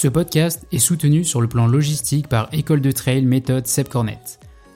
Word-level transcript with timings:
Ce 0.00 0.06
podcast 0.06 0.64
est 0.70 0.78
soutenu 0.78 1.24
sur 1.24 1.40
le 1.40 1.48
plan 1.48 1.66
logistique 1.66 2.28
par 2.28 2.48
École 2.52 2.80
de 2.80 2.92
Trail 2.92 3.22
méthode 3.22 3.66
Seb 3.66 3.88
Cornet. 3.88 4.20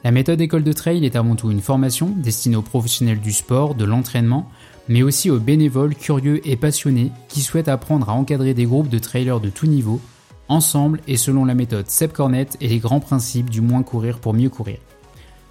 La 0.02 0.10
méthode 0.10 0.40
École 0.40 0.64
de 0.64 0.72
Trail 0.72 1.04
est 1.04 1.14
avant 1.14 1.36
tout 1.36 1.52
une 1.52 1.60
formation 1.60 2.08
destinée 2.08 2.56
aux 2.56 2.62
professionnels 2.62 3.20
du 3.20 3.30
sport, 3.30 3.76
de 3.76 3.84
l'entraînement, 3.84 4.50
mais 4.88 5.04
aussi 5.04 5.30
aux 5.30 5.38
bénévoles 5.38 5.94
curieux 5.94 6.40
et 6.44 6.56
passionnés 6.56 7.12
qui 7.28 7.42
souhaitent 7.42 7.68
apprendre 7.68 8.10
à 8.10 8.14
encadrer 8.14 8.52
des 8.52 8.64
groupes 8.64 8.88
de 8.88 8.98
trailers 8.98 9.38
de 9.38 9.48
tout 9.48 9.68
niveau, 9.68 10.00
ensemble 10.48 11.00
et 11.06 11.16
selon 11.16 11.44
la 11.44 11.54
méthode 11.54 11.88
Seb 11.88 12.10
Cornet 12.10 12.48
et 12.60 12.66
les 12.66 12.80
grands 12.80 12.98
principes 12.98 13.48
du 13.48 13.60
moins 13.60 13.84
courir 13.84 14.18
pour 14.18 14.34
mieux 14.34 14.50
courir. 14.50 14.78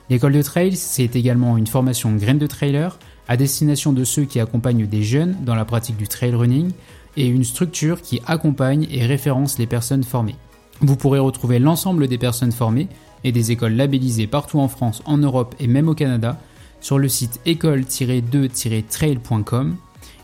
L'école 0.10 0.34
de 0.34 0.42
trail, 0.42 0.76
c'est 0.76 1.16
également 1.16 1.56
une 1.56 1.68
formation 1.68 2.14
graine 2.18 2.40
de 2.40 2.48
trailer 2.48 3.00
à 3.30 3.38
destination 3.38 3.94
de 3.94 4.04
ceux 4.04 4.26
qui 4.26 4.42
accompagnent 4.42 4.86
des 4.86 5.04
jeunes 5.04 5.38
dans 5.46 5.56
la 5.56 5.64
pratique 5.64 5.96
du 5.96 6.10
trail 6.10 6.36
running 6.36 6.74
et 7.18 7.28
une 7.28 7.44
structure 7.44 8.02
qui 8.02 8.22
accompagne 8.26 8.88
et 8.90 9.06
référence 9.06 9.58
les 9.58 9.68
personnes 9.68 10.04
formées. 10.04 10.38
Vous 10.82 10.96
pourrez 10.96 11.20
retrouver 11.20 11.60
l'ensemble 11.60 12.08
des 12.08 12.18
personnes 12.18 12.52
formées 12.52 12.88
et 13.24 13.32
des 13.32 13.52
écoles 13.52 13.74
labellisées 13.74 14.26
partout 14.28 14.60
en 14.60 14.68
France, 14.68 15.02
en 15.06 15.18
Europe 15.18 15.56
et 15.60 15.68
même 15.68 15.90
au 15.90 15.94
Canada 15.94 16.40
sur 16.80 16.98
le 16.98 17.08
site 17.08 17.40
école-2-trail.com. 17.46 19.76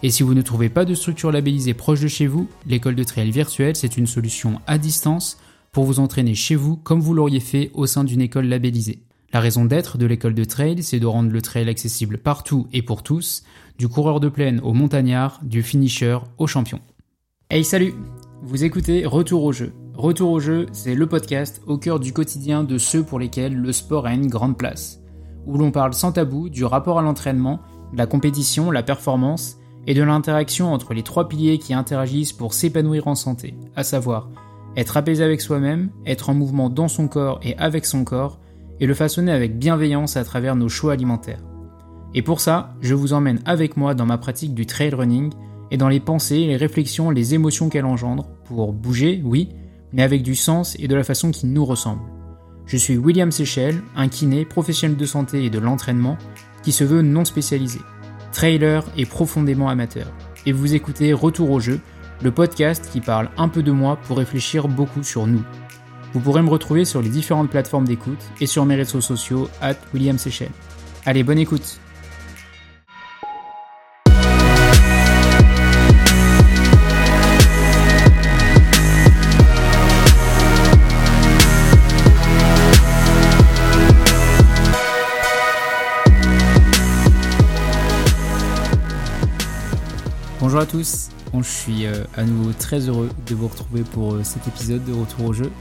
Et 0.03 0.09
si 0.09 0.23
vous 0.23 0.34
ne 0.34 0.41
trouvez 0.41 0.70
pas 0.70 0.85
de 0.85 0.95
structure 0.95 1.31
labellisée 1.31 1.73
proche 1.73 2.02
de 2.02 2.08
chez 2.08 2.27
vous, 2.27 2.47
l'école 2.66 2.95
de 2.95 3.03
trail 3.03 3.31
virtuelle, 3.31 3.75
c'est 3.75 3.97
une 3.97 4.08
solution 4.08 4.61
à 4.67 4.77
distance 4.77 5.38
pour 5.72 5.85
vous 5.85 5.99
entraîner 5.99 6.35
chez 6.35 6.55
vous 6.55 6.77
comme 6.77 7.02
vous 7.02 7.13
l'auriez 7.13 7.39
fait 7.39 7.72
au 7.73 7.85
sein 7.85 8.03
d'une 8.03 8.22
école 8.22 8.47
labellisée. 8.47 8.99
La 9.33 9.41
raison 9.41 9.66
d'être 9.66 9.97
de 9.97 10.05
l'école 10.05 10.33
de 10.33 10.45
trail, 10.45 10.81
c'est 10.83 10.99
de 10.99 11.05
rendre 11.05 11.31
le 11.31 11.41
trail 11.41 11.67
accessible 11.67 12.17
partout 12.17 12.67
et 12.72 12.81
pour 12.81 13.03
tous, 13.03 13.44
du 13.77 13.88
coureur 13.88 14.20
de 14.20 14.30
plaine 14.30 14.59
au 14.63 14.73
montagnard, 14.73 15.40
du 15.44 15.62
finisher 15.62 16.17
au 16.38 16.48
champion. 16.48 16.80
Hey 17.49 17.63
salut 17.63 17.94
Vous 18.41 18.63
écoutez 18.63 19.05
Retour 19.05 19.44
au 19.44 19.52
jeu. 19.52 19.73
Retour 19.94 20.31
au 20.31 20.40
jeu, 20.40 20.66
c'est 20.72 20.95
le 20.95 21.08
podcast 21.08 21.62
au 21.67 21.77
cœur 21.77 22.00
du 22.00 22.12
quotidien 22.13 22.64
de 22.64 22.78
ceux 22.78 23.03
pour 23.03 23.19
lesquels 23.19 23.56
le 23.56 23.72
sport 23.72 24.06
a 24.06 24.14
une 24.14 24.28
grande 24.28 24.58
place, 24.58 25.00
où 25.45 25.58
l'on 25.58 25.72
parle 25.72 25.94
sans 25.94 26.11
tabou 26.11 26.50
du 26.50 26.66
rapport 26.66 27.00
à 27.00 27.02
l'entraînement, 27.02 27.59
la 27.94 28.08
compétition, 28.08 28.72
la 28.72 28.84
performance 28.84 29.58
et 29.86 29.94
de 29.94 30.03
l'interaction 30.03 30.73
entre 30.73 30.94
les 30.94 31.03
trois 31.03 31.30
piliers 31.30 31.59
qui 31.59 31.73
interagissent 31.73 32.34
pour 32.34 32.53
s'épanouir 32.53 33.08
en 33.08 33.16
santé, 33.16 33.56
à 33.75 33.84
savoir 33.84 34.30
être 34.75 34.97
apaisé 34.97 35.23
avec 35.23 35.41
soi-même, 35.41 35.89
être 36.06 36.30
en 36.30 36.36
mouvement 36.36 36.69
dans 36.69 36.88
son 36.88 37.08
corps 37.08 37.39
et 37.41 37.58
avec 37.58 37.86
son 37.86 38.03
corps, 38.03 38.39
et 38.80 38.86
le 38.86 38.94
façonner 38.94 39.31
avec 39.31 39.58
bienveillance 39.58 40.17
à 40.17 40.23
travers 40.23 40.56
nos 40.56 40.69
choix 40.69 40.94
alimentaires. 40.94 41.47
Et 42.17 42.23
pour 42.23 42.41
ça, 42.41 42.73
je 42.81 42.95
vous 42.95 43.13
emmène 43.13 43.41
avec 43.45 43.77
moi 43.77 43.93
dans 43.93 44.07
ma 44.07 44.17
pratique 44.17 44.55
du 44.55 44.65
trail 44.65 44.89
running 44.89 45.31
et 45.69 45.77
dans 45.77 45.87
les 45.87 45.99
pensées, 45.99 46.47
les 46.47 46.55
réflexions, 46.57 47.11
les 47.11 47.35
émotions 47.35 47.69
qu'elle 47.69 47.85
engendre, 47.85 48.25
pour 48.45 48.73
bouger, 48.73 49.21
oui, 49.23 49.49
mais 49.93 50.01
avec 50.01 50.23
du 50.23 50.33
sens 50.33 50.75
et 50.79 50.88
de 50.88 50.95
la 50.95 51.03
façon 51.03 51.29
qui 51.29 51.45
nous 51.45 51.63
ressemble. 51.63 52.01
Je 52.65 52.75
suis 52.75 52.97
William 52.97 53.29
Seychelles, 53.29 53.83
un 53.95 54.07
kiné, 54.07 54.45
professionnel 54.45 54.97
de 54.97 55.05
santé 55.05 55.45
et 55.45 55.51
de 55.51 55.59
l'entraînement, 55.59 56.17
qui 56.63 56.71
se 56.71 56.83
veut 56.83 57.03
non 57.03 57.23
spécialisé, 57.23 57.81
trailer 58.31 58.83
et 58.97 59.05
profondément 59.05 59.69
amateur. 59.69 60.07
Et 60.47 60.53
vous 60.53 60.73
écoutez 60.73 61.13
Retour 61.13 61.51
au 61.51 61.59
jeu, 61.59 61.79
le 62.23 62.31
podcast 62.31 62.89
qui 62.91 62.99
parle 62.99 63.29
un 63.38 63.47
peu 63.47 63.61
de 63.61 63.71
moi 63.71 63.95
pour 63.95 64.17
réfléchir 64.17 64.67
beaucoup 64.67 65.03
sur 65.03 65.27
nous. 65.27 65.43
Vous 66.13 66.19
pourrez 66.19 66.41
me 66.41 66.49
retrouver 66.49 66.83
sur 66.83 67.03
les 67.03 67.09
différentes 67.09 67.51
plateformes 67.51 67.85
d'écoute 67.85 68.25
et 68.41 68.47
sur 68.47 68.65
mes 68.65 68.73
réseaux 68.73 69.01
sociaux, 69.01 69.49
at 69.61 69.75
William 69.93 70.17
Seychelles. 70.17 70.49
Allez, 71.05 71.21
bonne 71.21 71.38
écoute 71.38 71.79
Bonjour 90.47 90.62
à 90.62 90.66
tous, 90.66 91.09
je 91.34 91.41
suis 91.41 91.85
euh, 91.85 92.06
à 92.16 92.24
nouveau 92.24 92.53
très 92.53 92.88
heureux 92.88 93.09
de 93.28 93.35
vous 93.35 93.50
retrouver 93.50 93.81
pour 93.84 94.13
euh, 94.13 94.24
cet 94.24 94.47
épisode 94.47 94.81
de 94.85 94.94
Retour 94.94 95.25
au 95.25 95.34
jeu. 95.34 95.52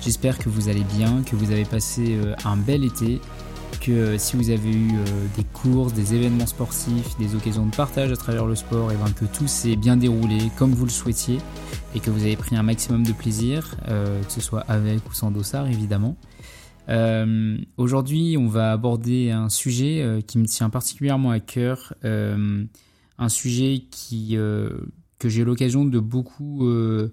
J'espère 0.00 0.36
que 0.36 0.48
vous 0.48 0.68
allez 0.68 0.82
bien, 0.82 1.22
que 1.22 1.36
vous 1.36 1.52
avez 1.52 1.64
passé 1.64 2.16
euh, 2.16 2.34
un 2.44 2.56
bel 2.56 2.82
été, 2.82 3.20
que 3.80 4.18
si 4.18 4.34
vous 4.34 4.50
avez 4.50 4.68
eu 4.68 4.90
des 5.36 5.44
courses, 5.44 5.92
des 5.92 6.16
événements 6.16 6.48
sportifs, 6.48 7.16
des 7.20 7.36
occasions 7.36 7.66
de 7.66 7.76
partage 7.76 8.10
à 8.10 8.16
travers 8.16 8.46
le 8.46 8.56
sport, 8.56 8.90
et 8.90 8.96
bien 8.96 9.12
que 9.12 9.26
tout 9.26 9.46
s'est 9.46 9.76
bien 9.76 9.96
déroulé 9.96 10.50
comme 10.58 10.72
vous 10.72 10.86
le 10.86 10.90
souhaitiez 10.90 11.38
et 11.94 12.00
que 12.00 12.10
vous 12.10 12.22
avez 12.22 12.34
pris 12.34 12.56
un 12.56 12.64
maximum 12.64 13.06
de 13.06 13.12
plaisir, 13.12 13.76
que 13.86 14.32
ce 14.32 14.40
soit 14.40 14.64
avec 14.66 15.08
ou 15.08 15.14
sans 15.14 15.30
dossard 15.30 15.68
évidemment. 15.68 16.16
Aujourd'hui, 17.76 18.36
on 18.36 18.48
va 18.48 18.72
aborder 18.72 19.30
un 19.30 19.50
sujet 19.50 20.20
qui 20.26 20.38
me 20.38 20.46
tient 20.46 20.68
particulièrement 20.68 21.30
à 21.30 21.38
cœur 21.38 21.94
un 23.18 23.28
sujet 23.28 23.84
qui, 23.90 24.36
euh, 24.36 24.70
que 25.18 25.28
j'ai 25.28 25.44
l'occasion 25.44 25.84
de 25.84 25.98
beaucoup 25.98 26.66
euh, 26.66 27.12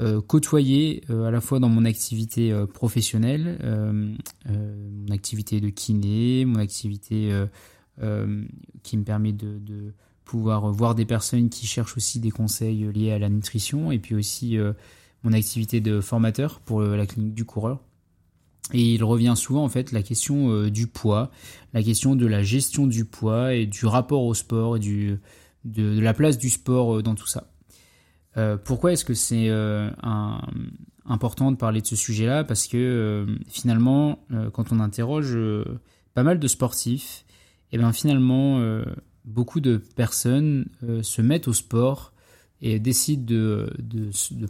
euh, 0.00 0.20
côtoyer 0.20 1.04
à 1.08 1.30
la 1.30 1.40
fois 1.40 1.58
dans 1.58 1.68
mon 1.68 1.84
activité 1.84 2.52
professionnelle, 2.72 3.58
mon 4.46 5.12
activité 5.12 5.60
de 5.60 5.68
kiné, 5.68 6.44
mon 6.44 6.58
activité 6.58 7.30
qui 8.82 8.96
me 8.96 9.04
permet 9.04 9.32
de, 9.32 9.58
de, 9.58 9.92
pouvoir 10.24 10.72
voir 10.72 10.94
des 10.94 11.04
personnes 11.04 11.50
qui 11.50 11.66
cherchent 11.66 11.96
aussi 11.96 12.20
des 12.20 12.30
conseils 12.30 12.90
liés 12.92 13.12
à 13.12 13.18
la 13.18 13.28
nutrition, 13.28 13.92
et 13.92 13.98
puis 13.98 14.14
aussi 14.14 14.56
mon 15.24 15.32
activité 15.34 15.80
de 15.82 16.00
formateur 16.00 16.60
pour 16.60 16.80
la 16.80 17.06
clinique 17.06 17.34
du 17.34 17.44
coureur. 17.44 17.80
Et 18.72 18.94
il 18.94 19.04
revient 19.04 19.34
souvent 19.36 19.64
en 19.64 19.68
fait 19.68 19.92
la 19.92 20.02
question 20.02 20.68
du 20.68 20.86
poids, 20.86 21.30
la 21.74 21.82
question 21.82 22.16
de 22.16 22.24
la 22.24 22.42
gestion 22.42 22.86
du 22.86 23.04
poids 23.04 23.52
et 23.52 23.66
du 23.66 23.84
rapport 23.84 24.24
au 24.24 24.32
sport 24.32 24.76
et 24.76 24.80
du, 24.80 25.18
de, 25.64 25.98
la 26.00 26.14
place 26.14 26.38
du 26.38 26.50
sport 26.50 26.96
euh, 26.96 27.02
dans 27.02 27.14
tout 27.14 27.26
ça. 27.26 27.48
Euh, 28.36 28.56
pourquoi 28.56 28.92
est-ce 28.92 29.04
que 29.04 29.14
c'est 29.14 29.48
euh, 29.48 29.90
important 31.04 31.52
de 31.52 31.56
parler 31.56 31.80
de 31.80 31.86
ce 31.86 31.96
sujet-là? 31.96 32.44
Parce 32.44 32.66
que 32.66 33.26
finalement, 33.46 34.24
quand 34.52 34.72
on 34.72 34.80
interroge 34.80 35.36
pas 36.14 36.22
mal 36.22 36.38
de 36.38 36.48
sportifs, 36.48 37.24
et 37.70 37.76
eh 37.76 37.78
bien 37.78 37.92
finalement, 37.92 38.60
beaucoup 39.26 39.60
de 39.60 39.76
personnes 39.76 40.66
se 41.02 41.20
mettent 41.20 41.48
au 41.48 41.52
sport 41.52 42.12
et 42.62 42.78
décident 42.78 43.24
de, 43.26 43.70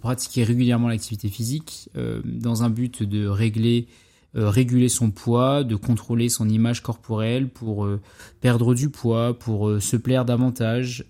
pratiquer 0.01 0.45
régulièrement 0.45 0.89
l'activité 0.89 1.29
physique 1.29 1.91
dans 2.25 2.63
un 2.63 2.71
but 2.71 3.03
de 3.03 3.27
régler 3.27 3.89
réguler 4.35 4.89
son 4.89 5.11
poids, 5.11 5.65
de 5.65 5.77
contrôler 5.77 6.29
son 6.29 6.49
image 6.49 6.83
corporelle 6.83 7.49
pour 7.49 7.85
euh, 7.85 8.01
perdre 8.41 8.75
du 8.75 8.89
poids, 8.89 9.39
pour 9.39 9.69
euh, 9.69 9.81
se 9.81 9.97
plaire 9.97 10.25
davantage. 10.25 11.05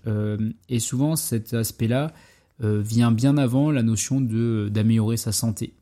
et 0.69 0.79
souvent, 0.79 1.15
cet 1.15 1.53
aspect-là 1.53 2.11
vient 2.59 3.11
bien 3.11 3.37
avant 3.37 3.71
la 3.71 3.83
notion 3.83 4.21
d'améliorer 4.21 5.17
sa 5.17 5.33
santé, 5.33 5.73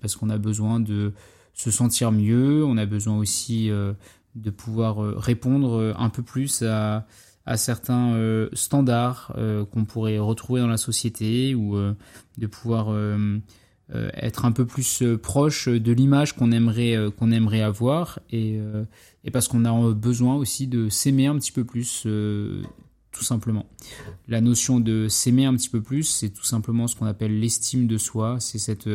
parce 0.00 0.14
qu'on 0.14 0.30
a 0.30 0.38
besoin 0.38 0.78
de 0.78 1.12
se 1.52 1.70
sentir 1.72 2.12
mieux, 2.12 2.64
on 2.64 2.76
a 2.76 2.86
besoin 2.86 3.18
aussi 3.18 3.70
de 3.70 4.50
pouvoir 4.50 4.98
répondre 5.16 5.94
un 5.98 6.10
peu 6.10 6.22
plus 6.22 6.62
à, 6.62 7.06
à 7.44 7.56
certains 7.56 8.46
standards 8.52 9.34
qu'on 9.72 9.84
pourrait 9.84 10.18
retrouver 10.18 10.60
dans 10.60 10.68
la 10.68 10.76
société 10.76 11.56
ou 11.56 11.76
de 12.38 12.46
pouvoir 12.46 12.88
euh, 12.90 13.38
être 14.14 14.44
un 14.44 14.52
peu 14.52 14.64
plus 14.64 15.02
euh, 15.02 15.18
proche 15.18 15.68
de 15.68 15.92
l'image 15.92 16.34
qu'on 16.34 16.50
aimerait 16.50 16.96
euh, 16.96 17.10
qu'on 17.10 17.30
aimerait 17.30 17.60
avoir 17.60 18.20
et, 18.30 18.58
parce 19.32 19.48
qu'on 19.48 19.64
a 19.64 19.92
besoin 19.92 20.34
aussi 20.36 20.66
de 20.66 20.88
s'aimer 20.88 21.26
un 21.26 21.36
petit 21.36 21.52
peu 21.52 21.64
plus 21.64 22.06
tout 23.12 23.24
simplement. 23.24 23.66
La 24.26 24.40
notion 24.40 24.80
de 24.80 25.06
s'aimer 25.08 25.44
un 25.44 25.54
petit 25.54 25.68
peu 25.68 25.82
plus, 25.82 26.04
c'est 26.04 26.30
tout 26.30 26.44
simplement 26.44 26.86
ce 26.86 26.96
qu'on 26.96 27.06
appelle 27.06 27.38
l'estime 27.38 27.86
de 27.86 27.98
soi, 27.98 28.38
c'est 28.40 28.58
cette 28.58 28.88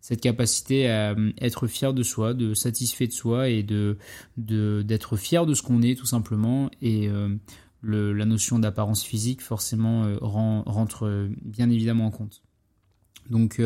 cette 0.00 0.20
capacité 0.20 0.88
à 0.88 1.14
être 1.40 1.66
fier 1.66 1.92
de 1.92 2.02
soi, 2.02 2.32
de 2.32 2.54
satisfait 2.54 3.06
de 3.06 3.12
soi 3.12 3.50
et 3.50 3.62
de 3.62 3.98
d'être 4.36 5.16
fier 5.16 5.46
de 5.46 5.54
ce 5.54 5.62
qu'on 5.62 5.82
est 5.82 5.96
tout 5.96 6.06
simplement 6.06 6.70
et 6.82 7.08
la 7.82 8.24
notion 8.24 8.58
d'apparence 8.58 9.04
physique 9.04 9.42
forcément 9.42 10.06
rentre 10.20 11.28
bien 11.42 11.70
évidemment 11.70 12.06
en 12.06 12.10
compte. 12.10 12.42
Donc 13.30 13.60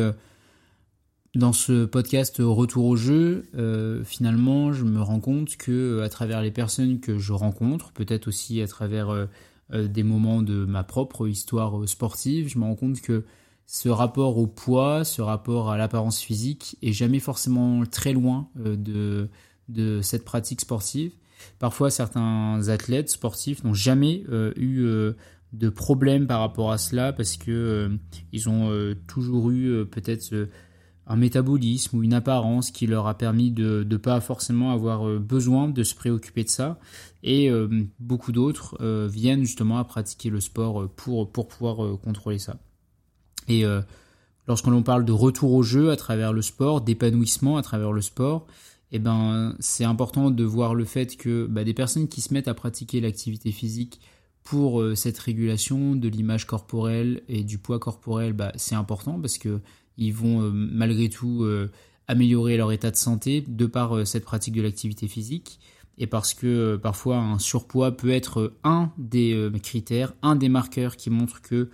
dans 1.35 1.53
ce 1.53 1.85
podcast 1.85 2.35
Retour 2.39 2.85
au 2.85 2.95
jeu, 2.95 3.45
euh, 3.55 4.03
finalement, 4.03 4.71
je 4.71 4.83
me 4.83 5.01
rends 5.01 5.19
compte 5.19 5.57
que 5.57 6.01
à 6.01 6.09
travers 6.09 6.41
les 6.41 6.51
personnes 6.51 6.99
que 6.99 7.17
je 7.17 7.33
rencontre, 7.33 7.91
peut-être 7.91 8.27
aussi 8.27 8.61
à 8.61 8.67
travers 8.67 9.09
euh, 9.09 9.25
euh, 9.73 9.87
des 9.87 10.03
moments 10.03 10.43
de 10.43 10.65
ma 10.65 10.83
propre 10.83 11.27
histoire 11.27 11.87
sportive, 11.89 12.49
je 12.49 12.59
me 12.59 12.65
rends 12.65 12.75
compte 12.75 13.01
que 13.01 13.23
ce 13.65 13.89
rapport 13.89 14.37
au 14.37 14.45
poids, 14.45 15.03
ce 15.03 15.23
rapport 15.23 15.71
à 15.71 15.77
l'apparence 15.77 16.19
physique 16.19 16.77
est 16.83 16.91
jamais 16.91 17.19
forcément 17.19 17.83
très 17.85 18.13
loin 18.13 18.49
de, 18.55 19.29
cette 20.01 20.25
pratique 20.25 20.61
sportive. 20.61 21.13
Parfois, 21.57 21.89
certains 21.89 22.67
athlètes 22.67 23.09
sportifs 23.09 23.63
n'ont 23.63 23.73
jamais 23.73 24.25
eu 24.57 24.85
de 25.53 25.69
problèmes 25.69 26.27
par 26.27 26.41
rapport 26.41 26.73
à 26.73 26.77
cela 26.77 27.13
parce 27.13 27.37
que 27.37 27.97
ils 28.33 28.49
ont 28.49 28.93
toujours 29.07 29.49
eu 29.49 29.85
peut-être 29.85 30.49
un 31.05 31.15
métabolisme 31.15 31.97
ou 31.97 32.03
une 32.03 32.13
apparence 32.13 32.71
qui 32.71 32.87
leur 32.87 33.07
a 33.07 33.17
permis 33.17 33.51
de 33.51 33.85
ne 33.87 33.97
pas 33.97 34.21
forcément 34.21 34.71
avoir 34.71 35.07
euh, 35.07 35.19
besoin 35.19 35.67
de 35.67 35.83
se 35.83 35.95
préoccuper 35.95 36.43
de 36.43 36.49
ça. 36.49 36.79
Et 37.23 37.49
euh, 37.49 37.67
beaucoup 37.99 38.31
d'autres 38.31 38.77
euh, 38.81 39.07
viennent 39.11 39.43
justement 39.43 39.77
à 39.77 39.83
pratiquer 39.83 40.29
le 40.29 40.39
sport 40.39 40.87
pour, 40.95 41.29
pour 41.31 41.47
pouvoir 41.47 41.99
contrôler 41.99 42.39
ça. 42.39 42.57
Et 43.49 43.65
lorsqu'on 44.47 44.71
l'on 44.71 44.83
parle 44.83 45.03
de 45.03 45.11
retour 45.11 45.51
au 45.51 45.63
jeu 45.63 45.91
à 45.91 45.97
travers 45.97 46.31
le 46.31 46.41
sport, 46.41 46.79
d'épanouissement 46.79 47.57
à 47.57 47.61
travers 47.61 47.91
le 47.91 47.99
sport, 47.99 48.47
eh 48.93 48.99
ben, 48.99 49.53
c'est 49.59 49.83
important 49.83 50.31
de 50.31 50.43
voir 50.45 50.75
le 50.75 50.85
fait 50.85 51.17
que 51.17 51.45
bah, 51.45 51.65
des 51.65 51.73
personnes 51.73 52.07
qui 52.07 52.21
se 52.21 52.33
mettent 52.33 52.47
à 52.47 52.53
pratiquer 52.53 53.01
l'activité 53.01 53.51
physique 53.51 53.99
pour 54.43 54.81
cette 54.95 55.19
régulation 55.19 55.97
de 55.97 56.07
l'image 56.07 56.47
corporelle 56.47 57.21
et 57.27 57.43
du 57.43 57.57
poids 57.57 57.79
corporel, 57.79 58.31
bah, 58.31 58.53
c'est 58.55 58.75
important 58.75 59.19
parce 59.19 59.37
que 59.37 59.59
ils 59.97 60.13
vont 60.13 60.41
euh, 60.41 60.51
malgré 60.51 61.09
tout 61.09 61.43
euh, 61.43 61.71
améliorer 62.07 62.57
leur 62.57 62.71
état 62.71 62.91
de 62.91 62.95
santé 62.95 63.43
de 63.47 63.65
par 63.65 63.95
euh, 63.95 64.05
cette 64.05 64.25
pratique 64.25 64.53
de 64.53 64.61
l'activité 64.61 65.07
physique 65.07 65.59
et 65.97 66.07
parce 66.07 66.33
que 66.33 66.75
parfois 66.77 67.17
un 67.17 67.37
surpoids 67.37 67.95
peut 67.95 68.09
être 68.09 68.53
un 68.63 68.91
des 68.97 69.51
critères, 69.61 70.13
un 70.23 70.35
des 70.35 70.49
marqueurs 70.49 70.97
qui 70.97 71.11
montrent 71.11 71.39
que 71.39 71.69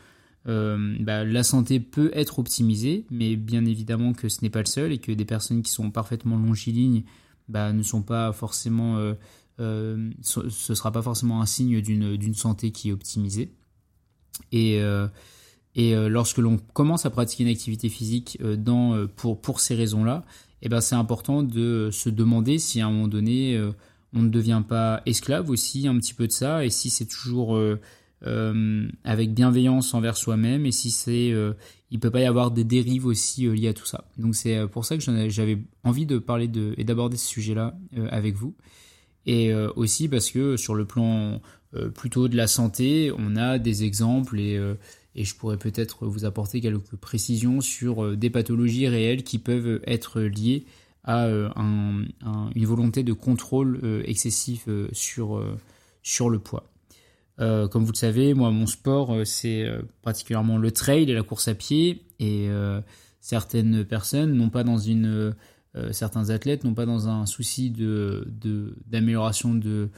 bah, 0.45 1.24
la 1.24 1.44
santé 1.44 1.80
peut 1.80 2.12
être 2.13 2.39
optimisée, 2.39 3.06
mais 3.10 3.38
bien 3.38 3.63
évidemment 3.63 4.12
que 4.12 4.27
ce 4.27 4.42
n'est 4.42 4.50
pas 4.50 4.60
le 4.60 4.65
seul 4.65 4.92
et 4.92 4.98
que 4.98 5.13
des 5.13 5.24
personnes 5.24 5.62
qui 5.62 5.72
sont 5.72 5.89
parfaitement 5.89 6.36
longilignes 6.36 7.04
bah, 7.48 7.72
ne 7.72 7.81
sont 7.81 8.01
pas 8.01 8.33
forcément, 8.33 8.98
ce 9.57 9.95
ne 9.95 10.50
sera 10.50 10.92
pas 10.92 11.01
forcément 11.01 11.42
un 11.42 11.45
signe 11.45 11.80
d'une 11.80 12.33
santé 12.33 12.72
qui 12.72 12.89
est 12.89 12.92
optimisée. 12.92 13.54
Et 14.51 14.81
et 15.79 15.95
euh, 15.95 16.09
lorsque 16.09 16.39
l'on 16.39 16.57
commence 16.73 17.05
à 17.05 17.09
pratiquer 17.09 17.43
une 17.43 17.49
activité 17.49 17.87
physique 17.87 18.37
euh, 18.41 18.57
euh, 18.67 19.07
pour, 19.15 19.61
ces 19.61 19.75
raisons-là, 19.75 20.25
eh 20.61 20.67
ben 20.67 20.81
c'est 20.81 20.95
important 20.95 21.41
de 21.41 21.89
se 21.89 22.09
demander 22.09 22.59
si 22.59 22.81
à 22.81 22.87
un 22.87 22.91
moment 22.91 23.07
donné 23.07 23.57
on 24.13 24.21
ne 24.21 24.27
devient 24.27 24.61
pas 24.67 25.01
esclave 25.05 25.49
aussi 25.49 25.87
un 25.87 25.97
petit 25.97 26.13
peu 26.13 26.27
de 26.27 26.33
ça 26.33 26.65
et 26.65 26.69
si 26.69 26.89
c'est 26.89 27.05
toujours 27.05 27.57
avec 29.05 29.33
bienveillance 29.33 29.93
envers 29.93 30.17
soi-même 30.17 30.65
et 30.65 30.73
si 30.73 30.91
c'est 30.91 31.33
il 31.91 31.99
peut 32.01 32.11
pas 32.11 32.19
y 32.19 32.25
avoir 32.25 32.51
des 32.51 32.65
dérives 32.65 33.05
aussi 33.05 33.47
liées 33.47 33.69
à 33.69 33.73
tout 33.73 33.85
ça. 33.85 34.03
Donc 34.17 34.35
c'est 34.35 34.67
pour 34.67 34.83
ça 34.83 34.97
que 34.97 35.29
j'avais 35.29 35.59
envie 35.85 36.05
de 36.05 36.17
parler 36.17 36.51
et 36.75 36.83
d'aborder 36.83 37.15
ce 37.15 37.27
sujet-là 37.27 37.77
avec 38.11 38.35
vous 38.35 38.53
et 39.25 39.53
aussi 39.77 40.09
parce 40.09 40.29
que 40.29 40.57
sur 40.57 40.75
le 40.75 40.83
plan 40.83 41.39
plutôt 41.95 42.27
de 42.27 42.35
la 42.35 42.47
santé, 42.47 43.13
on 43.17 43.37
a 43.37 43.59
des 43.59 43.85
exemples 43.85 44.41
et 44.41 44.59
et 45.15 45.23
je 45.23 45.35
pourrais 45.35 45.57
peut-être 45.57 46.06
vous 46.06 46.25
apporter 46.25 46.61
quelques 46.61 46.95
précisions 46.95 47.61
sur 47.61 48.03
euh, 48.03 48.15
des 48.15 48.29
pathologies 48.29 48.88
réelles 48.88 49.23
qui 49.23 49.39
peuvent 49.39 49.81
être 49.85 50.21
liées 50.21 50.65
à 51.03 51.25
euh, 51.25 51.50
une 52.56 52.65
volonté 52.65 53.03
de 53.03 53.13
contrôle 53.13 53.79
euh, 53.83 54.03
excessif 54.06 54.67
sur, 54.91 55.44
sur 56.03 56.29
le 56.29 56.39
poids. 56.39 56.69
comme 57.38 57.83
vous 57.83 57.91
le 57.91 57.97
savez, 57.97 58.33
moi, 58.33 58.51
mon 58.51 58.67
sport, 58.67 59.15
c'est 59.25 59.65
particulièrement 60.01 60.57
le 60.57 60.71
trail 60.71 61.09
et 61.09 61.13
la 61.13 61.23
course 61.23 61.47
à 61.47 61.55
pied. 61.55 62.03
Et 62.19 62.50
certaines 63.21 63.85
personnes 63.85 64.33
n'ont 64.33 64.50
pas 64.50 64.65
dans 64.65 64.77
une... 64.77 65.33
certains 65.91 66.31
athlètes 66.31 66.65
n'ont 66.65 66.73
pas 66.73 66.85
dans 66.85 67.07
un 67.07 67.25
souci 67.25 67.71
de, 67.71 68.27
d'amélioration 68.88 69.55
de, 69.55 69.89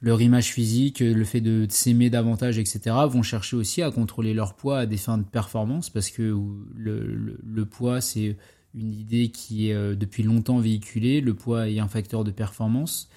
leur 0.00 0.20
image 0.22 0.52
physique, 0.52 1.00
le 1.00 1.24
fait 1.24 1.40
de, 1.40 1.66
s'aimer 1.68 2.08
davantage, 2.08 2.58
etc., 2.58 2.94
vont 3.08 3.22
chercher 3.22 3.56
aussi 3.56 3.82
à 3.82 3.90
contrôler 3.90 4.32
leur 4.32 4.54
poids 4.54 4.80
à 4.80 4.86
des 4.86 4.96
fins 4.96 5.18
de 5.18 5.24
performance, 5.24 5.90
parce 5.90 6.10
que 6.10 6.36
le, 6.76 7.64
poids, 7.64 8.00
c'est 8.00 8.36
une 8.74 8.94
idée 8.94 9.30
qui 9.30 9.70
est 9.70 9.74
euh, 9.74 9.96
depuis 9.96 10.22
longtemps 10.22 10.58
véhiculée, 10.58 11.20
le 11.20 11.34
poids 11.34 11.68
est 11.68 11.80
un 11.80 11.88
facteur 11.88 12.22
de 12.22 12.30
performance, 12.30 13.08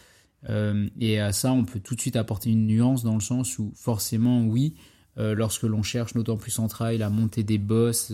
euh, 0.50 0.88
et 1.00 1.20
à 1.20 1.32
ça, 1.34 1.54
on 1.54 1.66
peut 1.66 1.80
tout 1.80 1.94
de 1.94 2.02
suite 2.02 2.16
apporter 2.16 2.50
une 2.50 2.66
nuance 2.66 3.04
dans 3.04 3.14
le 3.14 3.22
sens 3.22 3.60
où, 3.60 3.72
forcément, 3.76 4.44
oui, 4.46 4.74
euh, 5.20 5.36
lorsque 5.36 5.64
l'on 5.64 5.84
cherche, 5.84 6.14
d'autant 6.14 6.38
plus 6.38 6.58
en 6.58 6.68
trail, 6.68 7.04
à 7.04 7.12
monter 7.12 7.44
des 7.44 7.60
bosses, 7.60 8.12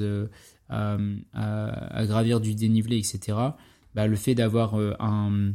à, 0.67 0.97
gravir 2.05 2.41
du 2.41 2.53
dénivelé, 2.53 2.97
etc., 2.97 3.37
bah, 3.95 4.07
le 4.07 4.17
fait 4.17 4.35
d'avoir 4.35 4.75
un 4.99 5.53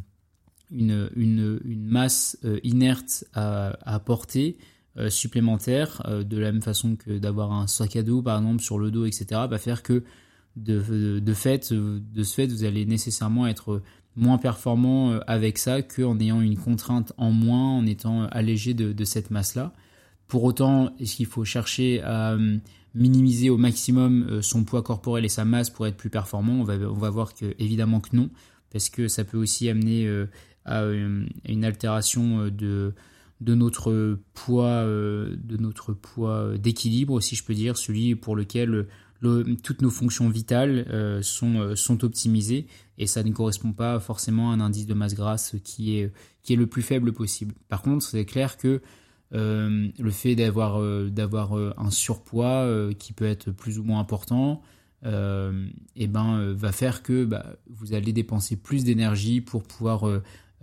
une, 0.73 1.11
une, 1.15 1.85
masse 1.85 2.39
euh, 2.45 2.59
inerte 2.63 3.25
à, 3.35 3.77
à 3.83 3.99
porter 3.99 4.57
euh, 4.99 5.11
supplémentaire, 5.11 6.03
euh, 6.07 6.23
de 6.23 6.39
la 6.39 6.53
même 6.53 6.63
façon 6.63 6.97
que 6.97 7.19
d'avoir 7.19 7.53
un 7.53 7.67
sac 7.67 7.97
à 7.97 8.03
dos 8.03 8.23
par 8.23 8.39
exemple 8.39 8.63
sur 8.63 8.79
le 8.79 8.91
dos, 8.91 9.05
etc., 9.05 9.43
va 9.49 9.59
faire 9.59 9.83
que 9.83 10.03
de, 10.57 11.19
de, 11.19 11.35
fait, 11.35 11.73
de 11.73 12.23
ce 12.23 12.35
fait, 12.35 12.47
vous 12.47 12.65
allez 12.65 12.85
nécessairement 12.85 13.47
être 13.47 13.81
moins 14.17 14.37
performant 14.37 15.19
avec 15.27 15.57
ça 15.57 15.81
qu'en 15.81 16.21
ayant 16.21 16.43
une 16.43 16.59
contrainte 16.59 17.15
en 17.17 17.31
moins, 17.31 17.79
en 17.79 17.87
étant 17.87 18.25
allégé 18.25 18.75
de, 18.75 18.93
de 18.93 19.05
cette 19.05 19.31
masse-là. 19.31 19.73
Pour 20.29 20.45
autant, 20.45 20.95
est-ce 21.01 21.17
qu'il 21.17 21.25
faut 21.25 21.47
chercher 21.47 22.03
à 22.03 22.37
minimiser 22.95 23.49
au 23.49 23.57
maximum 23.57 24.43
son 24.43 24.65
poids 24.65 24.83
corporel 24.83 25.25
et 25.25 25.31
sa 25.31 25.47
masse 25.47 25.71
pour 25.71 25.87
être 25.87 25.97
plus 25.97 26.11
performant? 26.11 26.53
On 26.53 26.65
va, 26.65 26.75
on 26.75 26.99
va 26.99 27.09
voir 27.09 27.33
que 27.33 27.55
évidemment 27.59 28.01
que 28.01 28.15
non, 28.15 28.29
parce 28.71 28.91
que 28.91 29.09
ça 29.09 29.25
peut 29.25 29.39
aussi 29.39 29.71
amener 29.71 30.07
à 30.65 30.85
une, 30.85 31.65
altération 31.65 32.41
euh, 32.41 32.51
de, 32.51 32.95
de 33.41 33.55
notre 33.55 34.19
poids, 34.35 34.67
euh, 34.67 35.37
de 35.43 35.57
notre 35.57 35.93
poids 35.93 36.57
d'équilibre, 36.59 37.21
si 37.21 37.37
je 37.37 37.45
peux 37.45 37.55
dire, 37.55 37.77
celui 37.77 38.15
pour 38.15 38.37
lequel 38.37 38.87
toutes 39.63 39.83
nos 39.83 39.91
fonctions 39.91 40.29
vitales 40.29 40.85
euh, 40.91 41.23
sont, 41.23 41.77
sont 41.77 42.05
optimisées 42.05 42.67
et 42.99 43.07
ça 43.07 43.23
ne 43.23 43.31
correspond 43.31 43.73
pas 43.73 44.01
forcément 44.01 44.51
à 44.51 44.55
un 44.55 44.61
indice 44.61 44.87
de 44.87 44.95
masse 44.95 45.15
grasse 45.15 45.55
qui 45.63 45.97
est, 45.97 46.13
qui 46.43 46.55
est 46.55 46.57
le 46.57 46.67
plus 46.67 46.83
faible 46.83 47.13
possible. 47.13 47.55
Par 47.69 47.83
contre, 47.83 48.05
c'est 48.05 48.25
clair 48.25 48.57
que 48.57 48.81
le 49.35 50.11
fait 50.11 50.35
d'avoir 50.35 50.79
d'avoir 51.09 51.55
un 51.55 51.91
surpoids 51.91 52.69
qui 52.99 53.15
peut 53.15 53.25
être 53.25 53.51
plus 53.51 53.79
ou 53.79 53.83
moins 53.85 54.01
important, 54.01 54.61
et 55.05 55.09
eh 55.97 56.07
ben, 56.07 56.53
va 56.53 56.71
faire 56.71 57.03
que 57.03 57.25
bah, 57.25 57.57
vous 57.71 57.95
allez 57.95 58.13
dépenser 58.13 58.57
plus 58.57 58.85
d'énergie 58.85 59.41
pour 59.41 59.63
pouvoir 59.63 60.05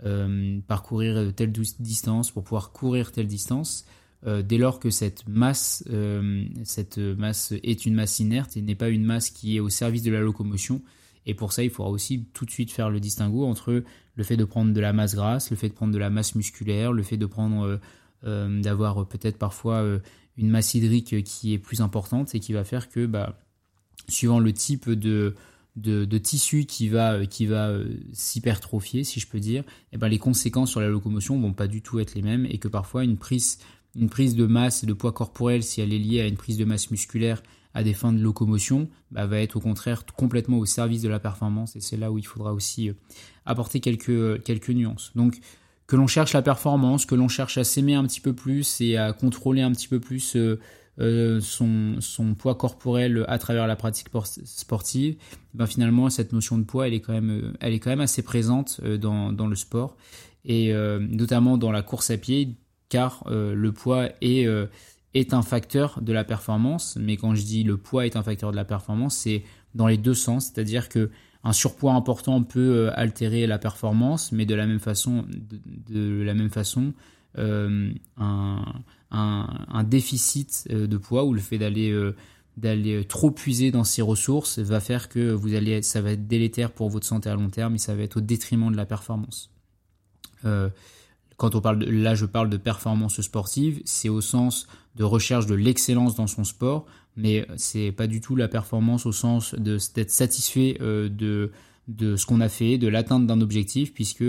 euh, 0.04 0.60
parcourir 0.66 1.32
telle 1.34 1.52
distance, 1.52 2.30
pour 2.30 2.42
pouvoir 2.42 2.72
courir 2.72 3.12
telle 3.12 3.26
distance, 3.26 3.84
euh, 4.26 4.40
dès 4.40 4.56
lors 4.56 4.80
que 4.80 4.88
cette 4.88 5.28
masse, 5.28 5.84
euh, 5.90 6.44
cette 6.64 6.98
masse 6.98 7.52
est 7.62 7.84
une 7.84 7.94
masse 7.94 8.18
inerte 8.18 8.56
et 8.56 8.62
n'est 8.62 8.74
pas 8.74 8.88
une 8.88 9.04
masse 9.04 9.30
qui 9.30 9.56
est 9.56 9.60
au 9.60 9.68
service 9.68 10.02
de 10.02 10.10
la 10.10 10.20
locomotion. 10.20 10.80
Et 11.26 11.34
pour 11.34 11.52
ça, 11.52 11.62
il 11.62 11.70
faudra 11.70 11.90
aussi 11.90 12.24
tout 12.32 12.46
de 12.46 12.50
suite 12.50 12.70
faire 12.70 12.88
le 12.88 12.98
distinguo 12.98 13.44
entre 13.44 13.82
le 14.14 14.24
fait 14.24 14.38
de 14.38 14.44
prendre 14.44 14.72
de 14.72 14.80
la 14.80 14.94
masse 14.94 15.14
grasse, 15.14 15.50
le 15.50 15.56
fait 15.56 15.68
de 15.68 15.74
prendre 15.74 15.92
de 15.92 15.98
la 15.98 16.08
masse 16.08 16.34
musculaire, 16.34 16.92
le 16.92 17.02
fait 17.02 17.18
de 17.18 17.26
prendre, 17.26 17.78
d'avoir 18.22 19.06
peut-être 19.06 19.38
parfois 19.38 19.84
une 20.38 20.48
masse 20.48 20.74
hydrique 20.74 21.22
qui 21.24 21.52
est 21.52 21.58
plus 21.58 21.82
importante 21.82 22.34
et 22.34 22.40
qui 22.40 22.54
va 22.54 22.64
faire 22.64 22.88
que, 22.88 23.04
bah, 23.04 23.38
suivant 24.08 24.38
le 24.38 24.52
type 24.52 24.90
de, 24.90 25.34
de, 25.80 26.18
tissu 26.18 26.64
qui 26.64 26.88
va, 26.88 27.14
euh, 27.14 27.26
qui 27.26 27.46
va 27.46 27.68
euh, 27.68 27.84
s'hypertrophier, 28.12 29.04
si 29.04 29.20
je 29.20 29.26
peux 29.26 29.40
dire, 29.40 29.62
et 29.62 29.94
eh 29.94 29.98
ben 29.98 30.08
les 30.08 30.18
conséquences 30.18 30.70
sur 30.70 30.80
la 30.80 30.88
locomotion 30.88 31.40
vont 31.40 31.52
pas 31.52 31.66
du 31.66 31.82
tout 31.82 31.98
être 32.00 32.14
les 32.14 32.22
mêmes 32.22 32.46
et 32.46 32.58
que 32.58 32.68
parfois 32.68 33.04
une 33.04 33.16
prise, 33.16 33.58
une 33.96 34.08
prise 34.08 34.36
de 34.36 34.46
masse 34.46 34.84
et 34.84 34.86
de 34.86 34.92
poids 34.92 35.12
corporel, 35.12 35.62
si 35.62 35.80
elle 35.80 35.92
est 35.92 35.98
liée 35.98 36.20
à 36.20 36.26
une 36.26 36.36
prise 36.36 36.58
de 36.58 36.64
masse 36.64 36.90
musculaire 36.90 37.42
à 37.72 37.82
des 37.84 37.94
fins 37.94 38.12
de 38.12 38.18
locomotion, 38.18 38.88
bah, 39.12 39.26
va 39.26 39.40
être 39.40 39.56
au 39.56 39.60
contraire 39.60 40.04
complètement 40.16 40.58
au 40.58 40.66
service 40.66 41.02
de 41.02 41.08
la 41.08 41.20
performance 41.20 41.76
et 41.76 41.80
c'est 41.80 41.96
là 41.96 42.10
où 42.10 42.18
il 42.18 42.26
faudra 42.26 42.52
aussi 42.52 42.88
euh, 42.88 42.94
apporter 43.46 43.80
quelques, 43.80 44.42
quelques 44.42 44.70
nuances. 44.70 45.12
Donc 45.14 45.38
que 45.86 45.96
l'on 45.96 46.06
cherche 46.06 46.34
la 46.34 46.42
performance, 46.42 47.04
que 47.04 47.14
l'on 47.14 47.28
cherche 47.28 47.58
à 47.58 47.64
s'aimer 47.64 47.94
un 47.94 48.04
petit 48.04 48.20
peu 48.20 48.32
plus 48.32 48.80
et 48.80 48.96
à 48.96 49.12
contrôler 49.12 49.62
un 49.62 49.72
petit 49.72 49.88
peu 49.88 49.98
plus 49.98 50.36
euh, 51.00 51.40
son, 51.40 52.34
poids 52.34 52.54
corporel 52.54 53.24
à 53.28 53.38
travers 53.38 53.66
la 53.66 53.76
pratique 53.76 54.08
sportive, 54.44 55.16
ben 55.54 55.66
finalement 55.66 56.10
cette 56.10 56.32
notion 56.32 56.58
de 56.58 56.64
poids 56.64 56.88
elle 56.88 56.94
est 56.94 57.00
quand 57.00 57.14
même, 57.14 57.54
euh, 57.62 58.02
assez 58.02 58.22
présente 58.22 58.80
euh, 58.84 58.98
dans, 58.98 59.46
le 59.46 59.56
sport 59.56 59.96
et 60.44 60.72
notamment 61.00 61.58
dans 61.58 61.72
la 61.72 61.82
course 61.82 62.10
à 62.10 62.16
pied 62.16 62.56
car 62.88 63.24
le 63.28 63.72
poids 63.72 64.08
est, 64.20 64.46
est 65.14 65.34
un 65.34 65.42
facteur 65.42 66.00
de 66.00 66.12
la 66.12 66.24
performance. 66.24 66.96
Mais 66.98 67.16
quand 67.16 67.34
je 67.34 67.42
dis 67.42 67.62
le 67.62 67.76
poids 67.76 68.06
est 68.06 68.16
un 68.16 68.22
facteur 68.22 68.50
de 68.50 68.56
la 68.56 68.64
performance, 68.64 69.16
c'est 69.16 69.44
dans 69.74 69.86
les 69.86 69.98
deux 69.98 70.14
sens, 70.14 70.46
c'est-à-dire 70.46 70.88
que 70.88 71.10
un 71.44 71.52
surpoids 71.52 71.92
important 71.92 72.42
peut 72.42 72.90
altérer 72.94 73.46
la 73.46 73.58
performance, 73.58 74.32
mais 74.32 74.46
de 74.46 74.54
la 74.54 74.66
même 74.66 74.80
façon, 74.80 75.24
de, 75.28 76.22
la 76.22 76.34
même 76.34 76.50
façon, 76.50 76.94
un, 77.36 77.94
un, 79.10 79.84
déficit 79.84 80.68
euh, 80.70 80.86
de 80.86 80.96
poids 80.96 81.24
ou 81.24 81.34
le 81.34 81.40
fait 81.40 81.58
d'aller 81.58 81.90
euh, 81.90 82.14
d'aller 82.56 83.04
trop 83.04 83.30
puiser 83.30 83.70
dans 83.70 83.84
ses 83.84 84.02
ressources 84.02 84.58
va 84.58 84.80
faire 84.80 85.08
que 85.08 85.32
vous 85.32 85.54
allez, 85.54 85.82
ça 85.82 86.00
va 86.00 86.10
être 86.12 86.26
délétère 86.26 86.72
pour 86.72 86.90
votre 86.90 87.06
santé 87.06 87.30
à 87.30 87.34
long 87.34 87.48
terme 87.48 87.76
et 87.76 87.78
ça 87.78 87.94
va 87.94 88.02
être 88.02 88.18
au 88.18 88.20
détriment 88.20 88.70
de 88.70 88.76
la 88.76 88.84
performance. 88.84 89.50
Euh, 90.44 90.68
quand 91.36 91.54
on 91.54 91.60
parle 91.60 91.82
là, 91.84 92.14
je 92.14 92.26
parle 92.26 92.50
de 92.50 92.58
performance 92.58 93.20
sportive, 93.20 93.80
c'est 93.84 94.10
au 94.10 94.20
sens 94.20 94.66
de 94.96 95.04
recherche 95.04 95.46
de 95.46 95.54
l'excellence 95.54 96.16
dans 96.16 96.26
son 96.26 96.44
sport, 96.44 96.84
mais 97.16 97.46
c'est 97.56 97.92
pas 97.92 98.06
du 98.06 98.20
tout 98.20 98.36
la 98.36 98.48
performance 98.48 99.06
au 99.06 99.12
sens 99.12 99.54
de 99.54 99.78
d'être 99.94 100.10
satisfait 100.10 100.76
de 100.80 101.50
de 101.88 102.16
ce 102.16 102.26
qu'on 102.26 102.40
a 102.40 102.48
fait, 102.48 102.78
de 102.78 102.88
l'atteinte 102.88 103.26
d'un 103.26 103.40
objectif, 103.40 103.92
puisque 103.92 104.24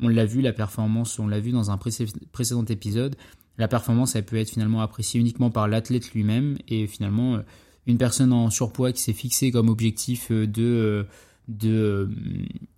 on 0.00 0.08
l'a 0.08 0.24
vu, 0.24 0.40
la 0.40 0.52
performance, 0.52 1.18
on 1.18 1.26
l'a 1.26 1.40
vu 1.40 1.50
dans 1.50 1.70
un 1.70 1.78
précédent 1.78 2.64
épisode, 2.66 3.16
la 3.58 3.68
performance, 3.68 4.14
elle 4.14 4.24
peut 4.24 4.36
être 4.36 4.50
finalement 4.50 4.80
appréciée 4.80 5.20
uniquement 5.20 5.50
par 5.50 5.68
l'athlète 5.68 6.12
lui-même, 6.12 6.58
et 6.68 6.86
finalement, 6.86 7.40
une 7.86 7.98
personne 7.98 8.32
en 8.32 8.50
surpoids 8.50 8.92
qui 8.92 9.02
s'est 9.02 9.12
fixé 9.12 9.50
comme 9.50 9.68
objectif 9.68 10.30
de 10.30 11.06
de, 11.48 12.08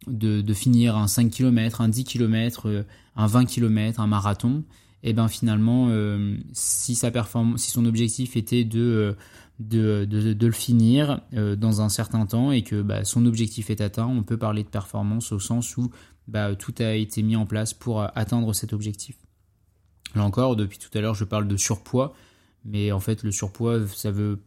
de, 0.06 0.40
de, 0.40 0.54
finir 0.54 0.96
un 0.96 1.06
5 1.06 1.30
km, 1.30 1.80
un 1.80 1.88
10 1.88 2.04
km, 2.04 2.84
un 3.16 3.26
20 3.26 3.44
km, 3.44 4.00
un 4.00 4.06
marathon, 4.06 4.64
et 5.02 5.12
ben 5.12 5.28
finalement, 5.28 5.88
euh, 5.90 6.36
si, 6.52 6.94
sa 6.94 7.10
performance, 7.10 7.60
si 7.60 7.70
son 7.70 7.84
objectif 7.84 8.36
était 8.36 8.64
de, 8.64 9.14
de, 9.60 10.04
de, 10.04 10.46
le 10.46 10.52
finir 10.52 11.20
euh, 11.34 11.54
dans 11.54 11.80
un 11.80 11.88
certain 11.88 12.26
temps 12.26 12.50
et 12.50 12.62
que 12.62 12.82
bah, 12.82 13.04
son 13.04 13.24
objectif 13.26 13.70
est 13.70 13.80
atteint, 13.80 14.06
on 14.06 14.22
peut 14.22 14.36
parler 14.36 14.64
de 14.64 14.68
performance 14.68 15.30
au 15.32 15.38
sens 15.38 15.76
où 15.76 15.90
bah, 16.26 16.54
tout 16.56 16.74
a 16.78 16.94
été 16.94 17.22
mis 17.22 17.36
en 17.36 17.46
place 17.46 17.72
pour 17.72 18.02
atteindre 18.02 18.52
cet 18.52 18.72
objectif. 18.72 19.16
Là 20.14 20.24
encore, 20.24 20.56
depuis 20.56 20.78
tout 20.78 20.96
à 20.96 21.00
l'heure, 21.00 21.14
je 21.14 21.24
parle 21.24 21.48
de 21.48 21.56
surpoids, 21.56 22.14
mais 22.64 22.92
en 22.92 23.00
fait, 23.00 23.22
le 23.22 23.32
surpoids, 23.32 23.86
ça 23.88 24.10
veut 24.10 24.40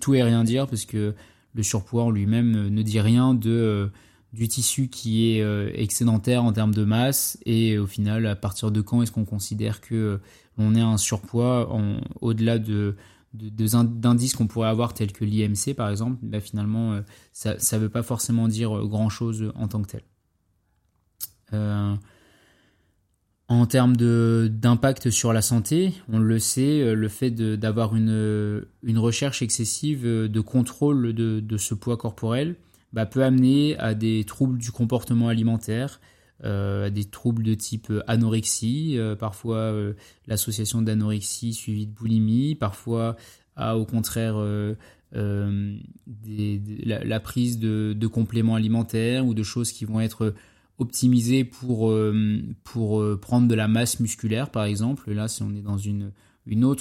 tout 0.00 0.14
et 0.14 0.22
rien 0.22 0.44
dire 0.44 0.66
parce 0.66 0.84
que 0.84 1.14
le 1.54 1.62
surpoids 1.62 2.04
en 2.04 2.10
lui-même 2.10 2.56
euh, 2.56 2.70
ne 2.70 2.82
dit 2.82 3.00
rien 3.00 3.34
de 3.34 3.50
euh, 3.50 3.86
du 4.32 4.48
tissu 4.48 4.88
qui 4.88 5.32
est 5.32 5.42
euh, 5.42 5.70
excédentaire 5.74 6.42
en 6.44 6.52
termes 6.52 6.74
de 6.74 6.84
masse 6.84 7.38
et 7.44 7.78
au 7.78 7.86
final 7.86 8.26
à 8.26 8.36
partir 8.36 8.70
de 8.70 8.80
quand 8.80 9.02
est-ce 9.02 9.12
qu'on 9.12 9.26
considère 9.26 9.80
que 9.80 10.20
on 10.56 10.74
est 10.74 10.80
un 10.80 10.96
surpoids 10.96 11.74
au-delà 12.20 12.58
de 12.58 12.96
d'indices 13.34 14.34
qu'on 14.34 14.46
pourrait 14.46 14.68
avoir 14.68 14.94
tels 14.94 15.12
que 15.12 15.24
l'IMC 15.24 15.74
par 15.74 15.88
exemple 15.88 16.18
bah 16.22 16.40
finalement 16.40 17.00
ça 17.32 17.54
ne 17.54 17.78
veut 17.78 17.88
pas 17.88 18.02
forcément 18.02 18.46
dire 18.46 18.70
grand 18.86 19.08
chose 19.08 19.52
en 19.54 19.68
tant 19.68 19.82
que 19.82 19.88
tel. 19.88 20.02
En 23.52 23.66
termes 23.66 23.96
d'impact 23.98 25.10
sur 25.10 25.34
la 25.34 25.42
santé, 25.42 25.92
on 26.10 26.18
le 26.18 26.38
sait, 26.38 26.80
euh, 26.80 26.94
le 26.94 27.08
fait 27.08 27.30
d'avoir 27.30 27.94
une, 27.94 28.64
recherche 28.96 29.42
excessive 29.42 30.04
de 30.06 30.40
contrôle 30.40 31.12
de, 31.12 31.38
de 31.38 31.56
ce 31.58 31.74
poids 31.74 31.98
corporel 31.98 32.56
bah, 32.94 33.04
peut 33.04 33.22
amener 33.22 33.76
à 33.78 33.92
des 33.92 34.24
troubles 34.24 34.56
du 34.56 34.72
comportement 34.72 35.28
alimentaire, 35.28 36.00
euh, 36.44 36.86
à 36.86 36.90
des 36.90 37.04
troubles 37.04 37.42
de 37.42 37.54
type 37.54 37.92
anorexie, 38.06 38.98
euh, 38.98 39.16
parfois 39.16 39.74
l'association 40.26 40.82
d'anorexie 40.82 41.52
suivie 41.52 41.86
de 41.86 41.92
boulimie, 41.92 42.54
parfois 42.54 43.16
au 43.58 43.84
contraire 43.84 44.36
la, 45.12 47.20
prise 47.20 47.58
de, 47.58 48.06
compléments 48.06 48.54
alimentaires 48.54 49.26
ou 49.26 49.34
de 49.34 49.42
choses 49.42 49.72
qui 49.72 49.84
vont 49.84 50.00
être 50.00 50.34
optimisé 50.78 51.44
pour, 51.44 51.90
euh, 51.90 52.42
euh, 52.76 53.16
prendre 53.16 53.48
de 53.48 53.54
la 53.54 53.68
masse 53.68 54.00
musculaire, 54.00 54.50
par 54.50 54.64
exemple. 54.64 55.12
Là, 55.12 55.28
si 55.28 55.42
on 55.42 55.54
est 55.54 55.62
dans 55.62 55.78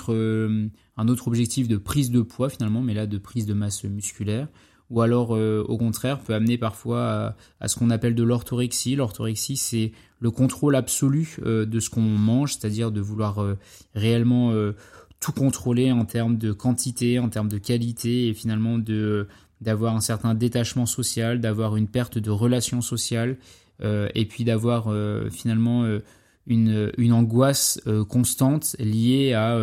euh, 0.10 0.68
un 0.98 1.08
autre 1.08 1.28
objectif 1.28 1.68
de 1.68 1.78
prise 1.78 2.12
de 2.12 2.22
poids, 2.22 2.50
finalement, 2.50 2.82
mais 2.82 2.94
là, 2.94 3.06
de 3.06 3.18
prise 3.18 3.46
de 3.46 3.54
masse 3.54 3.84
musculaire. 3.84 4.48
Ou 4.92 5.02
alors, 5.02 5.32
au 5.32 5.78
contraire, 5.78 6.20
peut 6.20 6.34
amener 6.34 6.58
parfois 6.58 7.34
à, 7.60 7.68
ce 7.68 7.76
qu'on 7.78 7.90
appelle 7.90 8.14
de 8.14 8.24
l'orthorexie. 8.24 8.96
L'orthorexie, 8.96 9.58
c'est 9.58 9.94
le 10.20 10.32
contrôle 10.32 10.76
absolu 10.76 11.38
de 11.44 11.80
ce 11.80 11.90
qu'on 11.90 12.02
mange, 12.02 12.54
c'est-à-dire 12.54 12.92
de 12.92 13.02
vouloir 13.02 13.44
réellement 13.96 14.54
tout 15.22 15.32
contrôler 15.32 15.92
en 15.94 16.04
termes 16.04 16.38
de 16.38 16.52
quantité, 16.52 17.20
en 17.20 17.30
termes 17.30 17.48
de 17.48 17.58
qualité, 17.58 18.28
et 18.28 18.34
finalement 18.34 18.78
de 18.78 19.28
d'avoir 19.62 19.96
un 19.96 20.02
certain 20.02 20.34
détachement 20.34 20.88
social, 20.88 21.40
d'avoir 21.40 21.78
une 21.78 21.88
perte 21.88 22.18
de 22.18 22.32
relations 22.32 22.82
sociales, 22.82 23.38
euh, 23.84 24.10
et 24.16 24.26
puis 24.26 24.44
d'avoir 24.44 24.88
euh, 24.88 25.30
finalement 25.30 25.84
euh, 25.84 26.00
une, 26.48 26.92
une, 26.98 27.14
angoisse 27.14 27.80
constante 28.10 28.76
liée 28.80 29.34
à, 29.34 29.56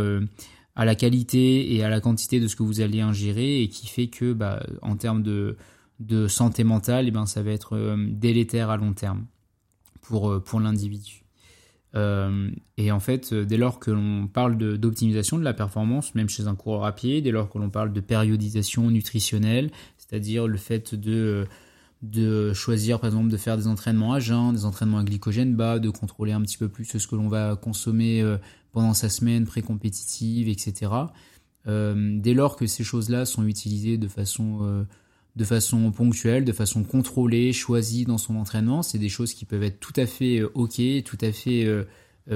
à 0.78 0.86
la 0.86 0.94
qualité 0.94 1.74
et 1.74 1.84
à 1.84 1.90
la 1.90 2.00
quantité 2.00 2.40
de 2.40 2.48
ce 2.48 2.56
que 2.56 2.62
vous 2.62 2.80
allez 2.80 3.00
ingérer 3.00 3.60
et 3.60 3.68
qui 3.68 3.86
fait 3.86 4.06
que 4.06 4.32
bah, 4.32 4.64
en 4.80 4.96
termes 4.96 5.22
de, 5.22 5.56
de 6.00 6.28
santé 6.28 6.64
mentale, 6.64 7.04
et 7.04 7.08
eh 7.08 7.10
ben, 7.10 7.26
ça 7.26 7.42
va 7.42 7.50
être 7.50 7.96
délétère 8.08 8.70
à 8.70 8.78
long 8.78 8.94
terme 8.94 9.26
pour, 10.00 10.42
pour 10.42 10.60
l'individu. 10.60 11.24
et 11.94 12.92
en 12.92 13.00
fait, 13.00 13.34
dès 13.34 13.56
lors 13.56 13.80
que 13.80 13.90
l'on 13.90 14.28
parle 14.28 14.56
d'optimisation 14.56 15.36
de, 15.36 15.42
la 15.42 15.52
performance, 15.52 16.14
même 16.14 16.28
chez 16.28 16.46
un 16.46 16.54
coureur 16.54 16.84
à 16.84 16.94
pied, 16.94 17.20
dès 17.20 17.32
lors 17.32 17.50
que 17.50 17.58
l'on 17.58 17.70
parle 17.70 17.92
de 17.92 18.00
périodisation 18.00 18.90
nutritionnelle, 18.90 19.70
c'est-à-dire 19.98 20.46
le 20.46 20.56
fait 20.56 20.94
de 20.94 21.46
de 22.02 22.52
choisir 22.52 23.00
par 23.00 23.08
exemple 23.08 23.28
de 23.28 23.36
faire 23.36 23.56
des 23.56 23.66
entraînements 23.66 24.12
à 24.12 24.20
jeun, 24.20 24.52
des 24.52 24.64
entraînements 24.64 24.98
à 24.98 25.04
glycogène 25.04 25.54
bas, 25.54 25.78
de 25.78 25.90
contrôler 25.90 26.32
un 26.32 26.40
petit 26.42 26.56
peu 26.56 26.68
plus 26.68 26.84
ce 26.84 27.06
que 27.06 27.16
l'on 27.16 27.28
va 27.28 27.56
consommer 27.56 28.22
euh, 28.22 28.38
pendant 28.72 28.94
sa 28.94 29.08
semaine 29.08 29.44
pré-compétitive, 29.44 30.48
etc. 30.48 30.92
Euh, 31.66 32.18
dès 32.18 32.34
lors 32.34 32.56
que 32.56 32.66
ces 32.66 32.84
choses-là 32.84 33.24
sont 33.24 33.46
utilisées 33.46 33.98
de 33.98 34.08
façon, 34.08 34.60
euh, 34.62 34.84
de 35.36 35.44
façon 35.44 35.90
ponctuelle, 35.90 36.44
de 36.44 36.52
façon 36.52 36.84
contrôlée, 36.84 37.52
choisie 37.52 38.04
dans 38.04 38.18
son 38.18 38.36
entraînement, 38.36 38.82
c'est 38.82 38.98
des 38.98 39.08
choses 39.08 39.34
qui 39.34 39.44
peuvent 39.44 39.62
être 39.62 39.80
tout 39.80 39.92
à 39.96 40.06
fait 40.06 40.42
OK, 40.42 40.80
tout 41.04 41.18
à 41.20 41.32
fait 41.32 41.86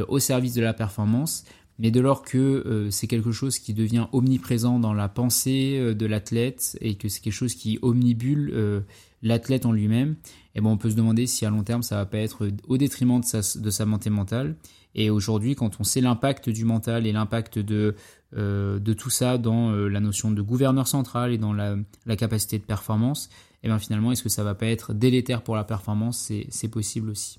au 0.08 0.18
service 0.18 0.54
de 0.54 0.62
la 0.62 0.72
performance. 0.72 1.44
Mais 1.78 1.90
dès 1.90 2.00
lors 2.00 2.22
que 2.22 2.88
c'est 2.90 3.06
quelque 3.06 3.32
chose 3.32 3.58
qui 3.58 3.74
devient 3.74 4.06
omniprésent 4.12 4.78
dans 4.78 4.92
la 4.92 5.08
pensée 5.08 5.94
de 5.94 6.06
l'athlète 6.06 6.76
et 6.80 6.94
que 6.96 7.08
c'est 7.08 7.20
quelque 7.20 7.32
chose 7.32 7.54
qui 7.54 7.78
omnibule 7.82 8.84
l'athlète 9.22 9.66
en 9.66 9.72
lui-même, 9.72 10.16
eh 10.54 10.60
ben 10.60 10.68
on 10.68 10.76
peut 10.76 10.90
se 10.90 10.96
demander 10.96 11.26
si 11.26 11.46
à 11.46 11.50
long 11.50 11.62
terme 11.62 11.82
ça 11.82 11.96
va 11.96 12.06
pas 12.06 12.18
être 12.18 12.48
au 12.68 12.76
détriment 12.76 13.20
de 13.20 13.24
sa, 13.24 13.38
de 13.38 13.70
sa 13.70 13.84
santé 13.84 14.10
mentale. 14.10 14.56
Et 14.94 15.08
aujourd'hui, 15.08 15.54
quand 15.54 15.80
on 15.80 15.84
sait 15.84 16.02
l'impact 16.02 16.50
du 16.50 16.64
mental 16.64 17.06
et 17.06 17.12
l'impact 17.12 17.58
de, 17.58 17.94
euh, 18.36 18.78
de 18.78 18.92
tout 18.92 19.08
ça 19.08 19.38
dans 19.38 19.70
euh, 19.70 19.88
la 19.88 20.00
notion 20.00 20.30
de 20.30 20.42
gouverneur 20.42 20.86
central 20.86 21.32
et 21.32 21.38
dans 21.38 21.54
la, 21.54 21.76
la 22.04 22.16
capacité 22.16 22.58
de 22.58 22.64
performance, 22.64 23.30
eh 23.62 23.68
bien 23.68 23.78
finalement, 23.78 24.12
est-ce 24.12 24.22
que 24.22 24.28
ça 24.28 24.44
va 24.44 24.54
pas 24.54 24.66
être 24.66 24.92
délétère 24.92 25.42
pour 25.42 25.56
la 25.56 25.64
performance? 25.64 26.30
C'est 26.50 26.68
possible 26.68 27.10
aussi. 27.10 27.38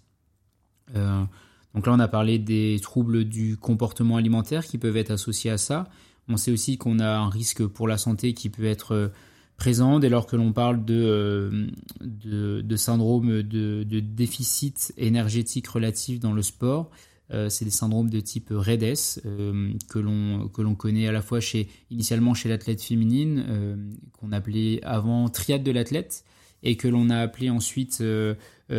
Euh, 1.74 1.78
donc 1.78 1.88
là, 1.88 1.94
on 1.94 2.00
a 2.00 2.08
parlé 2.08 2.40
des 2.40 2.80
troubles 2.82 3.26
du 3.26 3.58
comportement 3.58 4.18
alimentaire 4.18 4.66
qui 4.66 4.78
peuvent 4.78 4.98
être 4.98 5.12
associés 5.12 5.52
à 5.52 5.58
ça. 5.58 5.90
On 6.30 6.38
sait 6.38 6.52
aussi 6.52 6.78
qu'on 6.78 7.00
a 7.00 7.18
un 7.18 7.30
risque 7.30 7.66
pour 7.66 7.88
la 7.88 7.98
santé 7.98 8.34
qui 8.34 8.50
peut 8.50 8.66
être 8.66 9.12
présent 9.58 10.00
dès 10.00 10.10
lors 10.10 10.26
que 10.26 10.36
l'on 10.36 10.52
parle 10.52 10.84
de, 10.84 10.94
euh, 10.94 11.68
de, 12.02 12.76
syndrome 12.76 13.44
de, 13.44 14.00
déficit 14.00 14.94
énergétique 14.98 15.68
relatif 15.68 16.20
dans 16.20 16.34
le 16.34 16.42
sport. 16.42 16.90
Euh, 17.32 17.50
c'est 17.50 17.66
des 17.66 17.72
syndromes 17.72 18.10
de 18.10 18.20
type 18.20 18.50
REDES 18.52 19.22
euh, 19.26 19.72
que 19.90 19.98
l'on 20.00 20.50
que 20.50 20.62
l'on 20.62 20.76
connaît 20.76 21.08
à 21.08 21.14
la 21.14 21.22
fois 21.22 21.40
chez 21.40 21.70
initialement 21.90 22.34
chez 22.34 22.50
l'athlète 22.50 22.82
féminine 22.82 23.96
qu'on 24.20 24.34
appelait 24.34 24.84
avant 24.84 25.30
triade 25.30 25.64
de 25.64 25.72
l'athlète 25.72 26.26
et 26.64 26.78
que 26.78 26.88
l'on 26.88 27.10
a 27.10 27.18
appelé 27.18 27.50
ensuite 27.50 28.04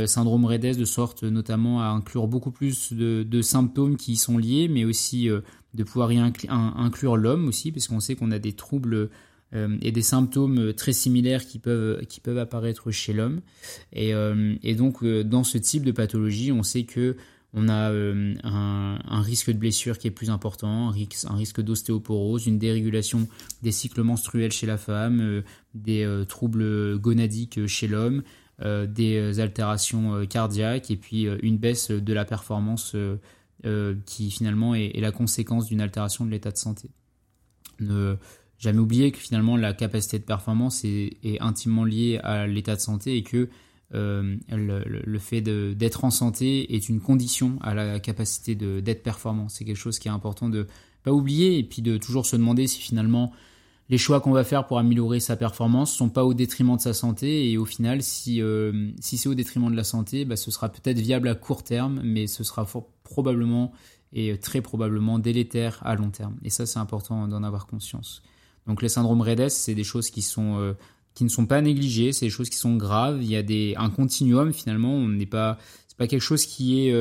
syndrome 0.06 0.44
REDES 0.44 0.76
de 0.76 0.84
sorte 0.84 1.22
notamment 1.22 1.82
à 1.82 1.86
inclure 1.86 2.26
beaucoup 2.26 2.50
plus 2.50 2.92
de, 2.92 3.42
symptômes 3.42 3.96
qui 3.96 4.12
y 4.12 4.16
sont 4.16 4.38
liés 4.38 4.68
mais 4.68 4.84
aussi 4.84 5.28
de 5.28 5.84
pouvoir 5.84 6.10
y 6.12 6.18
inclure 6.18 7.16
l'homme 7.16 7.46
aussi 7.46 7.72
parce 7.72 7.88
qu'on 7.88 8.00
sait 8.00 8.16
qu'on 8.16 8.30
a 8.30 8.38
des 8.38 8.54
troubles 8.54 9.10
euh, 9.54 9.76
et 9.82 9.92
des 9.92 10.02
symptômes 10.02 10.72
très 10.72 10.92
similaires 10.92 11.46
qui 11.46 11.58
peuvent, 11.58 12.04
qui 12.06 12.20
peuvent 12.20 12.38
apparaître 12.38 12.90
chez 12.90 13.12
l'homme. 13.12 13.40
Et, 13.92 14.12
euh, 14.12 14.56
donc, 14.76 15.02
euh, 15.02 15.22
dans 15.22 15.44
ce 15.44 15.58
type 15.58 15.84
de 15.84 15.92
pathologie, 15.92 16.50
on 16.50 16.62
sait 16.62 16.84
que 16.84 17.16
on 17.54 17.68
a 17.68 17.90
un, 17.92 18.98
un, 19.04 19.22
risque 19.22 19.50
de 19.50 19.56
blessure 19.56 19.98
qui 19.98 20.08
est 20.08 20.10
plus 20.10 20.30
important, 20.30 20.88
un 20.88 21.34
risque, 21.36 21.60
d'ostéoporose, 21.60 22.46
une 22.46 22.58
dérégulation 22.58 23.28
des 23.62 23.72
cycles 23.72 24.02
menstruels 24.02 24.52
chez 24.52 24.66
la 24.66 24.76
femme, 24.76 25.42
des 25.74 26.24
troubles 26.28 26.98
gonadiques 26.98 27.66
chez 27.66 27.86
l'homme, 27.86 28.22
des 28.60 29.40
altérations 29.40 30.26
cardiaques 30.26 30.90
et 30.90 30.96
puis 30.96 31.28
une 31.42 31.58
baisse 31.58 31.90
de 31.90 32.12
la 32.12 32.24
performance 32.24 32.96
qui 34.04 34.30
finalement 34.30 34.74
est, 34.74 35.00
la 35.00 35.12
conséquence 35.12 35.66
d'une 35.66 35.80
altération 35.80 36.26
de 36.26 36.30
l'état 36.30 36.50
de 36.50 36.56
santé. 36.56 36.90
Jamais 38.58 38.78
oublier 38.78 39.12
que 39.12 39.18
finalement 39.18 39.56
la 39.56 39.74
capacité 39.74 40.18
de 40.18 40.24
performance 40.24 40.84
est, 40.84 41.40
intimement 41.40 41.84
liée 41.84 42.18
à 42.22 42.46
l'état 42.46 42.76
de 42.76 42.80
santé 42.80 43.16
et 43.16 43.22
que 43.22 43.48
euh, 43.94 44.36
le, 44.48 45.18
fait 45.18 45.40
d'être 45.40 46.04
en 46.04 46.10
santé 46.10 46.74
est 46.74 46.88
une 46.88 47.00
condition 47.00 47.58
à 47.60 47.74
la 47.74 48.00
capacité 48.00 48.54
d'être 48.54 49.02
performant. 49.02 49.48
C'est 49.48 49.64
quelque 49.64 49.76
chose 49.76 49.98
qui 49.98 50.08
est 50.08 50.12
important 50.12 50.48
de 50.48 50.66
pas 51.02 51.12
oublier 51.12 51.58
et 51.58 51.64
puis 51.64 51.82
de 51.82 51.96
toujours 51.96 52.26
se 52.26 52.36
demander 52.36 52.66
si 52.66 52.80
finalement 52.80 53.32
les 53.90 53.98
choix 53.98 54.20
qu'on 54.20 54.32
va 54.32 54.44
faire 54.44 54.66
pour 54.66 54.78
améliorer 54.78 55.20
sa 55.20 55.36
performance 55.36 55.92
sont 55.92 56.08
pas 56.08 56.24
au 56.24 56.32
détriment 56.32 56.76
de 56.76 56.80
sa 56.80 56.94
santé 56.94 57.50
et 57.50 57.58
au 57.58 57.66
final 57.66 58.02
si, 58.02 58.40
euh, 58.40 58.90
c'est 59.00 59.28
au 59.28 59.34
détriment 59.34 59.70
de 59.70 59.76
la 59.76 59.84
santé 59.84 60.24
bah, 60.24 60.36
ce 60.36 60.50
sera 60.50 60.70
peut-être 60.70 60.98
viable 60.98 61.28
à 61.28 61.34
court 61.34 61.62
terme 61.62 62.00
mais 62.02 62.26
ce 62.26 62.42
sera 62.42 62.66
probablement 63.02 63.74
et 64.14 64.38
très 64.38 64.62
probablement 64.62 65.18
délétère 65.18 65.80
à 65.84 65.96
long 65.96 66.10
terme. 66.10 66.36
Et 66.44 66.50
ça, 66.50 66.66
c'est 66.66 66.78
important 66.78 67.26
d'en 67.26 67.42
avoir 67.42 67.66
conscience. 67.66 68.22
Donc 68.66 68.80
les 68.80 68.88
syndromes 68.88 69.20
REDES, 69.20 69.50
c'est 69.50 69.74
des 69.74 69.84
choses 69.84 70.08
qui 70.08 70.22
sont 70.22 70.74
qui 71.14 71.24
ne 71.24 71.28
sont 71.28 71.46
pas 71.46 71.60
négligées, 71.60 72.12
c'est 72.12 72.26
des 72.26 72.30
choses 72.30 72.50
qui 72.50 72.58
sont 72.58 72.76
graves. 72.76 73.22
Il 73.22 73.30
y 73.30 73.36
a 73.36 73.42
des 73.42 73.74
un 73.76 73.90
continuum 73.90 74.52
finalement. 74.52 74.94
On 74.94 75.08
n'est 75.08 75.26
pas 75.26 75.58
c'est 75.88 75.96
pas 75.96 76.06
quelque 76.06 76.22
chose 76.22 76.46
qui 76.46 76.80
est 76.80 76.94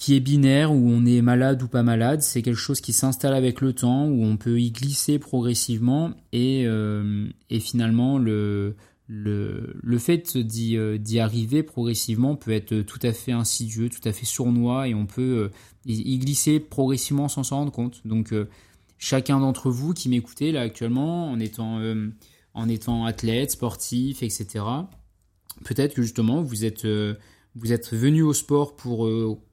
qui 0.00 0.16
est 0.16 0.20
binaire, 0.20 0.72
où 0.72 0.88
on 0.88 1.04
est 1.04 1.20
malade 1.20 1.62
ou 1.62 1.68
pas 1.68 1.82
malade, 1.82 2.22
c'est 2.22 2.40
quelque 2.40 2.56
chose 2.56 2.80
qui 2.80 2.94
s'installe 2.94 3.34
avec 3.34 3.60
le 3.60 3.74
temps, 3.74 4.06
où 4.06 4.24
on 4.24 4.38
peut 4.38 4.58
y 4.58 4.70
glisser 4.70 5.18
progressivement, 5.18 6.12
et, 6.32 6.62
euh, 6.64 7.28
et 7.50 7.60
finalement 7.60 8.16
le, 8.16 8.76
le, 9.08 9.76
le 9.82 9.98
fait 9.98 10.38
d'y, 10.38 10.78
euh, 10.78 10.96
d'y 10.96 11.20
arriver 11.20 11.62
progressivement 11.62 12.34
peut 12.34 12.50
être 12.52 12.80
tout 12.80 12.98
à 13.02 13.12
fait 13.12 13.32
insidieux, 13.32 13.90
tout 13.90 14.08
à 14.08 14.12
fait 14.12 14.24
sournois, 14.24 14.88
et 14.88 14.94
on 14.94 15.04
peut 15.04 15.50
euh, 15.52 15.84
y 15.84 16.18
glisser 16.18 16.60
progressivement 16.60 17.28
sans 17.28 17.42
s'en 17.42 17.56
rendre 17.56 17.72
compte. 17.72 18.00
Donc 18.06 18.34
chacun 18.96 19.38
d'entre 19.38 19.70
vous 19.70 19.92
qui 19.92 20.08
m'écoutez 20.08 20.50
là 20.50 20.62
actuellement, 20.62 21.30
en 21.30 21.38
étant, 21.38 21.78
en 22.54 22.68
étant 22.68 23.04
athlète, 23.04 23.52
sportif, 23.52 24.22
etc., 24.22 24.64
peut-être 25.64 25.94
que 25.94 26.02
justement 26.02 26.42
vous 26.42 26.64
êtes, 26.64 26.86
vous 27.54 27.72
êtes 27.72 27.92
venu 27.94 28.22
au 28.22 28.32
sport 28.32 28.76
pour 28.76 29.08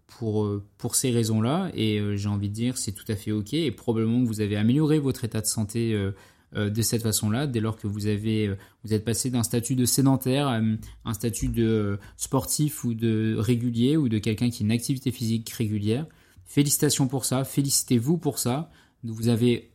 pour, 0.08 0.46
euh, 0.46 0.63
pour 0.77 0.96
ces 0.96 1.12
raisons-là. 1.12 1.70
Et 1.74 2.00
euh, 2.00 2.16
j'ai 2.16 2.30
envie 2.30 2.50
de 2.50 2.54
dire, 2.54 2.77
c'est 2.77 2.94
tout 2.94 3.06
à 3.08 3.16
fait 3.16 3.32
OK. 3.32 3.54
Et 3.54 3.72
probablement 3.72 4.22
que 4.22 4.27
vous 4.27 4.42
avez 4.42 4.58
amélioré 4.58 5.00
votre 5.00 5.24
état 5.24 5.42
de 5.42 5.46
santé 5.46 5.94
euh, 5.94 6.12
de 6.56 6.82
cette 6.82 7.04
façon-là, 7.04 7.46
dès 7.46 7.60
lors 7.60 7.75
que 7.75 7.88
vous 7.88 8.08
avez 8.08 8.56
vous 8.86 8.94
êtes 8.94 9.04
passé 9.04 9.30
d'un 9.30 9.44
statut 9.44 9.75
de 9.75 9.84
sédentaire 9.84 10.48
à 10.48 10.62
un 11.04 11.13
statut 11.13 11.50
de 11.50 12.00
sportif 12.16 12.86
ou 12.86 12.94
de 12.94 13.36
régulier 13.38 13.98
ou 13.98 14.08
de 14.08 14.18
quelqu'un 14.18 14.50
qui 14.50 14.63
a 14.63 14.66
une 14.66 14.72
activité 14.72 15.12
physique 15.12 15.50
régulière. 15.50 16.06
Félicitations 16.46 17.10
pour 17.10 17.25
ça, 17.25 17.44
félicitez-vous 17.44 18.18
pour 18.18 18.39
ça. 18.39 18.72
Vous 19.04 19.27
avez 19.27 19.72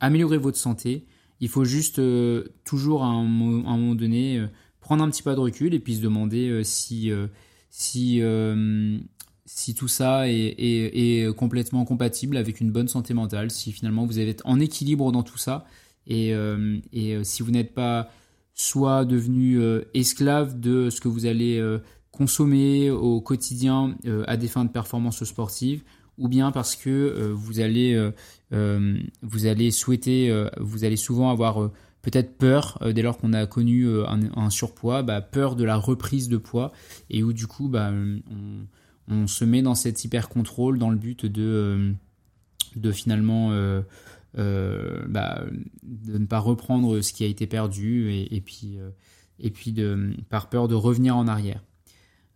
amélioré 0.00 0.38
votre 0.38 0.56
santé. 0.56 1.04
Il 1.44 1.50
faut 1.50 1.64
juste 1.64 2.00
toujours 2.64 3.04
à 3.04 3.08
un, 3.08 3.24
moment 3.24 3.94
donné 3.94 4.44
prendre 4.80 5.04
un 5.04 5.10
petit 5.10 5.22
pas 5.22 5.34
de 5.34 5.40
recul 5.40 5.74
et 5.74 5.78
puis 5.78 5.96
se 5.96 6.00
demander 6.00 6.62
si 6.64 7.10
si 7.70 8.22
si 9.46 9.74
tout 9.74 9.88
ça 9.88 10.28
est, 10.28 11.36
complètement 11.36 11.84
compatible 11.84 12.36
avec 12.36 12.60
une 12.60 12.70
bonne 12.70 12.88
santé 12.88 13.14
mentale, 13.14 13.50
si 13.50 13.72
finalement 13.72 14.06
vous 14.06 14.18
êtes 14.18 14.42
en 14.44 14.58
équilibre 14.60 15.12
dans 15.12 15.22
tout 15.22 15.38
ça, 15.38 15.64
et, 16.06 16.34
euh, 16.34 16.78
euh, 16.94 17.24
si 17.24 17.42
vous 17.42 17.50
n'êtes 17.50 17.74
pas 17.74 18.10
soit 18.54 19.04
devenu 19.04 19.60
euh, 19.60 19.82
esclave 19.94 20.60
de 20.60 20.90
ce 20.90 21.00
que 21.00 21.08
vous 21.08 21.26
allez 21.26 21.62
consommer 22.10 22.90
au 22.90 23.20
quotidien 23.20 23.96
à 24.26 24.36
des 24.36 24.48
fins 24.48 24.64
de 24.64 24.70
performance 24.70 25.24
sportive, 25.24 25.82
ou 26.18 26.28
bien 26.28 26.52
parce 26.52 26.76
que 26.76 27.32
vous 27.32 27.60
allez 27.60 28.10
vous 28.50 29.46
allez 29.46 29.70
souhaiter, 29.70 30.46
vous 30.60 30.84
allez 30.84 30.96
souvent 30.96 31.30
avoir 31.30 31.70
peut-être 32.04 32.36
peur 32.36 32.78
dès 32.94 33.02
lors 33.02 33.18
qu'on 33.18 33.32
a 33.32 33.46
connu 33.46 33.88
un, 34.06 34.50
surpoids, 34.50 35.02
bah, 35.02 35.20
peur 35.20 35.56
de 35.56 35.64
la 35.64 35.76
reprise 35.76 36.28
de 36.28 36.36
poids 36.36 36.72
et 37.10 37.22
où 37.22 37.32
du 37.32 37.46
coup 37.46 37.68
bah, 37.68 37.90
on, 39.08 39.26
se 39.26 39.44
met 39.44 39.62
dans 39.62 39.74
cet 39.74 40.04
hyper 40.04 40.28
contrôle 40.28 40.78
dans 40.78 40.90
le 40.90 40.96
but 40.96 41.26
de, 41.26 41.94
euh, 42.84 42.92
finalement 42.92 43.52
euh, 43.52 43.82
euh, 44.38 45.04
bah, 45.08 45.44
de 45.82 46.18
ne 46.18 46.26
pas 46.26 46.38
reprendre 46.38 47.00
ce 47.00 47.12
qui 47.12 47.24
a 47.24 47.26
été 47.26 47.46
perdu 47.46 48.12
et, 48.12 48.40
puis, 48.40 48.78
et 49.38 49.50
puis 49.50 49.74
par 50.28 50.48
peur 50.48 50.68
de 50.68 50.74
revenir 50.74 51.16
en 51.16 51.26
arrière. 51.26 51.62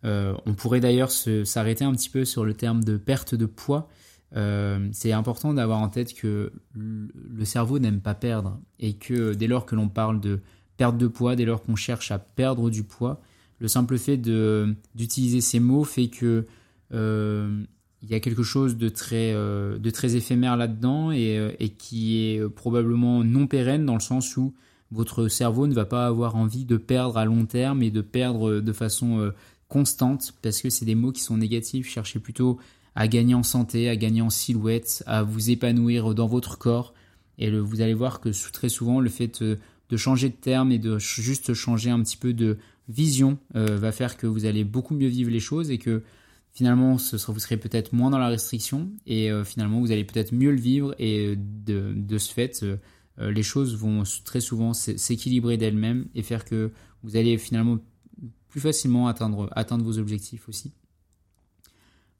On 0.03 0.53
pourrait 0.55 0.79
d'ailleurs 0.79 1.11
s'arrêter 1.11 1.83
un 1.83 1.93
petit 1.93 2.09
peu 2.09 2.25
sur 2.25 2.45
le 2.45 2.53
terme 2.53 2.83
de 2.83 2.97
perte 2.97 3.35
de 3.35 3.45
poids. 3.45 3.89
c'est 4.33 5.11
important 5.11 5.53
d'avoir 5.53 5.79
en 5.79 5.89
tête 5.89 6.13
que 6.13 6.53
le 6.75 7.45
cerveau 7.45 7.79
n'aime 7.79 7.99
pas 7.99 8.15
perdre 8.15 8.59
et 8.79 8.93
que 8.93 9.33
dès 9.33 9.47
lors 9.47 9.65
que 9.65 9.75
l'on 9.75 9.89
parle 9.89 10.19
de 10.21 10.39
perte 10.77 10.97
de 10.97 11.07
poids, 11.07 11.35
dès 11.35 11.45
lors 11.45 11.61
qu'on 11.61 11.75
cherche 11.75 12.11
à 12.11 12.19
perdre 12.19 12.69
du 12.69 12.83
poids, 12.83 13.21
le 13.59 13.67
simple 13.67 13.97
fait 13.97 14.17
d'utiliser 14.17 15.41
ces 15.41 15.59
mots 15.59 15.83
fait 15.83 16.07
que 16.07 16.47
euh, 16.93 17.63
il 18.01 18.09
y 18.09 18.15
a 18.15 18.21
quelque 18.21 18.43
chose 18.43 18.77
de 18.77 18.87
très, 18.87 19.33
euh, 19.33 19.77
éphémère 19.83 20.55
là-dedans 20.55 21.11
et, 21.11 21.37
euh, 21.37 21.51
et, 21.59 21.69
qui 21.69 22.17
est 22.17 22.49
probablement 22.49 23.23
non 23.23 23.45
pérenne 23.45 23.85
dans 23.85 23.95
le 23.95 23.99
sens 23.99 24.37
où 24.37 24.53
votre 24.91 25.27
cerveau 25.27 25.67
ne 25.67 25.73
va 25.73 25.85
pas 25.85 26.07
avoir 26.07 26.35
envie 26.37 26.65
de 26.65 26.77
perdre 26.77 27.17
à 27.17 27.25
long 27.25 27.45
terme 27.45 27.83
et 27.83 27.91
de 27.91 28.01
perdre 28.01 28.61
de 28.61 28.73
façon 28.73 29.31
constante 29.69 30.33
parce 30.41 30.61
que 30.61 30.69
c'est 30.69 30.85
des 30.85 30.95
mots 30.95 31.13
qui 31.13 31.21
sont 31.21 31.37
négatifs. 31.37 31.87
Cherchez 31.87 32.19
plutôt 32.19 32.59
à 32.95 33.07
gagner 33.07 33.35
en 33.35 33.43
santé, 33.43 33.87
à 33.87 33.95
gagner 33.95 34.21
en 34.21 34.29
silhouette, 34.29 35.03
à 35.05 35.23
vous 35.23 35.49
épanouir 35.49 36.13
dans 36.13 36.27
votre 36.27 36.57
corps. 36.57 36.93
Et 37.37 37.49
vous 37.57 37.79
allez 37.79 37.93
voir 37.93 38.19
que 38.19 38.29
très 38.51 38.67
souvent, 38.67 38.99
le 38.99 39.09
fait 39.09 39.41
de 39.41 39.97
changer 39.97 40.27
de 40.27 40.35
terme 40.35 40.73
et 40.73 40.79
de 40.79 40.99
juste 40.99 41.53
changer 41.53 41.89
un 41.89 42.01
petit 42.01 42.17
peu 42.17 42.33
de 42.33 42.57
vision 42.89 43.37
va 43.53 43.93
faire 43.93 44.17
que 44.17 44.27
vous 44.27 44.43
allez 44.43 44.65
beaucoup 44.65 44.93
mieux 44.93 45.07
vivre 45.07 45.31
les 45.31 45.39
choses 45.39 45.71
et 45.71 45.77
que 45.77 46.03
finalement 46.51 46.95
vous 46.95 47.39
serez 47.39 47.57
peut-être 47.57 47.93
moins 47.93 48.09
dans 48.09 48.17
la 48.17 48.27
restriction 48.27 48.89
et 49.05 49.31
euh, 49.31 49.43
finalement 49.43 49.79
vous 49.79 49.91
allez 49.91 50.03
peut-être 50.03 50.33
mieux 50.33 50.51
le 50.51 50.59
vivre 50.59 50.95
et 50.99 51.35
de, 51.37 52.17
ce 52.17 52.33
fait 52.33 52.63
euh, 52.63 52.77
euh, 53.19 53.31
les 53.31 53.43
choses 53.43 53.77
vont 53.77 54.03
très 54.25 54.41
souvent 54.41 54.73
s'équilibrer 54.73 55.57
d'elles-mêmes 55.57 56.07
et 56.15 56.23
faire 56.23 56.45
que 56.45 56.71
vous 57.03 57.15
allez 57.15 57.37
finalement 57.37 57.77
plus 58.49 58.59
facilement 58.59 59.07
atteindre, 59.07 59.83
vos 59.83 59.97
objectifs 59.99 60.49
aussi. 60.49 60.73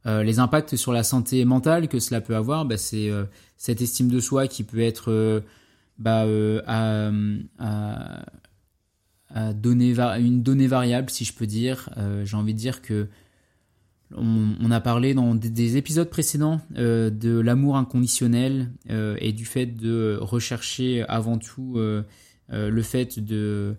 les 0.06 0.40
impacts 0.40 0.76
sur 0.76 0.94
la 0.94 1.04
santé 1.04 1.44
mentale 1.46 1.88
que 1.88 2.00
cela 2.00 2.22
peut 2.22 2.36
avoir, 2.36 2.66
bah, 2.66 2.78
c'est 2.78 3.10
cette 3.58 3.82
estime 3.82 4.10
de 4.10 4.20
soi 4.20 4.48
qui 4.48 4.64
peut 4.64 4.80
être 4.80 5.44
bah, 5.98 6.26
à, 6.68 7.12
donner 9.54 10.00
une 10.20 10.42
donnée 10.44 10.68
variable, 10.68 11.10
si 11.10 11.26
je 11.26 11.34
peux 11.34 11.48
dire. 11.48 11.90
J'ai 12.24 12.38
envie 12.38 12.54
de 12.54 12.60
dire 12.60 12.82
que 12.82 13.10
on, 14.16 14.72
a 14.72 14.80
parlé 14.80 15.14
dans 15.14 15.36
des, 15.36 15.78
épisodes 15.78 16.10
précédents 16.10 16.62
euh, 16.78 17.10
de 17.10 17.40
l'amour 17.40 17.78
inconditionnel 17.78 18.72
euh, 18.90 19.16
et 19.20 19.34
du 19.34 19.46
fait 19.46 19.68
de 19.68 20.18
rechercher 20.20 21.04
avant 21.08 21.38
tout 21.38 21.76
euh, 21.78 22.04
le 22.50 22.82
fait 22.82 23.20
de, 23.20 23.76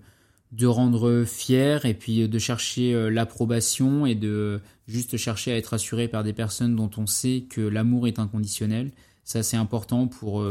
de 0.53 0.67
rendre 0.67 1.25
fier 1.25 1.85
et 1.85 1.95
puis 1.95 2.29
de 2.29 2.39
chercher 2.39 3.11
l'approbation 3.11 4.05
et 4.05 4.15
de 4.15 4.61
juste 4.89 5.17
chercher 5.17 5.53
à 5.53 5.57
être 5.57 5.75
assuré 5.75 6.09
par 6.09 6.25
des 6.25 6.33
personnes 6.33 6.75
dont 6.75 6.91
on 6.97 7.07
sait 7.07 7.47
que 7.49 7.61
l'amour 7.61 8.09
est 8.09 8.19
inconditionnel. 8.19 8.91
Ça 9.23 9.45
c'est 9.45 9.57
important 9.57 10.09
pour, 10.09 10.45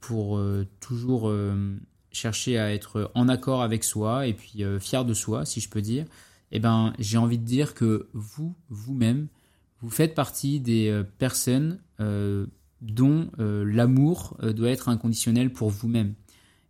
pour 0.00 0.40
toujours 0.80 1.32
chercher 2.10 2.58
à 2.58 2.74
être 2.74 3.10
en 3.14 3.28
accord 3.28 3.62
avec 3.62 3.84
soi 3.84 4.26
et 4.26 4.34
puis 4.34 4.64
fier 4.80 5.04
de 5.06 5.14
soi 5.14 5.46
si 5.46 5.60
je 5.60 5.70
peux 5.70 5.80
dire 5.80 6.04
eh 6.52 6.60
ben, 6.60 6.92
j'ai 6.98 7.16
envie 7.16 7.38
de 7.38 7.44
dire 7.44 7.74
que 7.74 8.08
vous, 8.12 8.54
vous-même, 8.68 9.26
vous 9.80 9.90
faites 9.90 10.14
partie 10.14 10.60
des 10.60 10.88
euh, 10.88 11.02
personnes 11.02 11.80
euh, 11.98 12.46
dont 12.82 13.30
euh, 13.40 13.64
l'amour 13.64 14.36
doit 14.42 14.68
être 14.68 14.88
inconditionnel 14.88 15.52
pour 15.52 15.70
vous-même. 15.70 16.14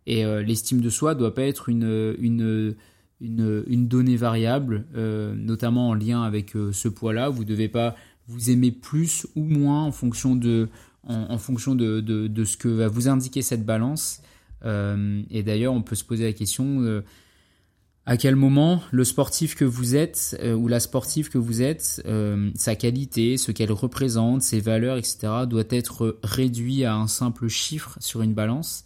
Et 0.05 0.25
l'estime 0.43 0.81
de 0.81 0.89
soi 0.89 1.15
doit 1.15 1.33
pas 1.33 1.43
être 1.43 1.69
une, 1.69 2.15
une, 2.19 2.75
une, 3.21 3.87
donnée 3.87 4.17
variable, 4.17 4.85
notamment 4.93 5.89
en 5.89 5.93
lien 5.93 6.23
avec 6.23 6.53
ce 6.73 6.87
poids-là. 6.89 7.29
Vous 7.29 7.45
devez 7.45 7.69
pas 7.69 7.95
vous 8.27 8.49
aimer 8.49 8.71
plus 8.71 9.25
ou 9.35 9.45
moins 9.45 9.83
en 9.83 9.93
fonction 9.93 10.35
de, 10.35 10.67
en, 11.07 11.37
fonction 11.37 11.73
de, 11.73 12.01
de, 12.01 12.27
de, 12.27 12.43
ce 12.43 12.57
que 12.57 12.67
va 12.67 12.89
vous 12.89 13.07
indiquer 13.07 13.41
cette 13.41 13.65
balance. 13.65 14.21
et 14.65 15.43
d'ailleurs, 15.43 15.73
on 15.73 15.81
peut 15.81 15.95
se 15.95 16.03
poser 16.03 16.25
la 16.25 16.33
question 16.33 17.01
à 18.05 18.17
quel 18.17 18.35
moment 18.35 18.81
le 18.91 19.03
sportif 19.03 19.55
que 19.55 19.65
vous 19.65 19.95
êtes 19.95 20.37
euh, 20.41 20.53
ou 20.53 20.67
la 20.67 20.79
sportive 20.79 21.29
que 21.29 21.37
vous 21.37 21.61
êtes, 21.61 22.01
euh, 22.05 22.49
sa 22.55 22.75
qualité, 22.75 23.37
ce 23.37 23.51
qu'elle 23.51 23.71
représente, 23.71 24.41
ses 24.41 24.59
valeurs, 24.59 24.97
etc., 24.97 25.45
doit 25.47 25.63
être 25.69 26.19
réduit 26.23 26.83
à 26.83 26.95
un 26.95 27.07
simple 27.07 27.47
chiffre 27.47 27.97
sur 28.01 28.21
une 28.21 28.33
balance 28.33 28.83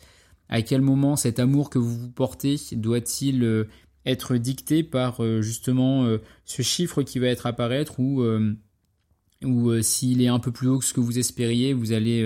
À 0.50 0.62
quel 0.62 0.82
moment 0.82 1.16
cet 1.16 1.40
amour 1.40 1.70
que 1.70 1.80
vous 1.80 1.98
vous 1.98 2.12
portez 2.12 2.58
doit-il 2.74 3.44
euh, 3.44 3.66
être 4.06 4.38
dicté 4.38 4.84
par 4.84 5.22
justement 5.42 6.08
ce 6.46 6.62
chiffre 6.62 7.04
qui 7.04 7.20
va 7.20 7.28
être 7.28 7.46
apparaître 7.46 8.00
ou, 8.00 8.24
ou 9.44 9.82
s'il 9.82 10.22
est 10.22 10.30
un 10.30 10.40
peu 10.40 10.54
plus 10.54 10.70
haut 10.70 10.80
que 10.80 10.86
ce 10.86 10.94
que 10.94 11.02
vous 11.02 11.20
espériez, 11.20 11.74
vous 11.74 11.92
allez, 11.92 12.26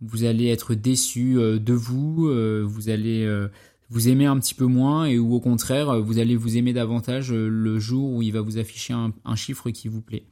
vous 0.00 0.22
allez 0.22 0.46
être 0.46 0.74
déçu 0.74 1.34
de 1.34 1.72
vous, 1.72 2.30
vous 2.64 2.88
allez 2.88 3.48
vous 3.90 4.08
aimez 4.08 4.26
un 4.26 4.38
petit 4.38 4.54
peu 4.54 4.66
moins 4.66 5.06
et 5.06 5.18
ou 5.18 5.34
au 5.34 5.40
contraire 5.40 6.00
vous 6.00 6.18
allez 6.18 6.36
vous 6.36 6.56
aimer 6.56 6.72
davantage 6.72 7.32
euh, 7.32 7.48
le 7.48 7.78
jour 7.78 8.12
où 8.12 8.22
il 8.22 8.32
va 8.32 8.40
vous 8.40 8.58
afficher 8.58 8.92
un, 8.92 9.36
chiffre 9.36 9.70
qui 9.70 9.88
vous 9.88 10.02
plaît. 10.02 10.24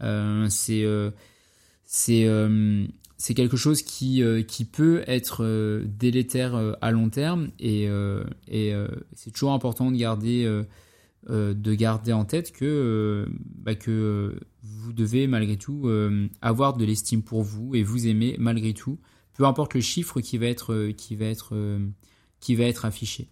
Euh, 0.00 0.46
c'est 0.48 0.84
euh, 0.84 1.10
c'est 1.84 2.26
c'est 3.24 3.32
quelque 3.32 3.56
chose 3.56 3.80
qui 3.80 4.22
qui 4.46 4.66
peut 4.66 5.02
être 5.06 5.82
délétère 5.86 6.76
à 6.82 6.90
long 6.90 7.08
terme 7.08 7.48
et 7.58 7.88
c'est 9.14 9.30
toujours 9.30 9.54
important 9.54 9.90
de 9.90 9.96
garder 9.96 10.62
de 11.30 11.74
garder 11.74 12.12
en 12.12 12.26
tête 12.26 12.52
que, 12.52 13.26
bah, 13.54 13.72
vous 14.62 14.92
devez 14.92 15.26
malgré 15.26 15.56
tout 15.56 15.88
avoir 16.42 16.76
de 16.76 16.84
l'estime 16.84 17.22
pour 17.22 17.42
vous 17.42 17.74
et 17.74 17.82
vous 17.82 18.06
aimer 18.06 18.36
malgré 18.38 18.74
tout, 18.74 18.98
peu 19.32 19.46
importe 19.46 19.72
le 19.72 19.80
chiffre 19.80 20.20
qui 20.20 20.36
va 20.36 20.44
être, 20.44 20.90
qui 20.90 21.16
va 21.16 21.24
être, 21.24 21.78
qui 22.40 22.54
va 22.56 22.64
être 22.64 22.84
affiché. 22.84 23.30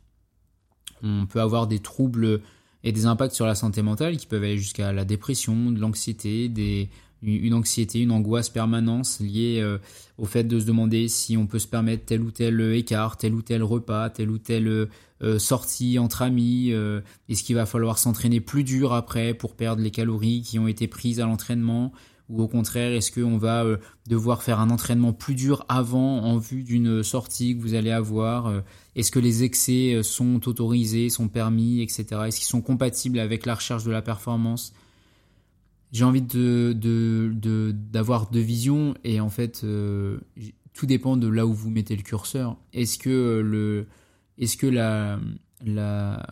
On 1.03 1.27
peut 1.27 1.43
avoir 1.43 1.67
des 1.67 1.81
troubles 1.81 2.41
et 2.83 2.93
des 2.93 3.05
impacts 3.05 3.35
sur 3.35 3.45
la 3.45 3.55
santé 3.55 3.83
mentale 3.83 4.17
qui 4.17 4.27
peuvent 4.27 4.43
aller 4.43 4.57
jusqu'à 4.57 4.91
la 4.91 5.05
dépression, 5.05 5.71
de 5.71 5.79
l'anxiété, 5.79 6.49
des, 6.49 6.89
une 7.23 7.55
anxiété, 7.55 8.01
une 8.01 8.11
angoisse 8.11 8.49
permanente 8.49 9.19
liée 9.21 9.61
euh, 9.61 9.79
au 10.19 10.25
fait 10.25 10.45
de 10.45 10.59
se 10.59 10.65
demander 10.65 11.09
si 11.09 11.37
on 11.37 11.47
peut 11.47 11.59
se 11.59 11.69
permettre 11.69 12.05
tel 12.05 12.23
ou 12.23 12.31
tel 12.31 12.61
écart, 12.75 13.17
tel 13.17 13.35
ou 13.35 13.43
tel 13.43 13.63
repas, 13.63 14.11
telle 14.11 14.31
ou 14.31 14.39
telle 14.39 14.89
euh, 15.23 15.39
sortie 15.39 15.99
entre 15.99 16.23
amis, 16.23 16.73
euh, 16.73 17.01
est-ce 17.29 17.45
qu'il 17.45 17.57
va 17.57 17.67
falloir 17.67 17.99
s'entraîner 17.99 18.41
plus 18.41 18.65
dur 18.65 18.93
après 18.93 19.35
pour 19.35 19.55
perdre 19.55 19.83
les 19.83 19.91
calories 19.91 20.43
qui 20.43 20.59
ont 20.59 20.69
été 20.69 20.89
prises 20.89 21.21
à 21.21 21.27
l'entraînement? 21.27 21.93
Ou 22.29 22.41
au 22.41 22.49
contraire, 22.49 22.93
est-ce 22.93 23.13
qu'on 23.13 23.37
va 23.37 23.67
devoir 24.09 24.43
faire 24.43 24.59
un 24.59 24.71
entraînement 24.71 25.13
plus 25.13 25.35
dur 25.35 25.67
avant 25.69 26.23
en 26.23 26.39
vue 26.39 26.63
d'une 26.63 27.03
sortie 27.03 27.55
que 27.55 27.61
vous 27.61 27.75
allez 27.75 27.91
avoir? 27.91 28.63
Est-ce 28.97 29.11
que 29.11 29.19
les 29.19 29.43
excès 29.43 30.03
sont 30.03 30.49
autorisés, 30.49 31.11
sont 31.11 31.29
permis, 31.29 31.83
etc. 31.83 32.07
Est-ce 32.27 32.39
qu'ils 32.39 32.49
sont 32.49 32.63
compatibles 32.63 33.19
avec 33.19 33.45
la 33.45 33.57
recherche 33.57 33.85
de 33.85 33.91
la 33.91 34.01
performance? 34.01 34.73
J'ai 35.93 36.05
envie 36.05 36.23
de, 36.23 36.73
de, 36.75 37.73
d'avoir 37.73 38.31
deux 38.31 38.41
visions 38.41 38.95
et 39.05 39.21
en 39.21 39.29
fait 39.29 39.61
euh, 39.63 40.19
tout 40.73 40.87
dépend 40.87 41.19
de 41.19 41.29
là 41.29 41.47
où 41.47 41.53
vous 41.53 41.71
mettez 41.71 41.95
le 41.95 42.03
curseur. 42.03 42.57
Est-ce 42.73 42.99
que 42.99 43.41
le 43.45 43.87
est-ce 44.39 44.57
que 44.57 44.67
la 44.67 45.21
la 45.65 46.27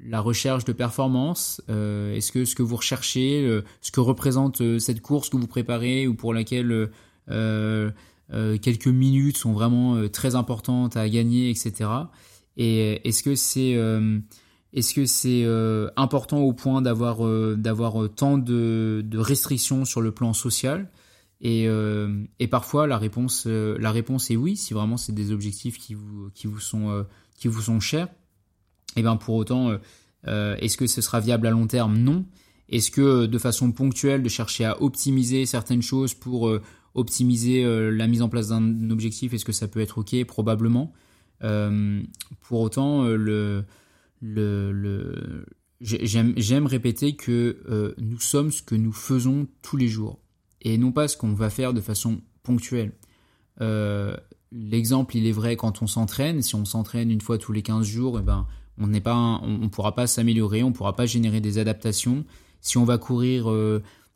la 0.00 0.20
recherche 0.20 0.64
de 0.64 0.72
performance, 0.72 1.62
euh, 1.68 2.14
est-ce 2.14 2.32
que 2.32 2.44
ce 2.44 2.54
que 2.54 2.62
vous 2.62 2.76
recherchez, 2.76 3.62
ce 3.80 3.90
que 3.90 4.00
représente 4.00 4.60
euh, 4.60 4.78
cette 4.78 5.00
course 5.00 5.28
que 5.28 5.36
vous 5.36 5.46
préparez 5.46 6.06
ou 6.06 6.14
pour 6.14 6.32
laquelle 6.32 6.90
quelques 7.28 8.86
minutes 8.86 9.36
sont 9.36 9.52
vraiment 9.52 10.08
très 10.08 10.34
importantes 10.36 10.96
à 10.96 11.08
gagner, 11.08 11.50
etc. 11.50 11.90
Et 12.56 13.06
est-ce 13.06 13.22
que 13.22 13.34
c'est 13.34 13.76
est-ce 14.76 14.92
que 14.92 15.06
c'est 15.06 15.42
euh, 15.46 15.88
important 15.96 16.40
au 16.40 16.52
point 16.52 16.82
d'avoir 16.82 17.26
euh, 17.26 17.56
euh, 17.58 18.08
tant 18.08 18.36
de, 18.36 19.02
restrictions 19.14 19.86
sur 19.86 20.02
le 20.02 20.12
plan 20.12 20.34
social? 20.34 20.90
Et, 21.42 21.66
et 22.38 22.48
parfois 22.48 22.86
la 22.86 22.96
réponse 22.96 23.44
la 23.44 23.90
réponse 23.90 24.30
est 24.30 24.36
oui 24.36 24.56
si 24.56 24.72
vraiment 24.72 24.96
c'est 24.96 25.12
des 25.12 25.32
objectifs 25.32 25.76
qui 25.76 25.92
vous 25.92 26.30
qui 26.32 26.46
vous 26.46 26.60
sont 26.60 27.04
qui 27.36 27.48
vous 27.48 27.60
sont 27.60 27.78
chers. 27.78 28.06
Et 28.06 29.00
eh 29.00 29.02
bien 29.02 29.16
pour 29.16 29.34
autant 29.34 29.78
est-ce 30.24 30.78
que 30.78 30.86
ce 30.86 31.02
sera 31.02 31.20
viable 31.20 31.46
à 31.46 31.50
long 31.50 31.66
terme? 31.66 31.98
Non. 31.98 32.24
Est-ce 32.70 32.90
que 32.90 33.26
de 33.26 33.38
façon 33.38 33.70
ponctuelle 33.70 34.22
de 34.22 34.30
chercher 34.30 34.64
à 34.64 34.80
optimiser 34.82 35.44
certaines 35.44 35.82
choses 35.82 36.14
pour 36.14 36.50
optimiser 36.94 37.62
la 37.90 38.06
mise 38.06 38.22
en 38.22 38.30
place 38.30 38.48
d'un 38.48 38.88
objectif, 38.88 39.34
est-ce 39.34 39.44
que 39.44 39.52
ça 39.52 39.68
peut 39.68 39.80
être 39.80 39.98
ok? 39.98 40.24
Probablement. 40.24 40.94
pour 41.40 42.60
autant 42.62 43.04
le 43.04 43.66
le, 44.34 45.44
j'aime 45.80 46.66
répéter 46.66 47.16
que 47.16 47.58
euh, 47.68 47.94
nous 47.98 48.20
sommes 48.20 48.50
ce 48.50 48.62
que 48.62 48.74
nous 48.74 48.92
faisons 48.92 49.46
tous 49.62 49.76
les 49.76 49.88
jours 49.88 50.18
et 50.62 50.78
non 50.78 50.92
pas 50.92 51.08
ce 51.08 51.16
qu'on 51.16 51.32
va 51.32 51.50
faire 51.50 51.74
de 51.74 51.80
façon 51.80 52.20
ponctuelle. 52.42 52.92
Euh, 53.60 54.16
l'exemple, 54.52 55.16
il 55.16 55.26
est 55.26 55.32
vrai 55.32 55.56
quand 55.56 55.82
on 55.82 55.86
s'entraîne. 55.86 56.42
Si 56.42 56.54
on 56.54 56.64
s'entraîne 56.64 57.10
une 57.10 57.20
fois 57.20 57.38
tous 57.38 57.52
les 57.52 57.62
15 57.62 57.86
jours, 57.86 58.18
eh 58.18 58.22
ben, 58.22 58.46
on 58.78 58.86
n'est 58.86 59.00
pas, 59.00 59.16
on, 59.42 59.58
ne 59.58 59.68
pourra 59.68 59.94
pas 59.94 60.06
s'améliorer, 60.06 60.62
on 60.62 60.70
ne 60.70 60.74
pourra 60.74 60.96
pas 60.96 61.06
générer 61.06 61.40
des 61.40 61.58
adaptations. 61.58 62.24
Si 62.60 62.78
on 62.78 62.84
va 62.84 62.98
courir 62.98 63.44
10 63.44 63.48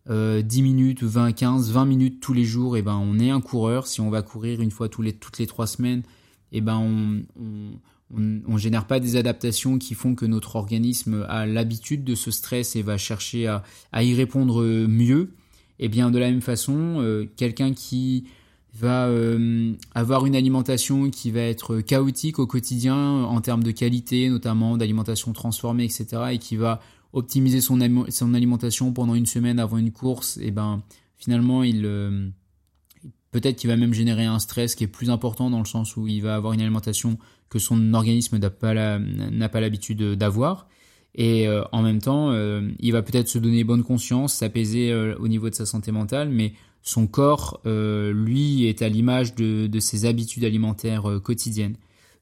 euh, 0.08 0.42
minutes, 0.56 1.02
20, 1.02 1.32
15, 1.32 1.70
20 1.72 1.84
minutes 1.84 2.20
tous 2.20 2.32
les 2.32 2.44
jours, 2.44 2.76
eh 2.76 2.82
ben, 2.82 2.96
on 2.96 3.18
est 3.18 3.30
un 3.30 3.40
coureur. 3.40 3.86
Si 3.86 4.00
on 4.00 4.10
va 4.10 4.22
courir 4.22 4.60
une 4.60 4.70
fois 4.70 4.88
tous 4.88 5.02
les, 5.02 5.12
toutes 5.12 5.38
les 5.38 5.46
3 5.46 5.66
semaines, 5.66 6.02
eh 6.52 6.60
ben, 6.60 6.78
on, 6.78 7.22
on 7.40 7.78
ne 8.16 8.58
génère 8.58 8.86
pas 8.86 9.00
des 9.00 9.16
adaptations 9.16 9.78
qui 9.78 9.94
font 9.94 10.14
que 10.14 10.26
notre 10.26 10.56
organisme 10.56 11.24
a 11.28 11.46
l'habitude 11.46 12.04
de 12.04 12.14
ce 12.14 12.30
stress 12.30 12.76
et 12.76 12.82
va 12.82 12.98
chercher 12.98 13.46
à, 13.46 14.02
y 14.02 14.14
répondre 14.14 14.64
mieux. 14.64 15.32
Et 15.78 15.86
eh 15.86 15.88
bien 15.88 16.10
de 16.10 16.18
la 16.18 16.30
même 16.30 16.42
façon, 16.42 17.00
euh, 17.00 17.24
quelqu'un 17.36 17.72
qui 17.72 18.24
va 18.74 19.06
euh, 19.06 19.72
avoir 19.94 20.26
une 20.26 20.36
alimentation 20.36 21.10
qui 21.10 21.30
va 21.30 21.40
être 21.40 21.80
chaotique 21.80 22.38
au 22.38 22.46
quotidien 22.46 22.96
en 22.96 23.40
termes 23.40 23.62
de 23.62 23.70
qualité, 23.70 24.28
notamment 24.28 24.76
d'alimentation 24.76 25.32
transformée, 25.32 25.84
etc., 25.84 26.22
et 26.32 26.38
qui 26.38 26.56
va 26.56 26.80
optimiser 27.12 27.60
son, 27.60 27.78
son 28.10 28.34
alimentation 28.34 28.92
pendant 28.92 29.14
une 29.14 29.26
semaine 29.26 29.58
avant 29.58 29.78
une 29.78 29.90
course, 29.90 30.36
et 30.36 30.46
eh 30.46 30.50
ben 30.50 30.82
finalement 31.16 31.62
il 31.62 31.84
euh, 31.84 32.28
peut-être 33.30 33.56
qu'il 33.56 33.68
va 33.68 33.76
même 33.76 33.94
générer 33.94 34.24
un 34.24 34.38
stress 34.38 34.74
qui 34.74 34.84
est 34.84 34.88
plus 34.88 35.10
important 35.10 35.50
dans 35.50 35.58
le 35.58 35.64
sens 35.64 35.96
où 35.96 36.06
il 36.06 36.20
va 36.20 36.34
avoir 36.34 36.52
une 36.52 36.60
alimentation 36.60 37.18
que 37.48 37.58
son 37.58 37.94
organisme 37.94 38.38
n'a 38.38 38.50
pas 39.48 39.60
l'habitude 39.60 40.14
d'avoir. 40.14 40.68
Et 41.14 41.48
euh, 41.48 41.64
en 41.72 41.82
même 41.82 42.00
temps, 42.00 42.30
euh, 42.30 42.70
il 42.78 42.92
va 42.92 43.02
peut-être 43.02 43.28
se 43.28 43.38
donner 43.38 43.64
bonne 43.64 43.82
conscience, 43.82 44.34
s'apaiser 44.34 44.92
euh, 44.92 45.16
au 45.18 45.28
niveau 45.28 45.50
de 45.50 45.54
sa 45.54 45.66
santé 45.66 45.90
mentale, 45.90 46.28
mais 46.28 46.54
son 46.82 47.06
corps, 47.06 47.60
lui, 47.66 48.64
est 48.64 48.80
à 48.80 48.88
l'image 48.88 49.34
de, 49.34 49.66
de, 49.66 49.80
ses 49.80 50.06
habitudes 50.06 50.44
alimentaires 50.44 51.20
quotidiennes. 51.22 51.76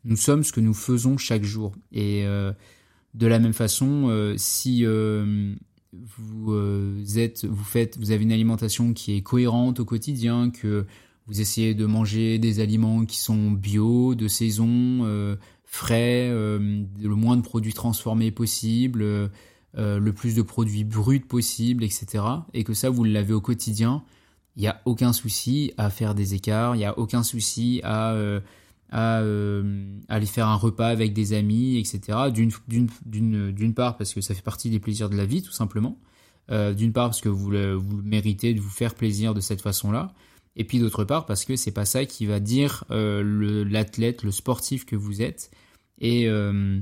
Nous 0.05 0.17
sommes 0.17 0.43
ce 0.43 0.53
que 0.53 0.59
nous 0.59 0.75
faisons 0.75 1.17
chaque 1.17 1.45
jour. 1.45 1.77
Et 1.93 2.25
de 2.25 3.27
la 3.29 3.39
même 3.39 3.53
façon, 3.53 4.35
si 4.37 4.85
vous 5.93 7.19
êtes, 7.19 7.45
vous 7.45 7.65
faites, 7.65 7.99
vous 7.99 8.11
avez 8.11 8.23
une 8.23 8.33
alimentation 8.33 8.93
qui 8.93 9.17
est 9.17 9.23
cohérente 9.23 9.81
au 9.81 9.85
quotidien, 9.85 10.51
que 10.51 10.87
vous 11.29 11.43
essayez 11.43 11.75
de 11.75 11.85
manger 11.85 12.39
des 12.39 12.61
aliments 12.61 13.05
qui 13.05 13.19
sont 13.19 13.51
bio, 13.51 14.15
de 14.15 14.29
saison, 14.29 15.05
euh, 15.05 15.37
frais, 15.65 16.29
euh, 16.31 16.83
le 17.01 17.15
moins 17.15 17.37
de 17.37 17.43
produits 17.43 17.75
transformés 17.75 18.31
possible, 18.31 19.03
euh, 19.03 19.29
le 19.75 20.13
plus 20.13 20.35
de 20.35 20.41
produits 20.41 20.85
bruts 20.85 21.21
possible, 21.21 21.85
etc. 21.85 22.25
Et 22.55 22.65
que 22.65 22.73
ça, 22.73 22.89
vous 22.89 23.05
l'avez 23.05 23.35
au 23.35 23.43
quotidien. 23.43 24.03
Il 24.57 24.63
n'y 24.63 24.69
a 24.69 24.81
aucun 24.87 25.13
souci 25.13 25.73
à 25.77 25.91
faire 25.91 26.15
des 26.15 26.35
écarts, 26.35 26.75
il 26.75 26.79
n'y 26.79 26.87
a 26.87 26.99
aucun 26.99 27.23
souci 27.23 27.83
à, 27.85 28.17
à 28.91 29.23
aller 30.09 30.27
faire 30.27 30.49
un 30.49 30.57
repas 30.57 30.89
avec 30.89 31.13
des 31.13 31.33
amis, 31.35 31.79
etc. 31.79 32.31
D'une 32.33 33.75
part 33.75 33.97
parce 33.97 34.15
que 34.15 34.21
ça 34.21 34.35
fait 34.35 34.43
partie 34.43 34.71
des 34.71 34.81
plaisirs 34.81 35.11
de 35.11 35.17
la 35.17 35.27
vie, 35.27 35.43
tout 35.43 35.53
simplement. 35.53 35.99
D'une 36.51 36.93
part 36.93 37.09
parce 37.09 37.21
que 37.21 37.29
vous, 37.29 37.51
vous 37.79 38.03
méritez 38.03 38.55
de 38.55 38.61
vous 38.61 38.71
faire 38.71 38.95
plaisir 38.95 39.35
de 39.35 39.41
cette 39.41 39.61
façon-là 39.61 40.15
et 40.59 40.65
puis 40.65 40.81
d'autre 40.81 41.05
part 41.05 41.25
parce 41.25 41.45
que 41.45 41.57
c'est 41.57 41.71
pas 41.71 41.87
ça 41.87 42.05
qui 42.05 42.27
va 42.27 42.41
dire 42.41 42.85
euh, 42.91 43.65
l'athlète, 43.65 44.25
le, 44.25 44.33
sportif 44.33 44.85
que 44.85 44.97
vous 44.97 45.23
êtes, 45.23 45.51
et 46.01 46.29
euh, 46.29 46.81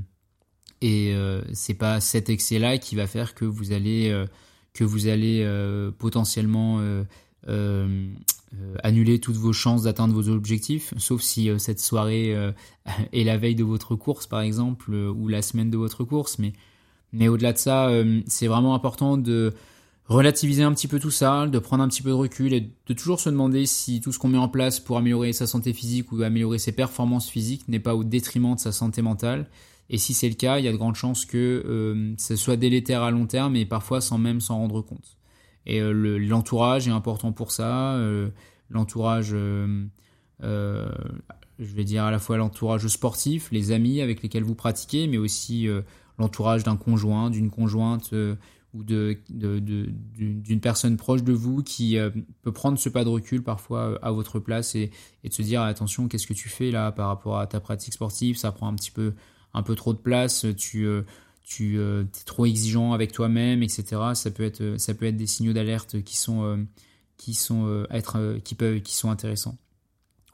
et 0.81 1.13
euh, 1.13 1.41
c'est 1.53 1.75
pas 1.75 2.01
cet 2.01 2.29
excès-là 2.29 2.79
qui 2.79 2.95
va 2.95 3.07
faire 3.07 3.35
que 3.35 3.45
vous 3.45 3.71
allez 3.71 4.09
euh, 4.09 4.25
que 4.73 4.83
vous 4.83 5.07
allez 5.07 5.47
potentiellement 5.97 6.81
annuler 8.83 9.19
toutes 9.19 9.35
vos 9.35 9.53
chances 9.53 9.83
d'atteindre 9.83 10.13
vos 10.13 10.29
objectifs, 10.29 10.93
sauf 10.97 11.21
si 11.21 11.49
cette 11.59 11.79
soirée 11.79 12.33
est 13.13 13.23
la 13.23 13.37
veille 13.37 13.55
de 13.55 13.63
votre 13.63 13.95
course 13.95 14.25
par 14.25 14.41
exemple 14.41 14.93
ou 14.93 15.27
la 15.27 15.41
semaine 15.41 15.69
de 15.69 15.77
votre 15.77 16.03
course, 16.03 16.39
mais 17.11 17.27
au-delà 17.27 17.53
de 17.53 17.57
ça, 17.57 17.91
c'est 18.25 18.47
vraiment 18.47 18.73
important 18.73 19.17
de 19.17 19.53
relativiser 20.07 20.63
un 20.63 20.73
petit 20.73 20.87
peu 20.87 20.99
tout 20.99 21.11
ça, 21.11 21.47
de 21.47 21.59
prendre 21.59 21.83
un 21.83 21.87
petit 21.87 22.01
peu 22.01 22.09
de 22.09 22.15
recul 22.15 22.53
et 22.53 22.61
de 22.61 22.93
toujours 22.93 23.19
se 23.19 23.29
demander 23.29 23.65
si 23.65 23.99
tout 23.99 24.11
ce 24.11 24.19
qu'on 24.19 24.29
met 24.29 24.37
en 24.37 24.47
place 24.47 24.79
pour 24.79 24.97
améliorer 24.97 25.33
sa 25.33 25.47
santé 25.47 25.73
physique 25.73 26.11
ou 26.11 26.21
améliorer 26.21 26.59
ses 26.59 26.71
performances 26.71 27.29
physiques 27.29 27.67
n'est 27.67 27.79
pas 27.79 27.95
au 27.95 28.03
détriment 28.03 28.55
de 28.55 28.59
sa 28.59 28.71
santé 28.71 29.01
mentale. 29.01 29.49
Et 29.89 29.97
si 29.97 30.13
c'est 30.13 30.29
le 30.29 30.35
cas, 30.35 30.59
il 30.59 30.65
y 30.65 30.67
a 30.67 30.71
de 30.71 30.77
grandes 30.77 30.95
chances 30.95 31.25
que 31.25 31.63
euh, 31.65 32.13
ce 32.17 32.35
soit 32.35 32.57
délétère 32.57 33.03
à 33.03 33.11
long 33.11 33.25
terme 33.25 33.55
et 33.55 33.65
parfois 33.65 34.01
sans 34.01 34.17
même 34.17 34.41
s'en 34.41 34.57
rendre 34.57 34.81
compte. 34.81 35.16
Et 35.67 35.81
euh, 35.81 36.17
l'entourage 36.17 36.87
est 36.87 36.91
important 36.91 37.33
pour 37.33 37.51
ça. 37.51 37.95
Euh, 37.95 38.29
l'entourage, 38.69 39.31
euh, 39.33 39.85
je 40.41 41.75
vais 41.75 41.83
dire 41.83 42.05
à 42.05 42.11
la 42.11 42.19
fois 42.19 42.37
l'entourage 42.37 42.87
sportif, 42.87 43.51
les 43.51 43.71
amis 43.71 44.01
avec 44.01 44.23
lesquels 44.23 44.43
vous 44.43 44.55
pratiquez, 44.55 45.07
mais 45.07 45.17
aussi 45.17 45.67
l'entourage 46.17 46.63
d'un 46.63 46.77
conjoint, 46.77 47.29
d'une 47.29 47.49
conjointe 47.49 48.13
ou 48.73 48.83
de, 48.83 49.17
d'une 49.29 50.59
personne 50.61 50.95
proche 50.95 51.23
de 51.23 51.33
vous 51.33 51.63
qui 51.63 51.97
peut 52.43 52.53
prendre 52.53 52.79
ce 52.79 52.87
pas 52.87 53.03
de 53.03 53.09
recul 53.09 53.43
parfois 53.43 53.99
à 54.01 54.11
votre 54.11 54.39
place 54.39 54.73
et, 54.75 54.91
de 55.23 55.33
se 55.33 55.41
dire 55.41 55.61
attention 55.61 56.07
qu'est-ce 56.07 56.27
que 56.27 56.33
tu 56.33 56.47
fais 56.47 56.71
là 56.71 56.93
par 56.93 57.07
rapport 57.07 57.39
à 57.39 57.47
ta 57.47 57.59
pratique 57.59 57.93
sportive? 57.93 58.37
Ça 58.37 58.53
prend 58.53 58.69
un 58.69 58.75
petit 58.75 58.91
peu 58.91 59.13
un 59.53 59.63
peu 59.63 59.75
trop 59.75 59.93
de 59.93 59.99
place 59.99 60.45
tu 60.55 60.87
tu 61.47 61.79
es 61.79 62.03
trop 62.25 62.45
exigeant 62.45 62.91
avec 62.91 63.13
toi-même 63.13 63.63
etc 63.63 63.85
ça 64.13 64.31
peut 64.31 64.43
être 64.43 64.75
ça 64.77 64.93
peut 64.93 65.05
être 65.05 65.15
des 65.15 65.27
signaux 65.27 65.53
d'alerte 65.53 66.03
qui 66.03 66.17
sont 66.17 66.65
qui 67.15 67.33
sont 67.33 67.85
être 67.89 68.37
qui 68.43 68.53
peuvent 68.53 68.81
qui 68.81 68.93
sont 68.93 69.09
intéressants. 69.09 69.57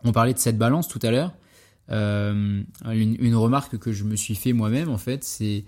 On 0.03 0.11
parlait 0.11 0.33
de 0.33 0.39
cette 0.39 0.57
balance 0.57 0.87
tout 0.87 0.99
à 1.03 1.11
l'heure. 1.11 1.33
Une, 1.89 3.35
remarque 3.35 3.77
que 3.77 3.91
je 3.91 4.03
me 4.03 4.15
suis 4.15 4.35
fait 4.35 4.53
moi-même 4.53 4.89
en 4.89 4.97
fait 4.97 5.23
c'est 5.23 5.65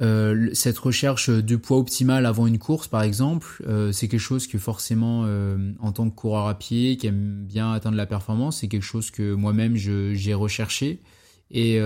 euh, 0.00 0.50
cette 0.54 0.78
recherche 0.78 1.30
de 1.30 1.56
poids 1.56 1.78
optimal 1.78 2.26
avant 2.26 2.46
une 2.46 2.58
course, 2.58 2.88
par 2.88 3.02
exemple, 3.02 3.62
euh, 3.66 3.92
c'est 3.92 4.08
quelque 4.08 4.20
chose 4.20 4.48
que 4.48 4.58
forcément, 4.58 5.22
euh, 5.26 5.72
en 5.78 5.92
tant 5.92 6.10
que 6.10 6.14
coureur 6.14 6.48
à 6.48 6.58
pied, 6.58 6.96
qui 6.96 7.06
aime 7.06 7.44
bien 7.44 7.72
atteindre 7.72 7.96
la 7.96 8.06
performance, 8.06 8.58
c'est 8.60 8.68
quelque 8.68 8.82
chose 8.82 9.10
que 9.10 9.34
moi-même 9.34 9.76
j'ai 9.76 10.34
recherché. 10.34 11.00
Et 11.50 11.78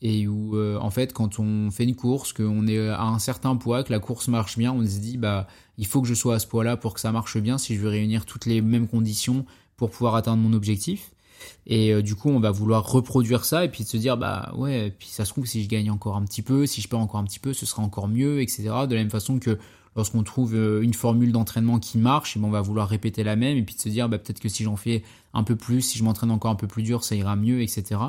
et 0.00 0.28
où 0.28 0.56
en 0.56 0.90
fait, 0.90 1.12
quand 1.12 1.40
on 1.40 1.70
fait 1.70 1.84
une 1.84 1.96
course, 1.96 2.32
qu'on 2.32 2.66
est 2.68 2.88
à 2.88 3.02
un 3.02 3.18
certain 3.18 3.56
poids, 3.56 3.82
que 3.82 3.92
la 3.92 3.98
course 3.98 4.28
marche 4.28 4.56
bien, 4.56 4.72
on 4.72 4.84
se 4.84 4.98
dit 4.98 5.16
bah 5.16 5.48
il 5.76 5.86
faut 5.86 6.02
que 6.02 6.08
je 6.08 6.14
sois 6.14 6.36
à 6.36 6.38
ce 6.38 6.46
poids-là 6.46 6.76
pour 6.76 6.94
que 6.94 7.00
ça 7.00 7.12
marche 7.12 7.38
bien 7.38 7.58
si 7.58 7.74
je 7.74 7.80
veux 7.80 7.88
réunir 7.88 8.26
toutes 8.26 8.46
les 8.46 8.60
mêmes 8.60 8.86
conditions 8.88 9.44
pour 9.76 9.90
pouvoir 9.90 10.16
atteindre 10.16 10.42
mon 10.42 10.52
objectif. 10.52 11.12
Et 11.66 11.92
euh, 11.92 12.02
du 12.02 12.14
coup, 12.14 12.28
on 12.28 12.40
va 12.40 12.50
vouloir 12.50 12.84
reproduire 12.90 13.44
ça 13.44 13.64
et 13.64 13.68
puis 13.68 13.84
se 13.84 13.96
dire, 13.96 14.16
bah 14.16 14.52
ouais, 14.56 14.92
puis 14.98 15.08
ça 15.08 15.24
se 15.24 15.30
trouve, 15.30 15.46
si 15.46 15.62
je 15.62 15.68
gagne 15.68 15.90
encore 15.90 16.16
un 16.16 16.24
petit 16.24 16.42
peu, 16.42 16.66
si 16.66 16.80
je 16.80 16.88
perds 16.88 16.98
encore 16.98 17.20
un 17.20 17.24
petit 17.24 17.38
peu, 17.38 17.52
ce 17.52 17.66
sera 17.66 17.82
encore 17.82 18.08
mieux, 18.08 18.40
etc. 18.40 18.62
De 18.88 18.94
la 18.94 19.00
même 19.00 19.10
façon 19.10 19.38
que 19.38 19.58
lorsqu'on 19.96 20.22
trouve 20.22 20.54
euh, 20.54 20.82
une 20.82 20.94
formule 20.94 21.32
d'entraînement 21.32 21.78
qui 21.78 21.98
marche, 21.98 22.38
ben, 22.38 22.44
on 22.44 22.50
va 22.50 22.60
vouloir 22.60 22.88
répéter 22.88 23.22
la 23.22 23.36
même 23.36 23.56
et 23.56 23.62
puis 23.62 23.76
de 23.76 23.80
se 23.80 23.88
dire, 23.88 24.08
bah 24.08 24.18
peut-être 24.18 24.40
que 24.40 24.48
si 24.48 24.64
j'en 24.64 24.76
fais 24.76 25.02
un 25.32 25.44
peu 25.44 25.56
plus, 25.56 25.82
si 25.82 25.98
je 25.98 26.04
m'entraîne 26.04 26.30
encore 26.30 26.50
un 26.50 26.56
peu 26.56 26.66
plus 26.66 26.82
dur, 26.82 27.04
ça 27.04 27.14
ira 27.14 27.36
mieux, 27.36 27.62
etc. 27.62 28.00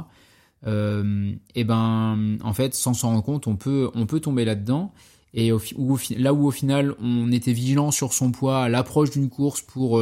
Euh, 0.67 1.33
et 1.55 1.63
ben, 1.63 2.37
en 2.43 2.53
fait, 2.53 2.73
sans 2.75 2.93
s'en 2.93 3.09
rendre 3.09 3.23
compte, 3.23 3.47
on 3.47 3.55
peut, 3.55 3.89
on 3.95 4.05
peut 4.05 4.19
tomber 4.19 4.45
là-dedans. 4.45 4.93
Et 5.33 5.51
là 6.17 6.33
où 6.33 6.47
au 6.47 6.51
final, 6.51 6.95
on 6.99 7.31
était 7.31 7.53
vigilant 7.53 7.91
sur 7.91 8.13
son 8.13 8.31
poids 8.31 8.63
à 8.63 8.69
l'approche 8.69 9.11
d'une 9.11 9.29
course 9.29 9.61
pour 9.61 10.01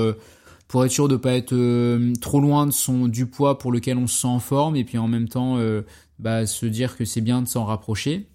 pour 0.68 0.84
être 0.84 0.92
sûr 0.92 1.08
de 1.08 1.16
pas 1.16 1.34
être 1.34 1.54
euh, 1.54 2.14
trop 2.20 2.40
loin 2.40 2.66
de 2.66 2.72
son 2.72 3.08
du 3.08 3.26
poids 3.26 3.58
pour 3.58 3.72
lequel 3.72 3.98
on 3.98 4.08
se 4.08 4.20
sent 4.20 4.28
en 4.28 4.40
forme 4.40 4.76
et 4.76 4.84
puis 4.84 4.98
en 4.98 5.08
même 5.08 5.30
temps 5.30 5.58
euh, 5.58 5.84
bah, 6.20 6.46
se 6.46 6.66
dire 6.66 6.98
que 6.98 7.06
c'est 7.06 7.22
bien 7.22 7.42
de 7.42 7.48
s'en 7.48 7.66
rapprocher. 7.66 8.28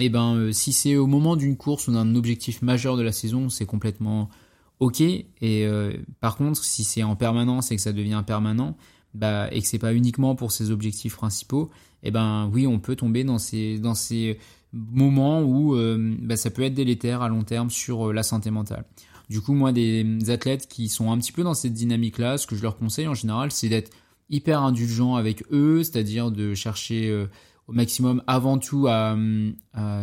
Et 0.00 0.08
ben 0.08 0.34
euh, 0.34 0.52
si 0.52 0.72
c'est 0.72 0.96
au 0.96 1.06
moment 1.06 1.36
d'une 1.36 1.56
course 1.56 1.86
ou 1.86 1.92
d'un 1.92 2.16
objectif 2.16 2.62
majeur 2.62 2.96
de 2.96 3.02
la 3.02 3.12
saison, 3.12 3.48
c'est 3.48 3.66
complètement 3.66 4.28
ok. 4.80 5.00
Et 5.00 5.66
par 6.20 6.36
contre, 6.36 6.64
si 6.64 6.82
c'est 6.82 7.04
en 7.04 7.14
permanence 7.14 7.70
et 7.70 7.76
que 7.76 7.82
ça 7.82 7.92
devient 7.92 8.22
permanent, 8.26 8.76
bah, 9.14 9.48
et 9.52 9.60
que 9.62 9.66
c'est 9.66 9.78
pas 9.78 9.94
uniquement 9.94 10.34
pour 10.34 10.52
ses 10.52 10.70
objectifs 10.70 11.16
principaux, 11.16 11.70
et 12.02 12.10
ben 12.10 12.50
oui, 12.52 12.66
on 12.66 12.78
peut 12.78 12.96
tomber 12.96 13.24
dans 13.24 13.38
ces 13.38 13.78
dans 13.78 13.94
ces 13.94 14.38
moments 14.72 15.42
où 15.42 15.76
bah, 16.20 16.36
ça 16.36 16.50
peut 16.50 16.62
être 16.62 16.74
délétère 16.74 17.22
à 17.22 17.28
long 17.28 17.44
terme 17.44 17.70
sur 17.70 18.12
la 18.12 18.22
santé 18.22 18.50
mentale. 18.50 18.84
Du 19.30 19.40
coup, 19.40 19.54
moi, 19.54 19.72
des 19.72 20.18
athlètes 20.28 20.68
qui 20.68 20.88
sont 20.88 21.10
un 21.10 21.18
petit 21.18 21.32
peu 21.32 21.42
dans 21.42 21.54
cette 21.54 21.72
dynamique-là, 21.72 22.36
ce 22.36 22.46
que 22.46 22.56
je 22.56 22.62
leur 22.62 22.76
conseille 22.76 23.08
en 23.08 23.14
général, 23.14 23.50
c'est 23.50 23.68
d'être 23.68 23.90
hyper 24.30 24.62
indulgent 24.62 25.14
avec 25.14 25.44
eux, 25.50 25.82
c'est-à-dire 25.82 26.30
de 26.30 26.54
chercher 26.54 27.08
euh, 27.08 27.26
au 27.66 27.72
maximum 27.72 28.22
avant 28.26 28.58
tout 28.58 28.86
à, 28.88 29.16
à, 29.72 30.02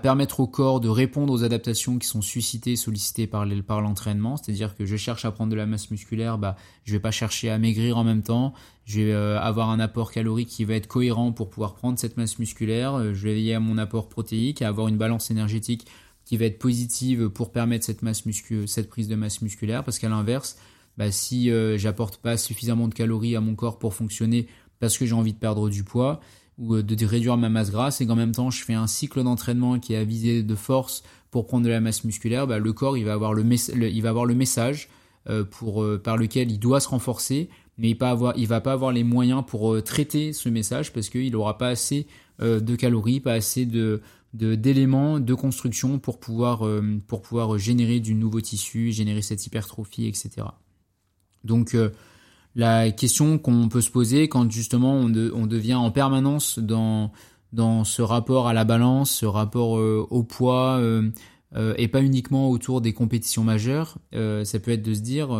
permettre 0.00 0.40
au 0.40 0.48
corps 0.48 0.80
de 0.80 0.88
répondre 0.88 1.32
aux 1.32 1.44
adaptations 1.44 1.98
qui 1.98 2.08
sont 2.08 2.20
suscitées, 2.20 2.74
sollicitées 2.74 3.28
par 3.28 3.46
l'entraînement. 3.46 4.36
C'est-à-dire 4.36 4.74
que 4.74 4.84
je 4.84 4.96
cherche 4.96 5.24
à 5.24 5.30
prendre 5.30 5.50
de 5.50 5.56
la 5.56 5.66
masse 5.66 5.90
musculaire, 5.92 6.38
bah, 6.38 6.56
je 6.84 6.92
vais 6.92 7.00
pas 7.00 7.12
chercher 7.12 7.50
à 7.50 7.58
maigrir 7.58 7.96
en 7.96 8.02
même 8.02 8.22
temps. 8.22 8.52
Je 8.84 9.00
vais 9.00 9.12
euh, 9.12 9.38
avoir 9.40 9.70
un 9.70 9.78
apport 9.78 10.10
calorique 10.10 10.48
qui 10.48 10.64
va 10.64 10.74
être 10.74 10.88
cohérent 10.88 11.32
pour 11.32 11.50
pouvoir 11.50 11.74
prendre 11.74 11.98
cette 11.98 12.16
masse 12.16 12.38
musculaire. 12.40 12.94
Euh, 12.94 13.14
je 13.14 13.22
vais 13.28 13.34
veiller 13.34 13.54
à 13.54 13.60
mon 13.60 13.78
apport 13.78 14.08
protéique, 14.08 14.60
à 14.60 14.68
avoir 14.68 14.88
une 14.88 14.98
balance 14.98 15.30
énergétique 15.30 15.86
qui 16.24 16.36
va 16.36 16.46
être 16.46 16.58
positive 16.58 17.28
pour 17.28 17.52
permettre 17.52 17.84
cette 17.86 18.88
prise 18.90 19.06
de 19.06 19.14
masse 19.14 19.42
musculaire, 19.42 19.84
parce 19.84 20.00
qu'à 20.00 20.08
l'inverse, 20.08 20.56
bah, 20.96 21.12
si 21.12 21.50
euh, 21.50 21.78
j'apporte 21.78 22.16
pas 22.16 22.36
suffisamment 22.36 22.88
de 22.88 22.94
calories 22.94 23.36
à 23.36 23.40
mon 23.40 23.54
corps 23.54 23.78
pour 23.78 23.94
fonctionner 23.94 24.48
parce 24.80 24.98
que 24.98 25.06
j'ai 25.06 25.14
envie 25.14 25.32
de 25.32 25.38
perdre 25.38 25.68
du 25.68 25.84
poids 25.84 26.20
ou 26.58 26.74
euh, 26.74 26.82
de 26.82 27.06
réduire 27.06 27.36
ma 27.36 27.48
masse 27.48 27.70
grasse 27.70 28.00
et 28.00 28.06
qu'en 28.06 28.16
même 28.16 28.32
temps 28.32 28.50
je 28.50 28.64
fais 28.64 28.74
un 28.74 28.86
cycle 28.86 29.22
d'entraînement 29.22 29.78
qui 29.78 29.94
est 29.94 29.96
à 29.96 30.04
visée 30.04 30.42
de 30.42 30.54
force 30.54 31.02
pour 31.30 31.46
prendre 31.46 31.64
de 31.64 31.70
la 31.70 31.80
masse 31.80 32.04
musculaire, 32.04 32.46
bah, 32.46 32.58
le 32.58 32.72
corps 32.72 32.96
il 32.96 33.04
va 33.04 33.12
avoir 33.12 33.34
le, 33.34 33.44
il 33.44 34.02
va 34.02 34.08
avoir 34.08 34.24
le 34.24 34.34
message 34.34 34.88
euh, 35.28 35.44
pour, 35.44 35.84
par 36.02 36.16
lequel 36.16 36.50
il 36.50 36.58
doit 36.58 36.80
se 36.80 36.88
renforcer, 36.88 37.50
mais 37.78 37.90
il, 37.90 37.96
ne 37.96 38.38
il 38.38 38.46
va 38.46 38.60
pas 38.60 38.72
avoir 38.72 38.92
les 38.92 39.04
moyens 39.04 39.44
pour 39.46 39.82
traiter 39.82 40.32
ce 40.32 40.48
message 40.48 40.92
parce 40.92 41.08
qu'il 41.08 41.32
n'aura 41.32 41.58
pas 41.58 41.68
assez 41.68 42.06
de 42.38 42.76
calories, 42.76 43.20
pas 43.20 43.32
assez 43.32 43.64
de, 43.64 44.02
d'éléments 44.36 45.20
de, 45.20 45.34
construction 45.34 45.98
pour 45.98 46.18
pouvoir, 46.20 46.66
euh, 46.66 47.00
pour 47.06 47.22
pouvoir 47.22 47.58
générer 47.58 48.00
du 48.00 48.14
nouveau 48.14 48.40
tissu, 48.40 48.92
générer 48.92 49.22
cette 49.22 49.46
hypertrophie, 49.46 50.06
etc. 50.06 50.46
Donc 51.44 51.74
euh, 51.74 51.90
la 52.56 52.90
question 52.90 53.38
qu'on 53.38 53.68
peut 53.68 53.80
se 53.80 53.90
poser 53.90 54.28
quand 54.28 54.50
justement 54.50 54.94
on, 54.94 55.08
devient 55.08 55.74
en 55.74 55.92
permanence 55.92 56.58
dans, 56.58 57.12
dans 57.52 57.84
ce 57.84 58.02
rapport 58.02 58.48
à 58.48 58.54
la 58.54 58.64
balance, 58.64 59.12
ce 59.12 59.26
rapport 59.26 59.78
euh, 59.78 60.04
au 60.10 60.24
poids, 60.24 60.82
et 61.78 61.88
pas 61.88 62.02
uniquement 62.02 62.50
autour 62.50 62.80
des 62.80 62.92
compétitions 62.92 63.44
majeures, 63.44 63.98
ça 64.12 64.58
peut 64.58 64.72
être 64.72 64.82
de 64.82 64.92
se 64.92 65.00
dire, 65.00 65.30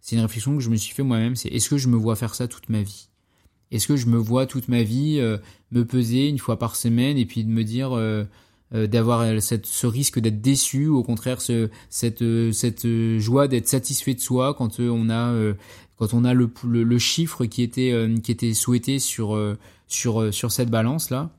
c'est 0.00 0.16
une 0.16 0.22
réflexion 0.22 0.56
que 0.56 0.62
je 0.62 0.70
me 0.70 0.76
suis 0.76 0.94
fait 0.94 1.02
moi-même, 1.02 1.34
c'est 1.34 1.48
est-ce 1.48 1.68
que 1.68 1.78
je 1.78 1.88
me 1.88 1.96
vois 1.96 2.14
faire 2.14 2.34
ça 2.34 2.46
toute 2.46 2.68
ma 2.68 2.82
vie? 2.82 3.08
Est-ce 3.70 3.86
que 3.86 3.96
je 3.96 4.06
me 4.06 4.18
vois 4.18 4.46
toute 4.46 4.68
ma 4.68 4.82
vie 4.82 5.18
euh, 5.20 5.38
me 5.70 5.84
peser 5.84 6.28
une 6.28 6.38
fois 6.38 6.58
par 6.58 6.76
semaine 6.76 7.18
et 7.18 7.26
puis 7.26 7.44
de 7.44 7.50
me 7.50 7.62
dire 7.62 7.96
euh, 7.96 8.24
euh, 8.74 8.86
d'avoir 8.86 9.24
ce 9.40 9.86
risque 9.86 10.18
d'être 10.18 10.40
déçu, 10.40 10.88
ou 10.88 10.98
au 10.98 11.02
contraire 11.02 11.40
ce, 11.40 11.70
cette, 11.88 12.24
cette 12.52 12.86
joie 13.18 13.48
d'être 13.48 13.68
satisfait 13.68 14.14
de 14.14 14.20
soi 14.20 14.54
quand 14.54 14.80
on 14.80 15.10
a 15.10 15.34
quand 16.00 16.12
on 16.14 16.24
a 16.24 16.34
le, 16.34 16.50
le, 16.64 16.98
chiffre 16.98 17.44
qui 17.44 17.62
était 17.62 17.94
qui 18.24 18.32
était 18.32 18.54
souhaité 18.54 18.98
sur 18.98 19.38
sur 19.86 20.34
sur 20.34 20.50
cette 20.50 20.70
balance 20.70 21.10
là. 21.10 21.30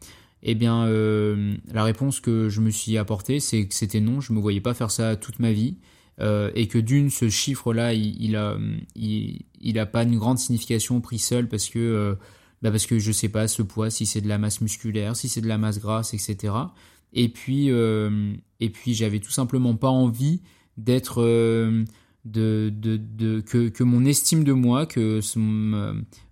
Eh 0.44 0.56
bien, 0.56 0.88
la 0.88 1.84
réponse 1.84 2.20
que 2.22 2.48
je 2.48 2.62
me 2.62 2.70
suis 2.70 2.98
apportée, 2.98 3.40
c'est 3.40 3.68
que 3.68 3.74
c'était 3.74 4.00
non, 4.00 4.22
je 4.22 4.32
me 4.32 4.40
voyais 4.40 4.62
pas 4.62 4.74
faire 4.74 4.92
ça 4.92 5.16
toute 5.18 5.40
ma 5.40 5.52
vie. 5.52 5.76
Euh, 6.22 6.52
et 6.54 6.68
que 6.68 6.78
d'une, 6.78 7.10
ce 7.10 7.30
chiffre-là, 7.30 7.94
il, 7.94 8.22
il, 8.22 8.36
a, 8.36 8.58
il, 8.96 9.80
a 9.80 9.86
pas 9.86 10.04
une 10.04 10.18
grande 10.18 10.38
signification 10.38 11.02
pris 11.02 11.18
seul 11.18 11.48
parce 11.48 11.70
que, 11.70 11.80
euh, 11.80 12.16
bah 12.62 12.70
parce 12.70 12.86
que 12.86 13.00
je 13.00 13.12
sais 13.12 13.30
pas 13.30 13.48
ce 13.48 13.64
poids, 13.64 13.90
si 13.90 14.06
c'est 14.06 14.22
de 14.22 14.28
la 14.28 14.38
masse 14.38 14.62
musculaire, 14.62 15.16
si 15.16 15.30
c'est 15.30 15.42
de 15.42 15.48
la 15.48 15.58
masse 15.58 15.80
grasse, 15.80 16.14
etc. 16.14 16.54
Et 17.14 17.30
puis, 17.30 17.72
euh, 17.72 18.34
et 18.60 18.70
puis 18.70 18.94
j'avais 18.94 19.20
tout 19.20 19.32
simplement 19.32 19.76
pas 19.76 19.90
envie 19.90 20.42
d'être, 20.78 21.24
de, 22.26 22.72
de, 22.74 22.98
de, 22.98 23.42
que, 23.42 23.70
que 23.70 23.84
mon 23.84 24.06
estime 24.06 24.44
de 24.44 24.54
moi, 24.54 24.86
que 24.86 25.20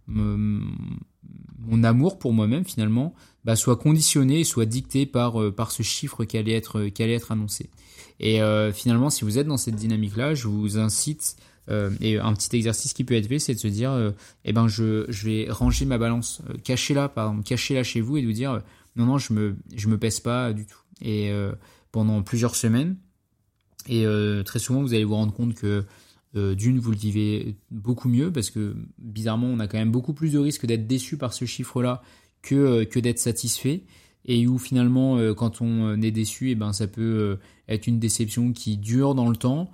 mon, 0.07 1.83
amour 1.83 2.19
pour 2.19 2.33
moi-même 2.33 2.65
finalement, 2.65 3.13
bah, 3.45 3.55
soit 3.55 3.77
conditionné, 3.77 4.43
soit 4.43 4.65
dicté 4.65 5.05
par, 5.05 5.53
par 5.53 5.71
ce 5.71 5.83
chiffre 5.83 6.25
qui 6.25 6.37
allait 6.37 6.53
être, 6.53 6.89
être 6.99 7.31
annoncé. 7.31 7.69
Et 8.19 8.41
euh, 8.41 8.71
finalement, 8.71 9.09
si 9.09 9.23
vous 9.23 9.37
êtes 9.37 9.47
dans 9.47 9.57
cette 9.57 9.75
dynamique-là, 9.75 10.33
je 10.35 10.47
vous 10.47 10.77
incite, 10.77 11.37
euh, 11.69 11.89
et 12.01 12.17
un 12.19 12.33
petit 12.33 12.55
exercice 12.55 12.93
qui 12.93 13.03
peut 13.03 13.15
être 13.15 13.27
fait, 13.27 13.39
c'est 13.39 13.53
de 13.53 13.59
se 13.59 13.67
dire, 13.67 13.91
euh, 13.91 14.11
eh 14.45 14.53
ben, 14.53 14.67
je, 14.67 15.05
je 15.09 15.29
vais 15.29 15.47
ranger 15.49 15.85
ma 15.85 15.97
balance, 15.97 16.41
cachez-la, 16.63 17.09
pardon, 17.09 17.41
cachez-la 17.41 17.83
chez 17.83 18.01
vous 18.01 18.17
et 18.17 18.21
de 18.21 18.27
vous 18.27 18.33
dire, 18.33 18.61
non, 18.95 19.05
non, 19.05 19.17
je 19.17 19.33
me, 19.33 19.55
je 19.73 19.87
me 19.87 19.97
pèse 19.97 20.19
pas 20.19 20.53
du 20.53 20.65
tout. 20.65 20.79
Et 21.01 21.31
pendant 21.93 22.21
plusieurs 22.23 22.55
semaines, 22.55 22.97
et 23.89 24.43
très 24.43 24.59
souvent, 24.59 24.81
vous 24.81 24.93
allez 24.93 25.03
vous 25.03 25.15
rendre 25.15 25.33
compte 25.33 25.55
que 25.55 25.83
d'une, 26.35 26.79
vous 26.79 26.91
le 26.91 26.97
vivez 26.97 27.55
beaucoup 27.71 28.07
mieux 28.07 28.31
parce 28.31 28.49
que 28.49 28.75
bizarrement, 28.99 29.47
on 29.47 29.59
a 29.59 29.67
quand 29.67 29.77
même 29.77 29.91
beaucoup 29.91 30.13
plus 30.13 30.31
de 30.31 30.39
risques 30.39 30.65
d'être 30.65 30.87
déçu 30.87 31.17
par 31.17 31.33
ce 31.33 31.45
chiffre-là 31.45 32.01
que, 32.41 32.83
que 32.83 32.99
d'être 32.99 33.19
satisfait. 33.19 33.83
Et 34.25 34.47
où 34.47 34.57
finalement 34.57 35.17
euh, 35.17 35.33
quand 35.33 35.61
on 35.61 35.87
euh, 35.87 36.01
est 36.01 36.11
déçu 36.11 36.49
et 36.49 36.51
eh 36.51 36.55
ben 36.55 36.73
ça 36.73 36.87
peut 36.87 37.01
euh, 37.01 37.35
être 37.67 37.87
une 37.87 37.99
déception 37.99 38.51
qui 38.51 38.77
dure 38.77 39.15
dans 39.15 39.29
le 39.29 39.35
temps. 39.35 39.71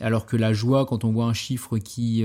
Alors 0.00 0.24
que 0.24 0.38
la 0.38 0.54
joie 0.54 0.86
quand 0.86 1.04
on 1.04 1.12
voit 1.12 1.26
un 1.26 1.34
chiffre 1.34 1.76
qui 1.76 2.24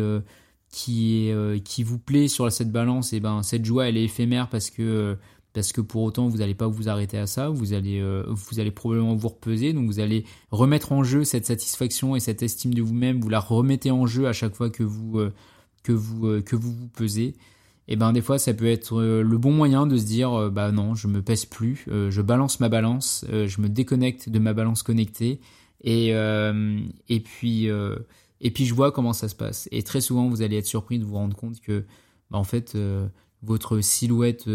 qui 0.71 1.29
qui 1.65 1.83
vous 1.83 1.99
plaît 1.99 2.29
sur 2.29 2.49
cette 2.49 2.71
balance 2.71 3.11
et 3.11 3.17
eh 3.17 3.19
ben 3.19 3.43
cette 3.43 3.65
joie 3.65 3.89
elle 3.89 3.97
est 3.97 4.05
éphémère 4.05 4.47
parce 4.47 4.69
que 4.69 5.17
parce 5.57 5.73
que 5.73 5.81
pour 5.81 6.03
autant 6.03 6.27
vous 6.27 6.37
n'allez 6.37 6.53
pas 6.53 6.67
vous 6.67 6.87
arrêter 6.87 7.17
à 7.17 7.25
ça, 7.25 7.49
vous 7.49 7.73
allez 7.73 7.99
vous 8.27 8.59
allez 8.59 8.71
probablement 8.71 9.15
vous 9.15 9.29
repeser, 9.29 9.73
donc 9.73 9.87
vous 9.87 9.99
allez 9.99 10.23
remettre 10.51 10.91
en 10.91 11.03
jeu 11.03 11.23
cette 11.23 11.45
satisfaction 11.45 12.15
et 12.15 12.19
cette 12.19 12.43
estime 12.43 12.73
de 12.73 12.81
vous-même, 12.81 13.19
vous 13.19 13.29
la 13.29 13.39
remettez 13.39 13.89
en 13.89 14.05
jeu 14.05 14.27
à 14.27 14.33
chaque 14.33 14.53
fois 14.53 14.69
que 14.69 14.83
vous 14.83 15.19
que 15.83 15.91
vous 15.91 16.41
que 16.43 16.55
vous 16.55 16.71
vous 16.71 16.87
pesez. 16.89 17.35
Et 17.87 17.95
ben 17.95 18.11
des 18.11 18.21
fois 18.21 18.37
ça 18.37 18.53
peut 18.53 18.67
être 18.67 18.99
euh, 18.99 19.23
le 19.23 19.37
bon 19.37 19.51
moyen 19.51 19.87
de 19.87 19.97
se 19.97 20.05
dire 20.05 20.33
euh, 20.33 20.49
bah 20.49 20.71
non 20.71 20.93
je 20.93 21.07
me 21.07 21.21
pèse 21.21 21.45
plus 21.45 21.85
euh, 21.87 22.11
je 22.11 22.21
balance 22.21 22.59
ma 22.59 22.69
balance 22.69 23.25
je 23.29 23.61
me 23.61 23.69
déconnecte 23.69 24.29
de 24.29 24.39
ma 24.39 24.53
balance 24.53 24.83
connectée. 24.83 25.39
Et 25.83 26.09
et 26.09 27.19
puis 27.19 27.67
et 27.67 28.51
puis 28.51 28.65
je 28.65 28.73
vois 28.73 28.91
comment 28.91 29.13
ça 29.13 29.29
se 29.29 29.35
passe. 29.35 29.69
Et 29.71 29.83
très 29.83 30.01
souvent 30.01 30.27
vous 30.27 30.41
allez 30.41 30.57
être 30.57 30.65
surpris 30.65 30.99
de 30.99 31.05
vous 31.05 31.15
rendre 31.15 31.35
compte 31.35 31.61
que 31.61 31.85
bah, 32.31 32.39
en 32.39 32.43
fait 32.43 32.75
votre 33.43 33.81
silhouette 33.81 34.45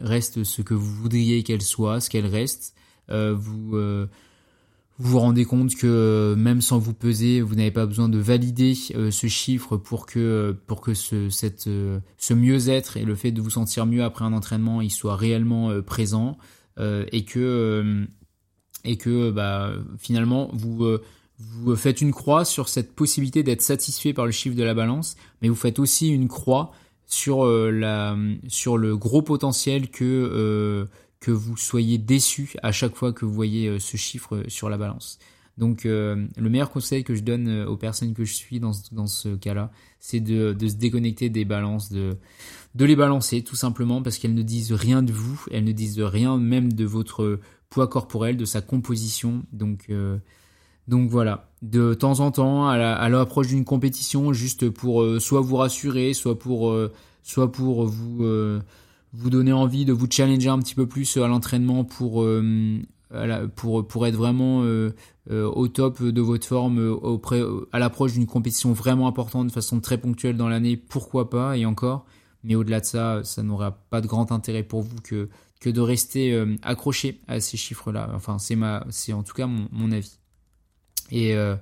reste 0.00 0.44
ce 0.44 0.62
que 0.62 0.74
vous 0.74 0.94
voudriez 0.94 1.42
qu'elle 1.42 1.62
soit 1.62 2.00
ce 2.00 2.10
qu'elle 2.10 2.26
reste. 2.26 2.74
Vous 3.08 3.70
vous 5.02 5.12
vous 5.12 5.18
rendez 5.18 5.46
compte 5.46 5.74
que 5.76 6.34
même 6.36 6.60
sans 6.60 6.78
vous 6.78 6.92
peser, 6.92 7.40
vous 7.40 7.54
n'avez 7.54 7.70
pas 7.70 7.86
besoin 7.86 8.10
de 8.10 8.18
valider 8.18 8.74
ce 8.74 9.26
chiffre 9.28 9.78
pour 9.78 10.04
que 10.04 10.54
pour 10.66 10.82
que 10.82 10.92
ce 10.92 11.30
cette 11.30 11.70
ce 12.18 12.34
mieux-être 12.34 12.98
et 12.98 13.04
le 13.04 13.14
fait 13.14 13.32
de 13.32 13.40
vous 13.40 13.50
sentir 13.50 13.86
mieux 13.86 14.04
après 14.04 14.26
un 14.26 14.32
entraînement, 14.34 14.82
il 14.82 14.90
soit 14.90 15.16
réellement 15.16 15.80
présent 15.82 16.36
et 16.78 17.24
que 17.24 18.06
et 18.84 18.96
que 18.96 19.30
bah 19.30 19.72
finalement 19.98 20.50
vous 20.52 20.98
vous 21.38 21.76
faites 21.76 22.02
une 22.02 22.12
croix 22.12 22.44
sur 22.44 22.68
cette 22.68 22.94
possibilité 22.94 23.42
d'être 23.42 23.62
satisfait 23.62 24.12
par 24.12 24.26
le 24.26 24.32
chiffre 24.32 24.54
de 24.56 24.62
la 24.62 24.74
balance, 24.74 25.16
mais 25.40 25.48
vous 25.48 25.54
faites 25.54 25.78
aussi 25.78 26.08
une 26.08 26.28
croix 26.28 26.72
sur 27.10 27.44
euh, 27.44 27.70
la 27.70 28.16
sur 28.48 28.78
le 28.78 28.96
gros 28.96 29.20
potentiel 29.20 29.90
que 29.90 30.04
euh, 30.04 30.86
que 31.18 31.32
vous 31.32 31.56
soyez 31.56 31.98
déçu 31.98 32.54
à 32.62 32.72
chaque 32.72 32.94
fois 32.94 33.12
que 33.12 33.26
vous 33.26 33.34
voyez 33.34 33.66
euh, 33.66 33.78
ce 33.78 33.96
chiffre 33.98 34.44
sur 34.48 34.70
la 34.70 34.78
balance. 34.78 35.18
Donc 35.58 35.84
le 35.84 36.28
meilleur 36.38 36.70
conseil 36.70 37.04
que 37.04 37.14
je 37.14 37.20
donne 37.20 37.64
aux 37.64 37.76
personnes 37.76 38.14
que 38.14 38.24
je 38.24 38.32
suis 38.32 38.60
dans, 38.60 38.70
dans 38.92 39.06
ce 39.06 39.36
cas-là, 39.36 39.70
c'est 39.98 40.20
de, 40.20 40.54
de 40.54 40.68
se 40.68 40.76
déconnecter 40.76 41.28
des 41.28 41.44
balances, 41.44 41.92
de, 41.92 42.16
de 42.74 42.84
les 42.86 42.96
balancer 42.96 43.42
tout 43.42 43.56
simplement 43.56 44.00
parce 44.00 44.16
qu'elles 44.16 44.32
ne 44.32 44.42
disent 44.42 44.72
rien 44.72 45.02
de 45.02 45.12
vous, 45.12 45.44
elles 45.50 45.64
ne 45.64 45.72
disent 45.72 46.00
rien 46.00 46.38
même 46.38 46.72
de 46.72 46.86
votre 46.86 47.40
poids 47.68 47.88
corporel, 47.88 48.38
de 48.38 48.46
sa 48.46 48.62
composition. 48.62 49.42
Donc 49.52 49.90
donc 50.90 51.08
voilà, 51.08 51.48
de 51.62 51.94
temps 51.94 52.18
en 52.18 52.32
temps, 52.32 52.68
à 52.68 53.08
l'approche 53.08 53.46
d'une 53.46 53.64
compétition, 53.64 54.32
juste 54.32 54.68
pour 54.68 55.02
euh, 55.02 55.20
soit 55.20 55.40
vous 55.40 55.54
rassurer, 55.54 56.14
soit 56.14 56.36
pour, 56.36 56.70
euh, 56.70 56.92
soit 57.22 57.52
pour 57.52 57.86
vous, 57.86 58.24
euh, 58.24 58.60
vous 59.12 59.30
donner 59.30 59.52
envie 59.52 59.84
de 59.84 59.92
vous 59.92 60.08
challenger 60.10 60.48
un 60.48 60.58
petit 60.58 60.74
peu 60.74 60.86
plus 60.86 61.16
à 61.16 61.28
l'entraînement 61.28 61.84
pour, 61.84 62.26
pour, 63.54 63.86
pour 63.86 64.06
être 64.06 64.16
vraiment 64.16 64.64
au 65.28 65.68
top 65.68 66.02
de 66.02 66.20
votre 66.20 66.46
forme 66.46 66.78
auprès, 67.02 67.40
à 67.70 67.78
l'approche 67.78 68.14
d'une 68.14 68.26
compétition 68.26 68.72
vraiment 68.72 69.06
importante 69.06 69.46
de 69.46 69.52
façon 69.52 69.78
très 69.78 69.98
ponctuelle 69.98 70.36
dans 70.36 70.48
l'année, 70.48 70.76
pourquoi 70.76 71.30
pas, 71.30 71.56
et 71.56 71.66
encore. 71.66 72.04
Mais 72.42 72.56
au-delà 72.56 72.80
de 72.80 72.86
ça, 72.86 73.20
ça 73.22 73.44
n'aura 73.44 73.72
pas 73.90 74.00
de 74.00 74.08
grand 74.08 74.32
intérêt 74.32 74.64
pour 74.64 74.82
vous 74.82 74.96
que, 75.04 75.28
que 75.60 75.70
de 75.70 75.80
rester 75.80 76.44
accroché 76.62 77.20
à 77.28 77.38
ces 77.38 77.56
chiffres-là. 77.56 78.10
Enfin, 78.14 78.38
c'est 78.38 78.56
ma, 78.56 78.84
c'est 78.90 79.12
en 79.12 79.22
tout 79.22 79.34
cas 79.34 79.46
mon 79.46 79.92
avis. 79.92 80.19
Et, 81.10 81.34
euh, 81.34 81.56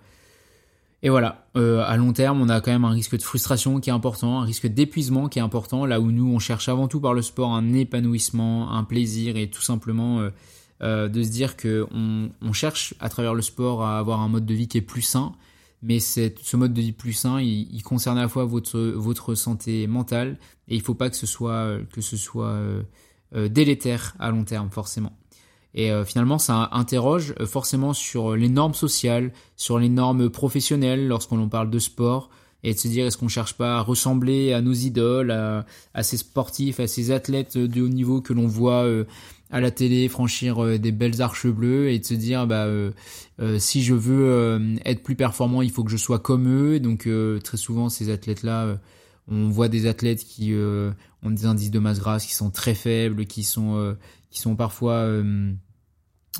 et 1.02 1.10
voilà, 1.10 1.46
euh, 1.56 1.82
à 1.86 1.96
long 1.96 2.12
terme, 2.12 2.40
on 2.40 2.48
a 2.48 2.60
quand 2.60 2.70
même 2.70 2.84
un 2.84 2.90
risque 2.90 3.16
de 3.16 3.22
frustration 3.22 3.80
qui 3.80 3.90
est 3.90 3.92
important, 3.92 4.40
un 4.40 4.44
risque 4.44 4.66
d'épuisement 4.66 5.28
qui 5.28 5.38
est 5.38 5.42
important, 5.42 5.86
là 5.86 6.00
où 6.00 6.10
nous, 6.10 6.32
on 6.32 6.38
cherche 6.38 6.68
avant 6.68 6.88
tout 6.88 7.00
par 7.00 7.14
le 7.14 7.22
sport 7.22 7.54
un 7.54 7.72
épanouissement, 7.72 8.72
un 8.72 8.84
plaisir 8.84 9.36
et 9.36 9.48
tout 9.48 9.62
simplement 9.62 10.28
euh, 10.82 11.08
de 11.08 11.22
se 11.22 11.30
dire 11.30 11.56
que 11.56 11.86
on, 11.92 12.52
cherche 12.52 12.94
à 13.00 13.08
travers 13.08 13.34
le 13.34 13.42
sport 13.42 13.84
à 13.84 13.98
avoir 13.98 14.20
un 14.20 14.28
mode 14.28 14.46
de 14.46 14.54
vie 14.54 14.68
qui 14.68 14.78
est 14.78 14.82
plus 14.82 15.02
sain, 15.02 15.32
mais 15.82 16.00
ce 16.00 16.56
mode 16.56 16.72
de 16.72 16.80
vie 16.80 16.92
plus 16.92 17.12
sain, 17.12 17.40
il, 17.40 17.82
concerne 17.82 18.18
à 18.18 18.22
la 18.22 18.28
fois 18.28 18.44
votre, 18.44 18.80
votre 18.80 19.34
santé 19.34 19.86
mentale 19.86 20.38
et 20.66 20.74
il 20.74 20.82
faut 20.82 20.94
pas 20.94 21.08
que 21.10 21.16
ce 21.16 21.26
soit, 21.26 21.78
que 21.92 22.00
ce 22.00 22.16
soit 22.16 22.58
délétère 23.32 24.16
à 24.18 24.30
long 24.30 24.44
terme, 24.44 24.70
forcément. 24.70 25.17
Et 25.74 25.90
euh, 25.92 26.04
finalement, 26.04 26.38
ça 26.38 26.70
interroge 26.72 27.34
euh, 27.40 27.46
forcément 27.46 27.92
sur 27.92 28.36
les 28.36 28.48
normes 28.48 28.74
sociales, 28.74 29.32
sur 29.56 29.78
les 29.78 29.88
normes 29.88 30.30
professionnelles 30.30 31.06
lorsqu'on 31.06 31.48
parle 31.48 31.70
de 31.70 31.78
sport, 31.78 32.30
et 32.64 32.74
de 32.74 32.78
se 32.78 32.88
dire 32.88 33.06
est-ce 33.06 33.16
qu'on 33.16 33.28
cherche 33.28 33.54
pas 33.54 33.76
à 33.76 33.80
ressembler 33.80 34.52
à 34.52 34.60
nos 34.60 34.72
idoles, 34.72 35.30
à, 35.30 36.02
ces 36.02 36.16
sportifs, 36.16 36.80
à 36.80 36.88
ces 36.88 37.12
athlètes 37.12 37.56
de 37.56 37.82
haut 37.82 37.88
niveau 37.88 38.20
que 38.20 38.32
l'on 38.32 38.48
voit 38.48 38.84
euh, 38.84 39.04
à 39.50 39.60
la 39.60 39.70
télé 39.70 40.08
franchir 40.08 40.78
des 40.78 40.90
belles 40.90 41.22
arches 41.22 41.46
bleues, 41.46 41.90
et 41.90 42.00
de 42.00 42.04
se 42.04 42.14
dire 42.14 42.46
bah 42.46 42.66
si 43.58 43.82
je 43.82 43.94
veux 43.94 44.60
être 44.84 45.02
plus 45.02 45.14
performant, 45.14 45.62
il 45.62 45.70
faut 45.70 45.84
que 45.84 45.90
je 45.90 45.96
sois 45.96 46.18
comme 46.18 46.48
eux. 46.48 46.80
donc 46.80 47.08
très 47.44 47.56
souvent, 47.56 47.88
ces 47.88 48.10
athlètes-là 48.10 48.78
on 49.30 49.48
voit 49.48 49.68
des 49.68 49.86
athlètes 49.86 50.22
qui 50.22 50.52
ont 51.22 51.30
des 51.30 51.46
indices 51.46 51.70
de 51.70 51.78
masse 51.78 51.98
grasse 51.98 52.26
qui 52.26 52.34
sont 52.34 52.50
très 52.50 52.74
faibles, 52.74 53.26
qui 53.26 53.42
sont 53.42 53.96
qui 54.30 54.40
sont 54.40 54.56
parfois 54.56 55.08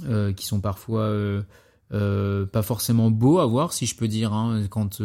euh, 0.05 0.33
qui 0.33 0.47
sont 0.47 0.61
parfois 0.61 1.03
euh, 1.03 1.43
euh, 1.93 2.47
pas 2.47 2.63
forcément 2.63 3.11
beaux 3.11 3.39
à 3.41 3.47
voir, 3.47 3.73
si 3.73 3.87
je 3.87 3.97
peux 3.97 4.07
dire, 4.07 4.33
hein, 4.33 4.63
quand 4.71 5.03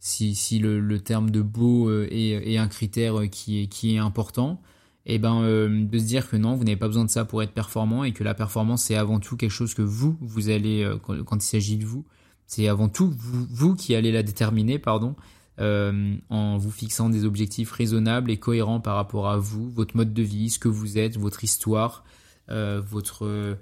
si, 0.00 0.34
si 0.34 0.58
le, 0.58 0.80
le, 0.80 1.00
terme 1.00 1.30
de 1.30 1.40
beau 1.40 1.90
est, 2.02 2.52
est, 2.52 2.58
un 2.58 2.68
critère 2.68 3.22
qui 3.30 3.62
est, 3.62 3.66
qui 3.68 3.94
est 3.94 3.98
important, 3.98 4.60
et 5.06 5.14
eh 5.14 5.18
ben 5.18 5.42
de 5.42 5.98
se 5.98 6.04
dire 6.04 6.28
que 6.28 6.36
non, 6.36 6.56
vous 6.56 6.64
n'avez 6.64 6.76
pas 6.76 6.88
besoin 6.88 7.04
de 7.04 7.10
ça 7.10 7.24
pour 7.24 7.42
être 7.42 7.52
performant 7.52 8.04
et 8.04 8.12
que 8.12 8.24
la 8.24 8.34
performance 8.34 8.84
c'est 8.84 8.96
avant 8.96 9.20
tout 9.20 9.36
quelque 9.36 9.50
chose 9.50 9.74
que 9.74 9.82
vous 9.82 10.16
vous 10.20 10.48
allez 10.48 10.90
quand, 11.02 11.22
quand 11.24 11.36
il 11.36 11.46
s'agit 11.46 11.76
de 11.76 11.84
vous, 11.84 12.04
c'est 12.46 12.68
avant 12.68 12.88
tout 12.88 13.14
vous, 13.16 13.46
vous 13.50 13.74
qui 13.74 13.94
allez 13.94 14.12
la 14.12 14.22
déterminer, 14.22 14.78
pardon, 14.78 15.14
euh, 15.60 16.16
en 16.30 16.58
vous 16.58 16.72
fixant 16.72 17.08
des 17.08 17.24
objectifs 17.24 17.70
raisonnables 17.70 18.32
et 18.32 18.38
cohérents 18.38 18.80
par 18.80 18.96
rapport 18.96 19.28
à 19.28 19.36
vous, 19.36 19.70
votre 19.70 19.96
mode 19.96 20.12
de 20.12 20.22
vie, 20.22 20.50
ce 20.50 20.58
que 20.58 20.66
vous 20.66 20.98
êtes, 20.98 21.16
votre 21.16 21.44
histoire, 21.44 22.04
euh, 22.50 22.82
votre 22.84 23.56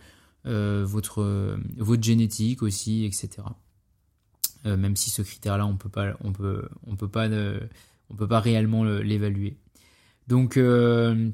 euh, 0.47 0.85
votre, 0.87 1.59
votre 1.77 2.03
génétique 2.03 2.63
aussi, 2.63 3.05
etc. 3.05 3.47
Même 4.65 4.97
si 4.97 5.11
ce 5.11 5.23
critère-là, 5.23 5.67
on 5.67 5.77
peut 5.77 5.89
pas, 5.89 6.15
on 6.23 6.33
peut, 6.33 6.69
on 6.87 6.97
peut 6.97 7.09
pas, 7.09 7.29
on 8.09 8.15
peut 8.15 8.29
pas 8.29 8.41
réellement 8.41 8.85
l'évaluer. 8.85 9.57
Donc 10.29 10.59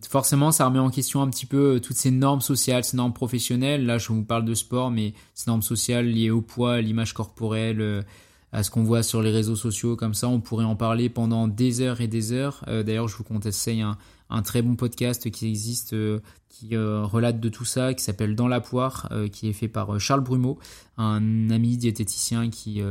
forcément, 0.09 0.51
ça 0.51 0.65
remet 0.67 0.79
en 0.79 0.91
question 0.91 1.23
un 1.23 1.29
petit 1.29 1.47
peu 1.47 1.79
toutes 1.81 1.97
ces 1.97 2.11
normes 2.11 2.41
sociales, 2.41 2.85
ces 2.85 2.97
normes 2.97 3.13
professionnelles. 3.13 3.87
Là, 3.87 3.99
je 3.99 4.09
vous 4.09 4.25
parle 4.25 4.45
de 4.47 4.55
sport, 4.55 4.91
mais 4.91 5.15
ces 5.35 5.51
normes 5.51 5.63
sociales 5.63 6.07
liées 6.07 6.31
au 6.31 6.41
poids, 6.41 6.75
à 6.75 6.81
l'image 6.81 7.13
corporelle, 7.13 8.05
à 8.53 8.63
ce 8.63 8.71
qu'on 8.71 8.83
voit 8.83 9.03
sur 9.03 9.23
les 9.23 9.31
réseaux 9.31 9.57
sociaux, 9.57 9.97
comme 9.97 10.15
ça, 10.15 10.29
on 10.29 10.41
pourrait 10.41 10.65
en 10.65 10.77
parler 10.77 11.09
pendant 11.09 11.49
des 11.49 11.81
heures 11.81 12.01
et 12.01 12.09
des 12.09 12.33
heures. 12.33 12.65
D'ailleurs, 12.67 13.09
je 13.09 13.17
vous 13.17 13.25
conseille 13.25 13.83
un, 13.83 13.99
un 14.31 14.43
très 14.43 14.63
bon 14.63 14.77
podcast 14.77 15.31
qui 15.31 15.47
existe, 15.47 15.93
euh, 15.95 16.21
qui 16.49 16.75
euh, 16.75 17.05
relate 17.05 17.41
de 17.41 17.49
tout 17.49 17.65
ça, 17.65 17.95
qui 17.95 18.03
s'appelle 18.03 18.35
Dans 18.35 18.49
la 18.49 18.61
poire, 18.61 19.09
euh, 19.13 19.29
qui 19.29 19.49
est 19.49 19.53
fait 19.53 19.69
par 19.69 19.99
Charles 19.99 20.23
Brumeau, 20.23 20.59
un 20.97 21.51
ami 21.51 21.77
diététicien 21.77 22.51
qui, 22.51 22.83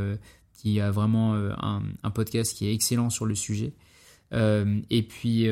qui 0.54 0.80
a 0.80 0.92
vraiment 0.92 1.36
un, 1.36 1.84
un, 2.04 2.12
podcast 2.12 2.56
qui 2.56 2.68
est 2.68 2.74
excellent 2.74 3.10
sur 3.10 3.26
le 3.26 3.36
sujet. 3.36 3.74
et 4.32 5.04
puis, 5.04 5.48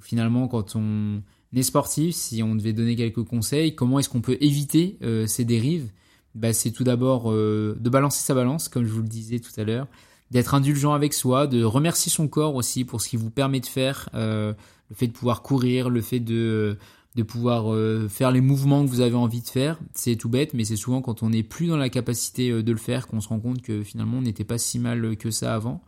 finalement, 0.00 0.48
quand 0.48 0.76
on 0.76 1.22
est 1.54 1.62
sportif, 1.62 2.14
si 2.14 2.42
on 2.42 2.54
devait 2.54 2.72
donner 2.72 2.96
quelques 2.96 3.24
conseils, 3.24 3.74
comment 3.74 3.98
est-ce 3.98 4.08
qu'on 4.08 4.20
peut 4.20 4.38
éviter 4.40 4.98
ces 5.26 5.44
dérives? 5.44 5.90
Bah, 6.36 6.52
C'est 6.52 6.70
tout 6.70 6.84
d'abord 6.84 7.32
de 7.32 7.88
balancer 7.90 8.22
sa 8.22 8.34
balance, 8.34 8.68
comme 8.68 8.84
je 8.84 8.92
vous 8.92 9.02
le 9.02 9.08
disais 9.08 9.40
tout 9.40 9.52
à 9.58 9.64
l'heure, 9.64 9.88
d'être 10.30 10.54
indulgent 10.54 10.92
avec 10.92 11.14
soi, 11.14 11.46
de 11.46 11.62
remercier 11.62 12.10
son 12.10 12.28
corps 12.28 12.54
aussi 12.54 12.84
pour 12.84 13.00
ce 13.00 13.08
qu'il 13.08 13.18
vous 13.18 13.30
permet 13.30 13.60
de 13.60 13.66
faire, 13.66 14.08
euh, 14.14 14.52
le 14.90 14.96
fait 14.96 15.06
de 15.06 15.12
pouvoir 15.12 15.42
courir, 15.42 15.90
le 15.90 16.00
fait 16.00 16.20
de 16.20 16.78
de 17.14 17.22
pouvoir 17.22 17.72
euh, 17.72 18.08
faire 18.10 18.30
les 18.30 18.42
mouvements 18.42 18.84
que 18.84 18.90
vous 18.90 19.00
avez 19.00 19.14
envie 19.14 19.40
de 19.40 19.48
faire. 19.48 19.80
C'est 19.94 20.16
tout 20.16 20.28
bête, 20.28 20.52
mais 20.52 20.64
c'est 20.64 20.76
souvent 20.76 21.00
quand 21.00 21.22
on 21.22 21.30
n'est 21.30 21.42
plus 21.42 21.66
dans 21.66 21.78
la 21.78 21.88
capacité 21.88 22.50
euh, 22.50 22.62
de 22.62 22.72
le 22.72 22.78
faire 22.78 23.06
qu'on 23.06 23.22
se 23.22 23.28
rend 23.28 23.40
compte 23.40 23.62
que 23.62 23.82
finalement 23.82 24.18
on 24.18 24.22
n'était 24.22 24.44
pas 24.44 24.58
si 24.58 24.78
mal 24.78 25.16
que 25.16 25.30
ça 25.30 25.54
avant. 25.54 25.82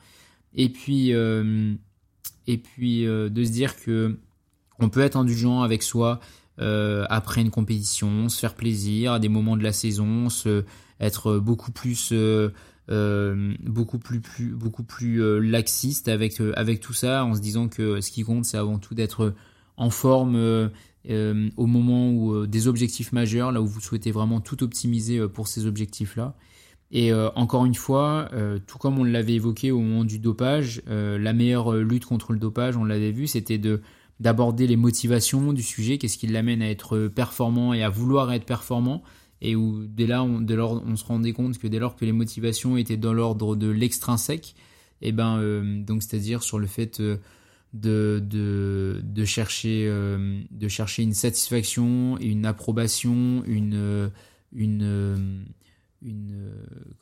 Et 0.55 0.71
puis 0.71 1.11
et 1.11 2.59
puis 2.59 3.05
de 3.05 3.45
se 3.45 3.51
dire 3.51 3.77
que 3.77 4.19
on 4.79 4.89
peut 4.89 5.01
être 5.01 5.17
indulgent 5.17 5.61
avec 5.61 5.83
soi 5.83 6.19
après 6.59 7.40
une 7.40 7.51
compétition, 7.51 8.29
se 8.29 8.38
faire 8.38 8.55
plaisir 8.55 9.12
à 9.12 9.18
des 9.18 9.29
moments 9.29 9.57
de 9.57 9.62
la 9.62 9.73
saison, 9.73 10.29
se 10.29 10.64
être 11.01 11.38
beaucoup 11.38 11.71
plus 11.71 12.12
euh, 12.90 13.55
beaucoup 13.62 13.99
plus, 13.99 14.21
plus 14.21 14.47
beaucoup 14.47 14.83
plus 14.83 15.23
euh, 15.23 15.40
laxiste 15.40 16.09
avec 16.09 16.40
euh, 16.40 16.55
avec 16.57 16.81
tout 16.81 16.94
ça 16.94 17.23
en 17.23 17.35
se 17.35 17.40
disant 17.40 17.68
que 17.68 18.01
ce 18.01 18.11
qui 18.11 18.23
compte 18.23 18.47
c'est 18.47 18.57
avant 18.57 18.79
tout 18.79 18.94
d'être 18.94 19.35
en 19.77 19.90
forme 19.90 20.71
au 21.07 21.66
moment 21.66 22.11
où 22.11 22.47
des 22.47 22.66
objectifs 22.66 23.12
majeurs 23.12 23.53
là 23.53 23.61
où 23.61 23.66
vous 23.66 23.81
souhaitez 23.81 24.11
vraiment 24.11 24.40
tout 24.40 24.62
optimiser 24.62 25.29
pour 25.29 25.49
ces 25.49 25.66
objectifs 25.66 26.16
là 26.16 26.35
et 26.90 27.12
encore 27.12 27.64
une 27.64 27.77
fois 27.77 28.29
tout 28.66 28.79
comme 28.79 28.99
on 28.99 29.05
l'avait 29.05 29.35
évoqué 29.35 29.71
au 29.71 29.81
moment 29.81 30.05
du 30.05 30.18
dopage 30.18 30.83
la 30.87 31.33
meilleure 31.33 31.75
lutte 31.77 32.07
contre 32.07 32.33
le 32.33 32.40
dopage 32.40 32.77
on 32.77 32.85
l'avait 32.85 33.12
vu 33.12 33.29
c'était 33.29 33.59
de 33.59 33.81
d'aborder 34.20 34.66
les 34.66 34.76
motivations 34.76 35.52
du 35.52 35.62
sujet 35.62 35.98
qu'est-ce 35.98 36.18
qui 36.18 36.26
l'amène 36.26 36.62
à 36.62 36.70
être 36.70 37.09
performant 37.09 37.72
et 37.72 37.83
à 37.83 37.88
vouloir 37.88 38.33
être 38.33 38.44
performant 38.44 39.02
et 39.40 39.57
où 39.57 39.87
dès 39.87 40.07
là, 40.07 40.22
on, 40.22 40.40
lors, 40.40 40.83
on 40.85 40.96
se 40.96 41.04
rendait 41.04 41.33
compte 41.33 41.59
que 41.59 41.68
dès 41.68 41.78
lors 41.78 41.96
que 41.96 42.04
les 42.04 42.12
motivations 42.12 42.76
étaient 42.76 42.96
dans 42.96 43.12
l'ordre 43.12 43.57
de 43.57 43.68
l'extrinsèque, 43.68 44.54
et 45.00 45.08
eh 45.08 45.12
ben 45.12 45.38
euh, 45.38 45.81
donc 45.83 46.02
c'est-à-dire 46.02 46.42
sur 46.42 46.58
le 46.58 46.66
fait 46.66 46.98
euh, 46.98 47.19
de, 47.73 48.21
de, 48.25 49.00
de 49.04 49.25
chercher 49.25 49.87
euh, 49.87 50.40
de 50.50 50.69
chercher 50.69 51.04
une 51.04 51.14
satisfaction, 51.14 52.19
une 52.19 52.44
approbation, 52.44 53.44
une 53.46 54.10
une 54.52 55.44
une 56.03 56.53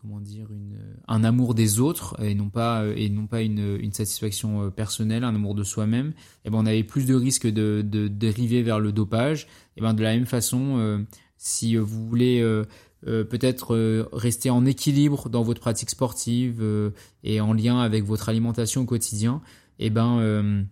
comment 0.00 0.20
dire 0.20 0.50
une 0.50 0.78
un 1.06 1.22
amour 1.22 1.54
des 1.54 1.80
autres 1.80 2.16
et 2.22 2.34
non 2.34 2.48
pas 2.48 2.86
et 2.96 3.10
non 3.10 3.26
pas 3.26 3.42
une, 3.42 3.76
une 3.80 3.92
satisfaction 3.92 4.70
personnelle 4.70 5.24
un 5.24 5.34
amour 5.34 5.54
de 5.54 5.64
soi-même 5.64 6.08
et 6.08 6.12
eh 6.46 6.50
ben 6.50 6.58
on 6.58 6.66
avait 6.66 6.84
plus 6.84 7.04
de 7.04 7.14
risques 7.14 7.46
de, 7.46 7.82
de 7.84 8.08
dériver 8.08 8.62
vers 8.62 8.80
le 8.80 8.92
dopage. 8.92 9.48
Et 9.76 9.80
ben 9.80 9.94
de 9.94 10.02
la 10.02 10.14
même 10.14 10.26
façon 10.26 11.04
si 11.36 11.76
euh, 11.76 11.82
vous 11.82 12.06
voulez 12.06 12.40
euh, 12.40 12.64
peut-être 13.02 14.08
rester 14.12 14.50
en 14.50 14.64
équilibre 14.64 15.28
dans 15.28 15.42
votre 15.42 15.60
pratique 15.60 15.90
sportive 15.90 16.92
et 17.22 17.40
en 17.40 17.52
lien 17.52 17.78
avec 17.80 18.04
votre 18.04 18.28
alimentation 18.28 18.82
au 18.82 18.84
quotidien, 18.84 19.42
et 19.78 19.86
eh 19.86 19.90
ben 19.90 20.66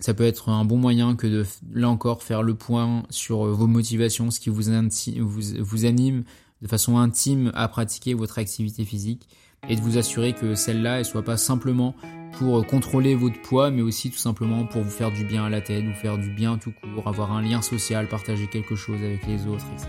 ça 0.00 0.14
peut 0.14 0.24
être 0.24 0.50
un 0.50 0.64
bon 0.64 0.76
moyen 0.76 1.16
que 1.16 1.26
de 1.26 1.44
là 1.72 1.88
encore 1.88 2.22
faire 2.22 2.42
le 2.42 2.54
point 2.54 3.02
sur 3.10 3.44
vos 3.46 3.66
motivations, 3.66 4.30
ce 4.30 4.40
qui 4.40 4.50
vous, 4.50 4.70
vous, 5.18 5.42
vous 5.58 5.84
anime 5.84 6.24
de 6.66 6.70
façon 6.70 6.98
intime 6.98 7.52
à 7.54 7.68
pratiquer 7.68 8.14
votre 8.14 8.38
activité 8.38 8.84
physique 8.84 9.28
et 9.68 9.76
de 9.76 9.80
vous 9.80 9.98
assurer 9.98 10.32
que 10.32 10.56
celle-là, 10.56 10.98
elle 10.98 11.04
soit 11.04 11.22
pas 11.22 11.36
simplement 11.36 11.94
pour 12.38 12.66
contrôler 12.66 13.14
votre 13.14 13.40
poids, 13.40 13.70
mais 13.70 13.82
aussi 13.82 14.10
tout 14.10 14.18
simplement 14.18 14.66
pour 14.66 14.82
vous 14.82 14.90
faire 14.90 15.12
du 15.12 15.24
bien 15.24 15.44
à 15.44 15.48
la 15.48 15.60
tête, 15.60 15.84
vous 15.84 15.94
faire 15.94 16.18
du 16.18 16.28
bien 16.28 16.58
tout 16.58 16.72
court, 16.72 17.06
avoir 17.06 17.32
un 17.32 17.40
lien 17.40 17.62
social, 17.62 18.08
partager 18.08 18.48
quelque 18.48 18.74
chose 18.74 19.00
avec 19.00 19.24
les 19.28 19.46
autres, 19.46 19.64
etc. 19.74 19.88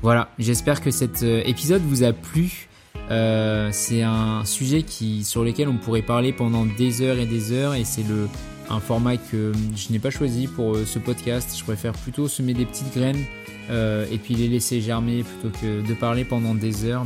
Voilà, 0.00 0.30
j'espère 0.38 0.80
que 0.80 0.92
cet 0.92 1.24
euh, 1.24 1.42
épisode 1.44 1.82
vous 1.82 2.04
a 2.04 2.12
plu. 2.12 2.68
Euh, 3.10 3.70
c'est 3.72 4.02
un 4.02 4.44
sujet 4.44 4.82
qui, 4.84 5.24
sur 5.24 5.42
lequel 5.42 5.68
on 5.68 5.76
pourrait 5.76 6.02
parler 6.02 6.32
pendant 6.32 6.66
des 6.66 7.02
heures 7.02 7.18
et 7.18 7.26
des 7.26 7.50
heures, 7.50 7.74
et 7.74 7.84
c'est 7.84 8.04
le 8.04 8.28
un 8.70 8.80
format 8.80 9.16
que 9.16 9.52
je 9.76 9.92
n'ai 9.92 9.98
pas 9.98 10.10
choisi 10.10 10.46
pour 10.46 10.76
euh, 10.76 10.84
ce 10.84 10.98
podcast. 10.98 11.54
Je 11.58 11.64
préfère 11.64 11.92
plutôt 11.92 12.28
semer 12.28 12.54
des 12.54 12.64
petites 12.64 12.94
graines 12.94 13.24
et 13.70 14.16
puis 14.16 14.32
les 14.34 14.48
laisser 14.48 14.80
germer 14.80 15.24
plutôt 15.24 15.54
que 15.60 15.86
de 15.86 15.92
parler 15.92 16.24
pendant 16.24 16.54
des 16.54 16.86
heures. 16.86 17.04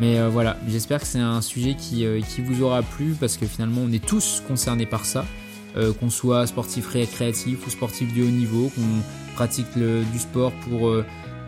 Mais 0.00 0.18
euh, 0.18 0.28
voilà, 0.28 0.56
j'espère 0.68 1.00
que 1.00 1.06
c'est 1.06 1.18
un 1.18 1.40
sujet 1.40 1.74
qui, 1.74 2.04
euh, 2.04 2.20
vous 2.44 2.62
aura 2.62 2.82
plu 2.82 3.14
parce 3.18 3.36
que 3.36 3.46
finalement 3.46 3.82
on 3.84 3.92
est 3.92 4.04
tous 4.04 4.42
concernés 4.46 4.86
par 4.86 5.04
ça, 5.04 5.24
euh, 5.76 5.92
qu'on 5.92 6.10
soit 6.10 6.46
sportif 6.46 6.88
récréatif 6.88 7.66
ou 7.66 7.70
sportif 7.70 8.14
de 8.14 8.22
haut 8.22 8.30
niveau, 8.30 8.70
qu'on 8.74 9.34
pratique 9.34 9.66
du 9.76 10.18
sport 10.18 10.52
pour, 10.68 10.94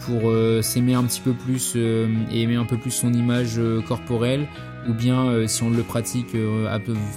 pour 0.00 0.32
s'aimer 0.62 0.92
un 0.92 1.04
petit 1.04 1.22
peu 1.22 1.32
plus 1.32 1.74
et 1.74 2.42
aimer 2.42 2.56
un 2.56 2.66
peu 2.66 2.76
plus 2.76 2.90
son 2.90 3.14
image 3.14 3.58
corporelle, 3.86 4.46
ou 4.88 4.92
bien 4.92 5.46
si 5.46 5.62
on 5.62 5.70
le 5.70 5.82
pratique 5.82 6.34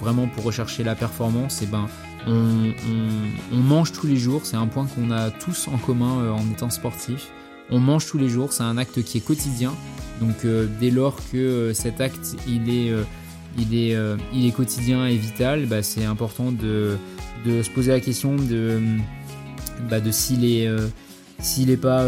vraiment 0.00 0.26
pour 0.26 0.44
rechercher 0.44 0.84
la 0.84 0.94
performance, 0.94 1.62
et 1.62 1.64
eh 1.64 1.68
ben 1.68 1.86
on, 2.26 2.32
on, 2.32 3.56
on 3.56 3.56
mange 3.56 3.92
tous 3.92 4.06
les 4.06 4.16
jours, 4.16 4.40
c'est 4.44 4.56
un 4.56 4.66
point 4.66 4.86
qu'on 4.86 5.10
a 5.10 5.30
tous 5.30 5.68
en 5.68 5.76
commun 5.76 6.32
en 6.32 6.50
étant 6.50 6.70
sportif. 6.70 7.28
On 7.70 7.78
mange 7.78 8.06
tous 8.06 8.18
les 8.18 8.28
jours, 8.28 8.52
c'est 8.52 8.62
un 8.62 8.76
acte 8.76 9.02
qui 9.02 9.18
est 9.18 9.20
quotidien. 9.22 9.72
Donc 10.20 10.44
euh, 10.44 10.66
dès 10.80 10.90
lors 10.90 11.16
que 11.30 11.36
euh, 11.36 11.74
cet 11.74 12.00
acte 12.00 12.36
il 12.46 12.68
est, 12.70 12.90
euh, 12.90 13.02
il 13.58 13.74
est, 13.74 13.96
il 14.32 14.46
est 14.46 14.52
quotidien 14.52 15.06
et 15.06 15.16
vital, 15.16 15.66
bah, 15.66 15.82
c'est 15.82 16.04
important 16.04 16.52
de, 16.52 16.96
de, 17.44 17.62
se 17.62 17.70
poser 17.70 17.92
la 17.92 18.00
question 18.00 18.36
de, 18.36 18.80
bah, 19.90 20.00
de 20.00 20.10
s'il 20.10 20.44
est 20.46 20.66
s'il 21.42 21.68
n'est 21.68 21.76
pas 21.76 22.06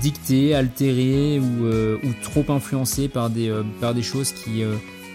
dicté, 0.00 0.54
altéré 0.54 1.40
ou, 1.40 1.66
ou, 1.66 2.12
trop 2.22 2.44
influencé 2.48 3.08
par 3.08 3.30
des, 3.30 3.52
des 3.94 4.02
choses 4.02 4.32
qui, 4.32 4.62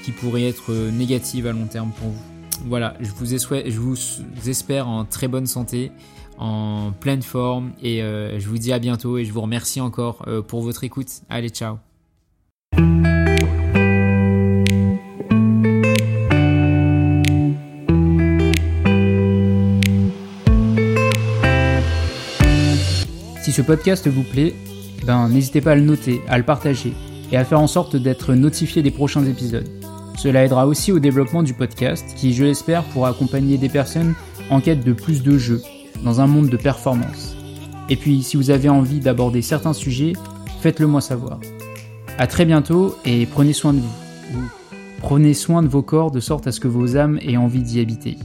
qui 0.04 0.12
pourraient 0.12 0.48
être 0.48 0.74
négatives 0.92 1.48
à 1.48 1.52
long 1.52 1.68
terme 1.68 1.92
pour 1.92 2.10
vous. 2.10 2.22
Voilà, 2.66 2.96
je 3.00 3.12
vous, 3.12 3.26
je 3.26 3.80
vous 3.80 4.50
espère 4.50 4.88
en 4.88 5.06
très 5.06 5.28
bonne 5.28 5.48
santé, 5.48 5.92
en 6.38 6.92
pleine 7.00 7.22
forme 7.22 7.72
et 7.82 8.00
je 8.02 8.48
vous 8.48 8.58
dis 8.58 8.74
à 8.74 8.80
bientôt 8.80 9.18
et 9.18 9.26
je 9.26 9.32
vous 9.32 9.42
remercie 9.42 9.82
encore 9.82 10.26
pour 10.48 10.62
votre 10.62 10.84
écoute. 10.84 11.10
Allez, 11.30 11.50
ciao 11.50 11.91
podcast 23.64 24.08
vous 24.08 24.24
plaît, 24.24 24.54
ben, 25.06 25.30
n'hésitez 25.30 25.62
pas 25.62 25.72
à 25.72 25.76
le 25.76 25.82
noter, 25.82 26.22
à 26.28 26.38
le 26.38 26.44
partager 26.44 26.94
et 27.32 27.38
à 27.38 27.46
faire 27.46 27.60
en 27.60 27.68
sorte 27.68 27.96
d'être 27.96 28.34
notifié 28.34 28.84
des 28.84 28.92
prochains 28.92 29.26
épisodes. 29.26 29.70
Cela 30.18 30.44
aidera 30.46 30.68
aussi 30.68 30.92
au 30.92 31.00
développement 31.00 31.44
du 31.44 31.54
podcast 31.54 32.06
qui, 32.16 32.34
je 32.34 32.44
l'espère, 32.44 32.84
pourra 32.84 33.10
accompagner 33.10 33.58
des 33.58 33.70
personnes 33.70 34.14
en 34.50 34.62
quête 34.62 34.84
de 34.84 34.94
plus 34.94 35.24
de 35.24 35.38
jeux 35.38 35.62
dans 36.04 36.22
un 36.22 36.28
monde 36.28 36.50
de 36.50 36.58
performance. 36.58 37.36
Et 37.90 37.96
puis, 37.96 38.22
si 38.24 38.38
vous 38.38 38.52
avez 38.52 38.70
envie 38.70 39.00
d'aborder 39.00 39.42
certains 39.42 39.74
sujets, 39.74 40.14
faites-le 40.62 40.88
moi 40.88 41.02
savoir. 41.02 41.40
À 42.18 42.28
très 42.28 42.46
bientôt 42.46 42.96
et 43.06 43.26
prenez 43.26 43.54
soin 43.54 43.74
de 43.74 43.80
vous. 43.80 44.50
Prenez 45.00 45.34
soin 45.34 45.64
de 45.64 45.68
vos 45.68 45.82
corps 45.82 46.12
de 46.12 46.20
sorte 46.20 46.46
à 46.48 46.52
ce 46.52 46.60
que 46.60 46.68
vos 46.68 46.96
âmes 46.96 47.20
aient 47.22 47.38
envie 47.38 47.64
d'y 47.64 47.80
habiter. 47.80 48.18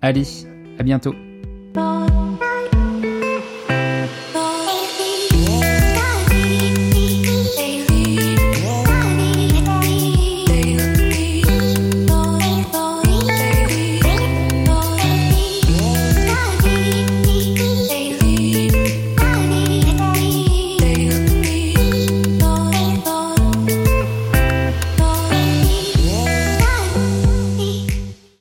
Allez, 0.00 0.26
à 0.78 0.82
bientôt. 0.82 1.14